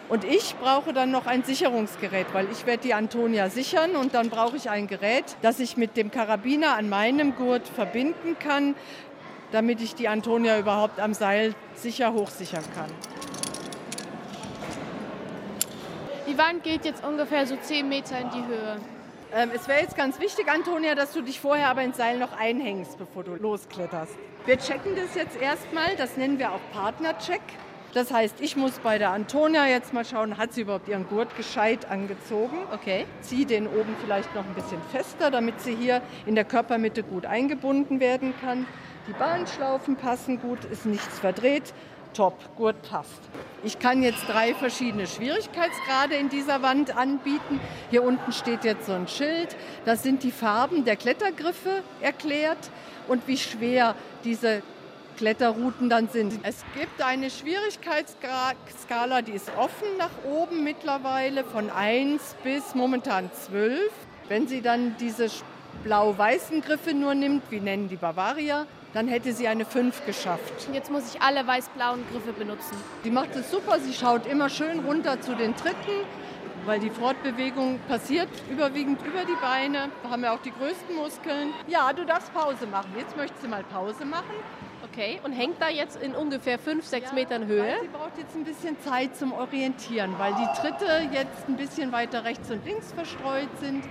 Und 0.08 0.24
ich 0.24 0.56
brauche 0.56 0.92
dann 0.92 1.12
noch 1.12 1.28
ein 1.28 1.44
Sicherungsgerät, 1.44 2.28
weil 2.34 2.48
ich 2.52 2.66
werde 2.66 2.82
die 2.82 2.96
Antonia 2.96 3.50
sichern 3.50 3.96
und 3.96 4.16
dann 4.16 4.32
brauche 4.32 4.58
ich 4.58 4.68
ein 4.70 4.88
Gerät, 4.88 5.26
das 5.44 5.60
ich 5.60 5.78
mit 5.78 5.98
dem 5.98 6.10
Karabiner 6.10 6.76
an 6.76 6.90
meinem 6.90 7.36
Gurt 7.36 7.68
verbinden 7.68 8.36
kann, 8.40 8.74
damit 9.52 9.82
ich 9.82 9.96
die 9.96 10.08
Antonia 10.08 10.60
überhaupt 10.60 11.00
am 11.00 11.14
Seil 11.14 11.56
sicher 11.76 12.14
hochsichern 12.14 12.64
kann. 12.76 12.90
Die 16.28 16.38
Wand 16.38 16.64
geht 16.64 16.86
jetzt 16.86 17.04
ungefähr 17.04 17.48
so 17.48 17.56
10 17.56 17.90
Meter 17.90 18.20
in 18.20 18.30
die 18.30 18.46
Höhe. 18.46 18.78
Ähm, 19.34 19.52
es 19.54 19.68
wäre 19.68 19.82
jetzt 19.82 19.96
ganz 19.96 20.20
wichtig, 20.20 20.48
Antonia, 20.48 20.96
dass 20.96 21.14
du 21.14 21.22
dich 21.22 21.40
vorher 21.40 21.70
aber 21.70 21.84
ins 21.84 21.98
Seil 21.98 22.18
noch 22.18 22.38
einhängst, 22.38 22.98
bevor 22.98 23.24
du 23.24 23.36
loskletterst. 23.36 24.14
Wir 24.46 24.58
checken 24.58 24.96
das 24.96 25.16
jetzt 25.16 25.40
erstmal, 25.40 25.96
das 25.98 26.18
nennen 26.18 26.40
wir 26.40 26.52
auch 26.52 26.62
Partnercheck. 26.74 27.42
Das 27.94 28.14
heißt, 28.14 28.36
ich 28.40 28.56
muss 28.56 28.78
bei 28.80 29.00
der 29.00 29.10
Antonia 29.10 29.66
jetzt 29.66 29.94
mal 29.94 30.06
schauen, 30.06 30.38
hat 30.38 30.54
sie 30.54 30.62
überhaupt 30.62 30.88
ihren 30.88 31.08
Gurt 31.08 31.36
gescheit 31.36 31.90
angezogen. 31.90 32.58
Okay. 32.72 33.06
Zieh 33.22 33.46
den 33.46 33.66
oben 33.66 33.96
vielleicht 34.04 34.34
noch 34.36 34.46
ein 34.46 34.54
bisschen 34.54 34.80
fester, 34.92 35.32
damit 35.32 35.60
sie 35.62 35.76
hier 35.76 36.02
in 36.28 36.36
der 36.36 36.46
Körpermitte 36.46 37.02
gut 37.02 37.26
eingebunden 37.26 38.00
werden 38.00 38.34
kann. 38.42 38.68
Die 39.10 39.14
Bahnschlaufen 39.14 39.96
passen 39.96 40.40
gut, 40.40 40.64
ist 40.66 40.86
nichts 40.86 41.18
verdreht. 41.18 41.74
Top, 42.14 42.38
Gurt 42.56 42.80
passt. 42.88 43.20
Ich 43.64 43.80
kann 43.80 44.04
jetzt 44.04 44.30
drei 44.30 44.54
verschiedene 44.54 45.08
Schwierigkeitsgrade 45.08 46.14
in 46.14 46.30
dieser 46.30 46.62
Wand 46.62 46.96
anbieten. 46.96 47.60
Hier 47.90 48.04
unten 48.04 48.32
steht 48.32 48.64
jetzt 48.64 48.86
so 48.86 48.94
ein 48.94 49.08
Schild. 49.08 49.56
Das 49.84 50.04
sind 50.04 50.22
die 50.22 50.32
Farben 50.32 50.86
der 50.86 50.96
Klettergriffe 50.96 51.82
erklärt 52.02 52.70
und 53.08 53.28
wie 53.28 53.38
schwer 53.38 53.96
diese 54.24 54.62
Kletterrouten 55.18 55.90
dann 55.90 56.08
sind. 56.10 56.40
Es 56.44 56.64
gibt 56.78 57.02
eine 57.02 57.32
Schwierigkeitsskala, 57.32 59.24
die 59.24 59.32
ist 59.32 59.52
offen 59.58 59.88
nach 59.98 60.12
oben 60.24 60.64
mittlerweile 60.64 61.44
von 61.46 61.72
1 61.72 62.36
bis 62.44 62.76
momentan 62.76 63.32
12. 63.34 63.92
Wenn 64.28 64.48
sie 64.48 64.62
dann 64.62 64.96
diese 65.00 65.32
blau-weißen 65.84 66.62
Griffe 66.62 66.94
nur 66.94 67.16
nimmt, 67.16 67.50
wie 67.50 67.60
nennen 67.60 67.90
die 67.90 67.96
Bavaria, 67.96 68.68
dann 68.94 69.08
hätte 69.08 69.34
sie 69.34 69.48
eine 69.48 69.66
5 69.66 70.06
geschafft. 70.06 70.68
Jetzt 70.74 70.92
muss 70.92 71.14
ich 71.14 71.22
alle 71.22 71.46
weiß-blauen 71.46 72.04
Griffe 72.12 72.34
benutzen. 72.34 72.76
Sie 73.04 73.12
macht 73.12 73.36
es 73.36 73.52
super, 73.52 73.80
sie 73.80 73.94
schaut 73.94 74.26
immer 74.26 74.50
schön 74.50 74.80
runter 74.80 75.22
zu 75.22 75.36
den 75.36 75.56
Tritten, 75.56 76.06
weil 76.66 76.80
die 76.80 76.90
Fortbewegung 76.90 77.80
passiert 77.88 78.30
überwiegend 78.50 79.02
über 79.06 79.26
die 79.26 79.38
Beine. 79.42 79.90
Da 80.04 80.10
haben 80.10 80.24
wir 80.24 80.34
auch 80.34 80.42
die 80.42 80.52
größten 80.52 80.96
Muskeln. 80.96 81.54
Ja, 81.68 81.94
du 81.94 82.06
darfst 82.06 82.34
Pause 82.34 82.68
machen. 82.68 82.94
Jetzt 82.98 83.16
möchtest 83.16 83.44
du 83.44 83.48
mal 83.48 83.64
Pause 83.64 84.06
machen. 84.06 84.36
Okay, 84.92 85.20
und 85.24 85.34
hängt 85.34 85.62
da 85.62 85.70
jetzt 85.70 86.02
in 86.02 86.16
ungefähr 86.16 86.58
5, 86.58 86.84
6 86.84 87.10
ja, 87.10 87.14
Metern 87.14 87.46
Höhe? 87.46 87.76
Sie 87.82 87.88
braucht 87.90 88.18
jetzt 88.18 88.36
ein 88.36 88.44
bisschen 88.44 88.80
Zeit 88.82 89.16
zum 89.16 89.34
Orientieren, 89.34 90.16
weil 90.18 90.34
die 90.34 90.60
Tritte 90.60 91.10
jetzt 91.14 91.48
ein 91.48 91.58
bisschen 91.58 91.92
weiter 91.92 92.24
rechts 92.24 92.50
und 92.50 92.66
links 92.66 92.92
verstreut 92.92 93.50
sind. 93.60 93.84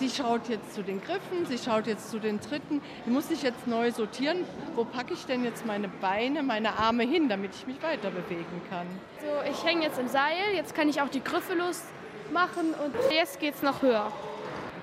Sie 0.00 0.08
schaut 0.08 0.48
jetzt 0.48 0.72
zu 0.74 0.82
den 0.82 1.02
Griffen, 1.02 1.44
sie 1.44 1.58
schaut 1.58 1.86
jetzt 1.86 2.10
zu 2.10 2.18
den 2.18 2.40
Tritten. 2.40 2.80
Die 3.04 3.10
muss 3.10 3.28
sich 3.28 3.42
jetzt 3.42 3.66
neu 3.66 3.92
sortieren. 3.92 4.46
Wo 4.74 4.86
packe 4.86 5.12
ich 5.12 5.26
denn 5.26 5.44
jetzt 5.44 5.66
meine 5.66 5.88
Beine, 5.88 6.42
meine 6.42 6.78
Arme 6.78 7.02
hin, 7.02 7.28
damit 7.28 7.54
ich 7.54 7.66
mich 7.66 7.82
weiter 7.82 8.10
bewegen 8.10 8.62
kann? 8.70 8.86
So, 9.20 9.50
ich 9.50 9.62
hänge 9.62 9.82
jetzt 9.82 9.98
im 9.98 10.08
Seil. 10.08 10.54
Jetzt 10.54 10.74
kann 10.74 10.88
ich 10.88 11.02
auch 11.02 11.10
die 11.10 11.22
Griffe 11.22 11.52
losmachen 11.52 12.72
und 12.82 12.94
jetzt 13.10 13.40
geht 13.40 13.56
es 13.56 13.62
noch 13.62 13.82
höher. 13.82 14.10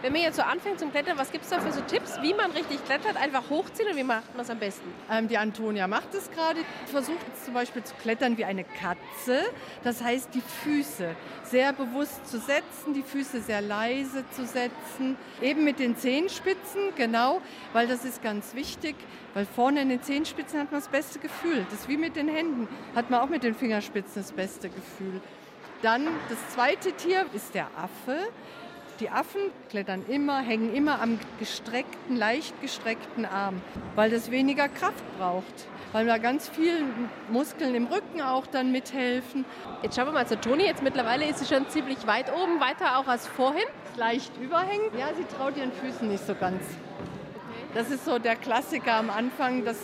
Wenn 0.04 0.14
man 0.14 0.22
jetzt 0.22 0.36
so 0.36 0.44
anfängt 0.44 0.80
zum 0.80 0.92
Klettern, 0.92 1.18
was 1.18 1.32
gibt 1.32 1.44
es 1.44 1.50
da 1.50 1.60
für 1.60 1.72
so 1.72 1.82
Tipps, 1.82 2.22
wie 2.22 2.32
man 2.36 2.52
richtig 2.52 2.86
klettert? 2.86 3.18
Einfach 3.18 3.50
hochziehen 3.50 3.90
und 3.90 3.98
wie 3.98 4.04
macht 4.04 4.32
man 4.36 4.46
es 4.46 4.50
am 4.52 4.60
besten? 4.60 4.94
Ähm, 5.10 5.28
die 5.28 5.40
Antonia 5.40 5.88
macht 5.88 6.14
es 6.14 6.30
gerade. 6.30 6.60
Versucht 6.86 7.18
zum 7.44 7.56
Beispiel 7.56 7.84
zu 7.84 7.96
klettern 7.96 8.38
wie 8.38 8.46
eine 8.46 8.64
Katze. 8.64 9.42
Das 9.84 10.04
heißt, 10.04 10.36
die 10.36 10.42
Füße 10.42 11.16
sehr 11.46 11.74
bewusst 11.74 12.28
zu 12.28 12.38
setzen, 12.38 12.94
die 12.94 13.02
Füße 13.02 13.42
sehr 13.42 13.62
leise 13.62 14.24
zu 14.30 14.46
setzen. 14.46 15.18
Eben 15.42 15.64
mit 15.64 15.80
den 15.80 15.98
Zehenspitzen, 15.98 16.94
genau, 16.96 17.42
weil 17.74 17.88
das 17.88 18.06
ist 18.06 18.22
ganz 18.22 18.54
wichtig. 18.54 18.96
Weil 19.34 19.48
vorne 19.48 19.82
in 19.82 19.90
den 19.90 20.04
Zehenspitzen 20.04 20.60
hat 20.60 20.72
man 20.72 20.80
das 20.80 20.90
beste 20.90 21.18
Gefühl. 21.18 21.66
Das 21.72 21.82
ist 21.82 21.90
wie 21.90 21.98
mit 21.98 22.16
den 22.16 22.28
Händen, 22.28 22.68
hat 22.96 23.10
man 23.10 23.22
auch 23.22 23.30
mit 23.30 23.42
den 23.42 23.56
Fingerspitzen 23.56 24.22
das 24.22 24.32
beste 24.32 24.70
Gefühl. 24.70 25.22
Dann 25.82 26.08
das 26.30 26.54
zweite 26.54 26.92
Tier 26.92 27.26
ist 27.34 27.56
der 27.56 27.68
Affe. 27.76 28.28
Die 29.00 29.12
Affen 29.12 29.42
klettern 29.70 30.04
immer, 30.08 30.40
hängen 30.40 30.74
immer 30.74 31.02
am 31.02 31.20
gestreckten, 31.38 32.16
leicht 32.16 32.60
gestreckten 32.62 33.26
Arm, 33.26 33.62
weil 33.96 34.10
das 34.10 34.32
weniger 34.32 34.68
Kraft 34.68 35.04
braucht. 35.20 35.68
Weil 35.92 36.08
da 36.08 36.18
ganz 36.18 36.50
viele 36.50 36.80
Muskeln 37.30 37.76
im 37.76 37.86
Rücken 37.86 38.22
auch 38.22 38.48
dann 38.48 38.72
mithelfen. 38.72 39.46
Jetzt 39.84 39.96
schauen 39.96 40.08
wir 40.08 40.14
mal 40.14 40.28
zu 40.28 40.40
Toni. 40.40 40.66
Jetzt 40.66 40.82
mittlerweile 40.82 41.30
ist 41.30 41.40
sie 41.40 41.46
schon 41.46 41.70
ziemlich 41.70 42.08
weit 42.08 42.34
oben, 42.34 42.60
weiter 42.60 42.98
auch 42.98 43.08
als 43.08 43.28
vorhin. 43.28 43.64
Leicht 43.98 44.32
überhängen. 44.42 44.88
Ja, 44.98 45.10
sie 45.16 45.24
traut 45.26 45.56
ihren 45.58 45.72
Füßen 45.72 46.08
nicht 46.08 46.26
so 46.26 46.34
ganz. 46.34 46.62
Das 47.76 47.92
ist 47.92 48.04
so 48.04 48.18
der 48.18 48.36
Klassiker 48.36 48.96
am 48.96 49.12
Anfang, 49.12 49.64
dass 49.64 49.78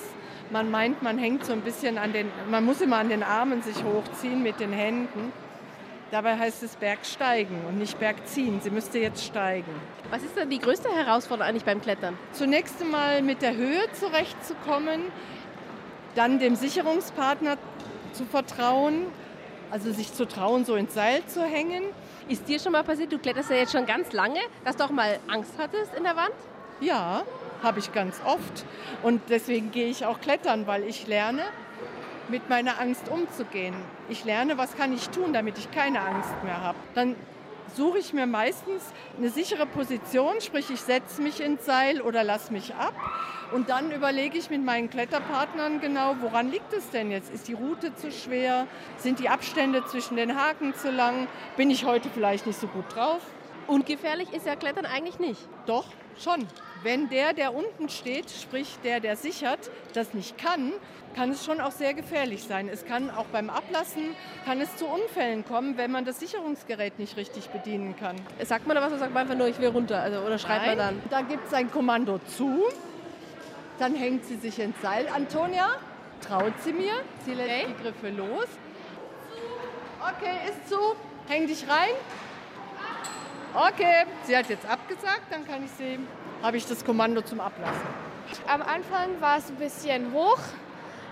man 0.49 0.71
meint, 0.71 1.03
man 1.03 1.17
hängt 1.17 1.45
so 1.45 1.53
ein 1.53 1.61
bisschen 1.61 1.97
an 1.97 2.13
den, 2.13 2.27
man 2.49 2.65
muss 2.65 2.81
immer 2.81 2.97
an 2.97 3.09
den 3.09 3.23
Armen 3.23 3.61
sich 3.61 3.83
hochziehen 3.83 4.41
mit 4.41 4.59
den 4.59 4.73
Händen. 4.73 5.31
Dabei 6.13 6.37
heißt 6.37 6.61
es 6.61 6.75
Bergsteigen 6.75 7.65
und 7.67 7.79
nicht 7.79 7.97
Bergziehen. 7.97 8.61
Sie 8.61 8.69
müsste 8.69 8.99
jetzt 8.99 9.25
steigen. 9.25 9.71
Was 10.11 10.21
ist 10.21 10.37
denn 10.37 10.47
die 10.47 10.59
größte 10.59 10.87
Herausforderung 10.87 11.49
eigentlich 11.49 11.65
beim 11.65 11.81
Klettern? 11.81 12.15
Zunächst 12.33 12.79
einmal 12.83 13.23
mit 13.23 13.41
der 13.41 13.55
Höhe 13.55 13.81
zurechtzukommen, 13.93 15.01
dann 16.13 16.37
dem 16.37 16.55
Sicherungspartner 16.55 17.57
zu 18.11 18.25
vertrauen, 18.25 19.07
also 19.71 19.91
sich 19.91 20.13
zu 20.13 20.27
trauen, 20.27 20.65
so 20.65 20.75
ins 20.75 20.93
Seil 20.93 21.25
zu 21.25 21.41
hängen. 21.41 21.81
Ist 22.29 22.47
dir 22.47 22.59
schon 22.59 22.73
mal 22.73 22.83
passiert, 22.83 23.11
du 23.11 23.17
kletterst 23.17 23.49
ja 23.49 23.55
jetzt 23.55 23.71
schon 23.71 23.87
ganz 23.87 24.13
lange, 24.13 24.41
dass 24.65 24.75
du 24.77 24.83
auch 24.83 24.91
mal 24.91 25.17
Angst 25.27 25.53
hattest 25.57 25.95
in 25.95 26.03
der 26.03 26.15
Wand? 26.15 26.35
Ja, 26.79 27.23
habe 27.63 27.79
ich 27.79 27.91
ganz 27.91 28.21
oft. 28.23 28.65
Und 29.01 29.19
deswegen 29.29 29.71
gehe 29.71 29.87
ich 29.87 30.05
auch 30.05 30.21
klettern, 30.21 30.67
weil 30.67 30.83
ich 30.83 31.07
lerne, 31.07 31.41
mit 32.29 32.49
meiner 32.49 32.79
Angst 32.79 33.09
umzugehen. 33.09 33.75
Ich 34.09 34.25
lerne, 34.25 34.57
was 34.57 34.75
kann 34.75 34.93
ich 34.93 35.09
tun, 35.09 35.33
damit 35.33 35.57
ich 35.57 35.71
keine 35.71 36.01
Angst 36.01 36.31
mehr 36.43 36.61
habe. 36.61 36.77
Dann 36.95 37.15
suche 37.75 37.97
ich 37.99 38.13
mir 38.13 38.27
meistens 38.27 38.83
eine 39.17 39.29
sichere 39.29 39.65
Position, 39.65 40.41
sprich 40.41 40.69
ich 40.69 40.81
setze 40.81 41.21
mich 41.21 41.41
ins 41.41 41.65
Seil 41.65 42.01
oder 42.01 42.23
lasse 42.23 42.53
mich 42.53 42.73
ab. 42.75 42.93
Und 43.51 43.69
dann 43.69 43.91
überlege 43.91 44.37
ich 44.37 44.49
mit 44.49 44.63
meinen 44.63 44.89
Kletterpartnern 44.89 45.79
genau, 45.79 46.15
woran 46.21 46.49
liegt 46.49 46.73
es 46.73 46.89
denn 46.89 47.11
jetzt? 47.11 47.31
Ist 47.31 47.47
die 47.47 47.53
Route 47.53 47.95
zu 47.95 48.11
schwer? 48.11 48.67
Sind 48.97 49.19
die 49.19 49.29
Abstände 49.29 49.85
zwischen 49.85 50.15
den 50.15 50.35
Haken 50.35 50.73
zu 50.73 50.91
lang? 50.91 51.27
Bin 51.55 51.69
ich 51.69 51.85
heute 51.85 52.09
vielleicht 52.09 52.47
nicht 52.47 52.59
so 52.59 52.67
gut 52.67 52.85
drauf? 52.95 53.21
Ungefährlich 53.67 54.33
ist 54.33 54.45
ja 54.45 54.55
Klettern 54.55 54.85
eigentlich 54.85 55.19
nicht. 55.19 55.47
Doch, 55.65 55.85
schon. 56.17 56.47
Wenn 56.83 57.09
der, 57.09 57.33
der 57.33 57.55
unten 57.55 57.87
steht, 57.87 58.29
sprich 58.29 58.77
der, 58.83 58.99
der 58.99 59.15
sichert, 59.15 59.71
das 59.93 60.13
nicht 60.13 60.37
kann, 60.37 60.73
kann 61.15 61.29
es 61.29 61.45
schon 61.45 61.61
auch 61.61 61.71
sehr 61.71 61.93
gefährlich 61.93 62.43
sein. 62.43 62.67
Es 62.67 62.85
kann 62.85 63.09
auch 63.09 63.25
beim 63.25 63.49
Ablassen 63.49 64.15
kann 64.45 64.59
es 64.59 64.75
zu 64.75 64.85
Unfällen 64.85 65.45
kommen, 65.45 65.77
wenn 65.77 65.91
man 65.91 66.03
das 66.05 66.19
Sicherungsgerät 66.19 66.99
nicht 66.99 67.15
richtig 67.15 67.49
bedienen 67.49 67.95
kann. 67.97 68.17
Sagt 68.43 68.67
man 68.67 68.75
da 68.75 68.81
was 68.81 68.89
oder 68.89 68.99
sagt 68.99 69.13
man 69.13 69.23
einfach 69.23 69.37
nur, 69.37 69.47
ich 69.47 69.59
will 69.59 69.69
runter? 69.69 70.01
Also, 70.01 70.19
oder 70.19 70.37
schreibt 70.37 70.65
Nein, 70.65 70.77
man 70.77 70.99
dann? 70.99 71.01
Da 71.09 71.21
gibt 71.21 71.47
es 71.47 71.53
ein 71.53 71.71
Kommando 71.71 72.19
zu. 72.19 72.63
Dann 73.79 73.95
hängt 73.95 74.25
sie 74.25 74.35
sich 74.35 74.59
ins 74.59 74.79
Seil. 74.81 75.07
Antonia, 75.07 75.69
traut 76.21 76.53
sie 76.63 76.73
mir. 76.73 76.93
Sie 77.25 77.33
lässt 77.33 77.49
okay. 77.49 77.65
die 77.69 77.83
Griffe 77.83 78.09
los. 78.09 78.47
Okay, 80.01 80.49
ist 80.49 80.69
zu. 80.69 80.77
Häng 81.27 81.47
dich 81.47 81.65
rein. 81.69 81.93
Okay, 83.55 84.05
sie 84.23 84.35
hat 84.35 84.49
jetzt 84.49 84.65
abgesagt, 84.65 85.21
dann 85.29 85.45
kann 85.45 85.63
ich 85.63 85.69
sie, 85.71 85.99
habe 86.43 86.57
ich 86.57 86.65
das 86.67 86.85
Kommando 86.85 87.21
zum 87.21 87.39
Ablassen. 87.39 87.87
Am 88.47 88.61
Anfang 88.61 89.19
war 89.21 89.37
es 89.37 89.49
ein 89.49 89.55
bisschen 89.55 90.13
hoch, 90.13 90.39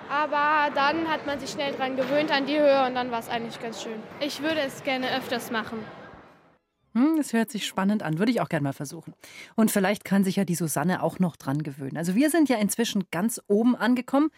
aber 0.09 0.69
dann 0.75 1.07
hat 1.07 1.25
man 1.25 1.39
sich 1.39 1.49
schnell 1.49 1.71
daran 1.71 1.95
gewöhnt 1.95 2.31
an 2.31 2.45
die 2.45 2.59
Höhe 2.59 2.85
und 2.85 2.95
dann 2.95 3.11
war 3.11 3.19
es 3.19 3.29
eigentlich 3.29 3.59
ganz 3.61 3.81
schön. 3.81 3.95
Ich 4.19 4.41
würde 4.41 4.59
es 4.59 4.83
gerne 4.83 5.15
öfters 5.17 5.49
machen. 5.49 5.79
Hm, 6.93 7.15
das 7.15 7.31
hört 7.31 7.49
sich 7.49 7.65
spannend 7.65 8.03
an, 8.03 8.19
würde 8.19 8.33
ich 8.33 8.41
auch 8.41 8.49
gerne 8.49 8.63
mal 8.65 8.73
versuchen. 8.73 9.13
Und 9.55 9.71
vielleicht 9.71 10.03
kann 10.03 10.25
sich 10.25 10.35
ja 10.35 10.43
die 10.43 10.55
Susanne 10.55 11.01
auch 11.01 11.19
noch 11.19 11.37
dran 11.37 11.63
gewöhnen. 11.63 11.95
Also 11.95 12.15
wir 12.15 12.29
sind 12.29 12.49
ja 12.49 12.57
inzwischen 12.57 13.05
ganz 13.11 13.41
oben 13.47 13.77
angekommen 13.77 14.29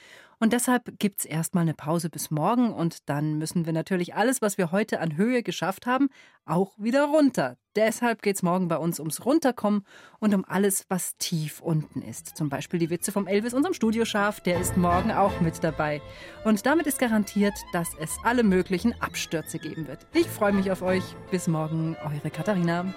und 0.44 0.52
deshalb 0.52 1.00
gibt 1.00 1.22
es 1.22 1.26
erstmal 1.26 1.62
eine 1.62 1.74
Pause 1.74 2.10
bis 2.10 2.30
morgen 2.30 2.74
und 2.74 3.08
dann 3.08 3.38
müssen 3.38 3.66
wir 3.66 3.72
natürlich 3.72 4.14
alles, 4.14 4.41
was 4.41 4.58
wir 4.58 4.74
heute 4.74 5.00
an 5.00 5.16
Höhe 5.16 5.41
geschafft 5.41 5.86
haben, 5.86 6.10
auch 6.44 6.74
wieder 6.78 7.06
runter. 7.06 7.56
Deshalb 7.78 8.22
geht 8.22 8.36
es 8.36 8.44
morgen 8.44 8.68
bei 8.68 8.76
uns 8.76 9.00
ums 9.00 9.24
Runterkommen 9.24 9.86
und 10.20 10.36
um 10.36 10.44
alles, 10.44 10.84
was 10.89 11.16
tief 11.16 11.62
unten 11.62 12.02
ist. 12.02 12.36
Zum 12.36 12.50
Beispiel 12.50 12.78
die 12.78 12.89
Witze 12.89 13.14
vom 13.14 13.26
Elvis, 13.26 13.54
unserem 13.54 13.74
Studioschaf, 13.74 14.41
der 14.41 14.60
ist 14.60 14.76
morgen 14.76 15.14
auch 15.14 15.39
mit 15.39 15.64
dabei. 15.64 16.02
Und 16.44 16.66
damit 16.66 16.88
ist 16.88 17.00
garantiert, 17.00 17.56
dass 17.72 17.91
es 17.98 18.18
alle 18.26 18.44
möglichen 18.44 18.94
Abstürze 19.02 19.60
geben 19.60 19.88
wird. 19.88 20.06
Ich 20.14 20.28
freue 20.28 20.52
mich 20.52 20.70
auf 20.72 20.82
euch. 20.82 21.06
Bis 21.32 21.48
morgen, 21.48 21.96
eure 22.04 22.30
Katharina. 22.30 22.94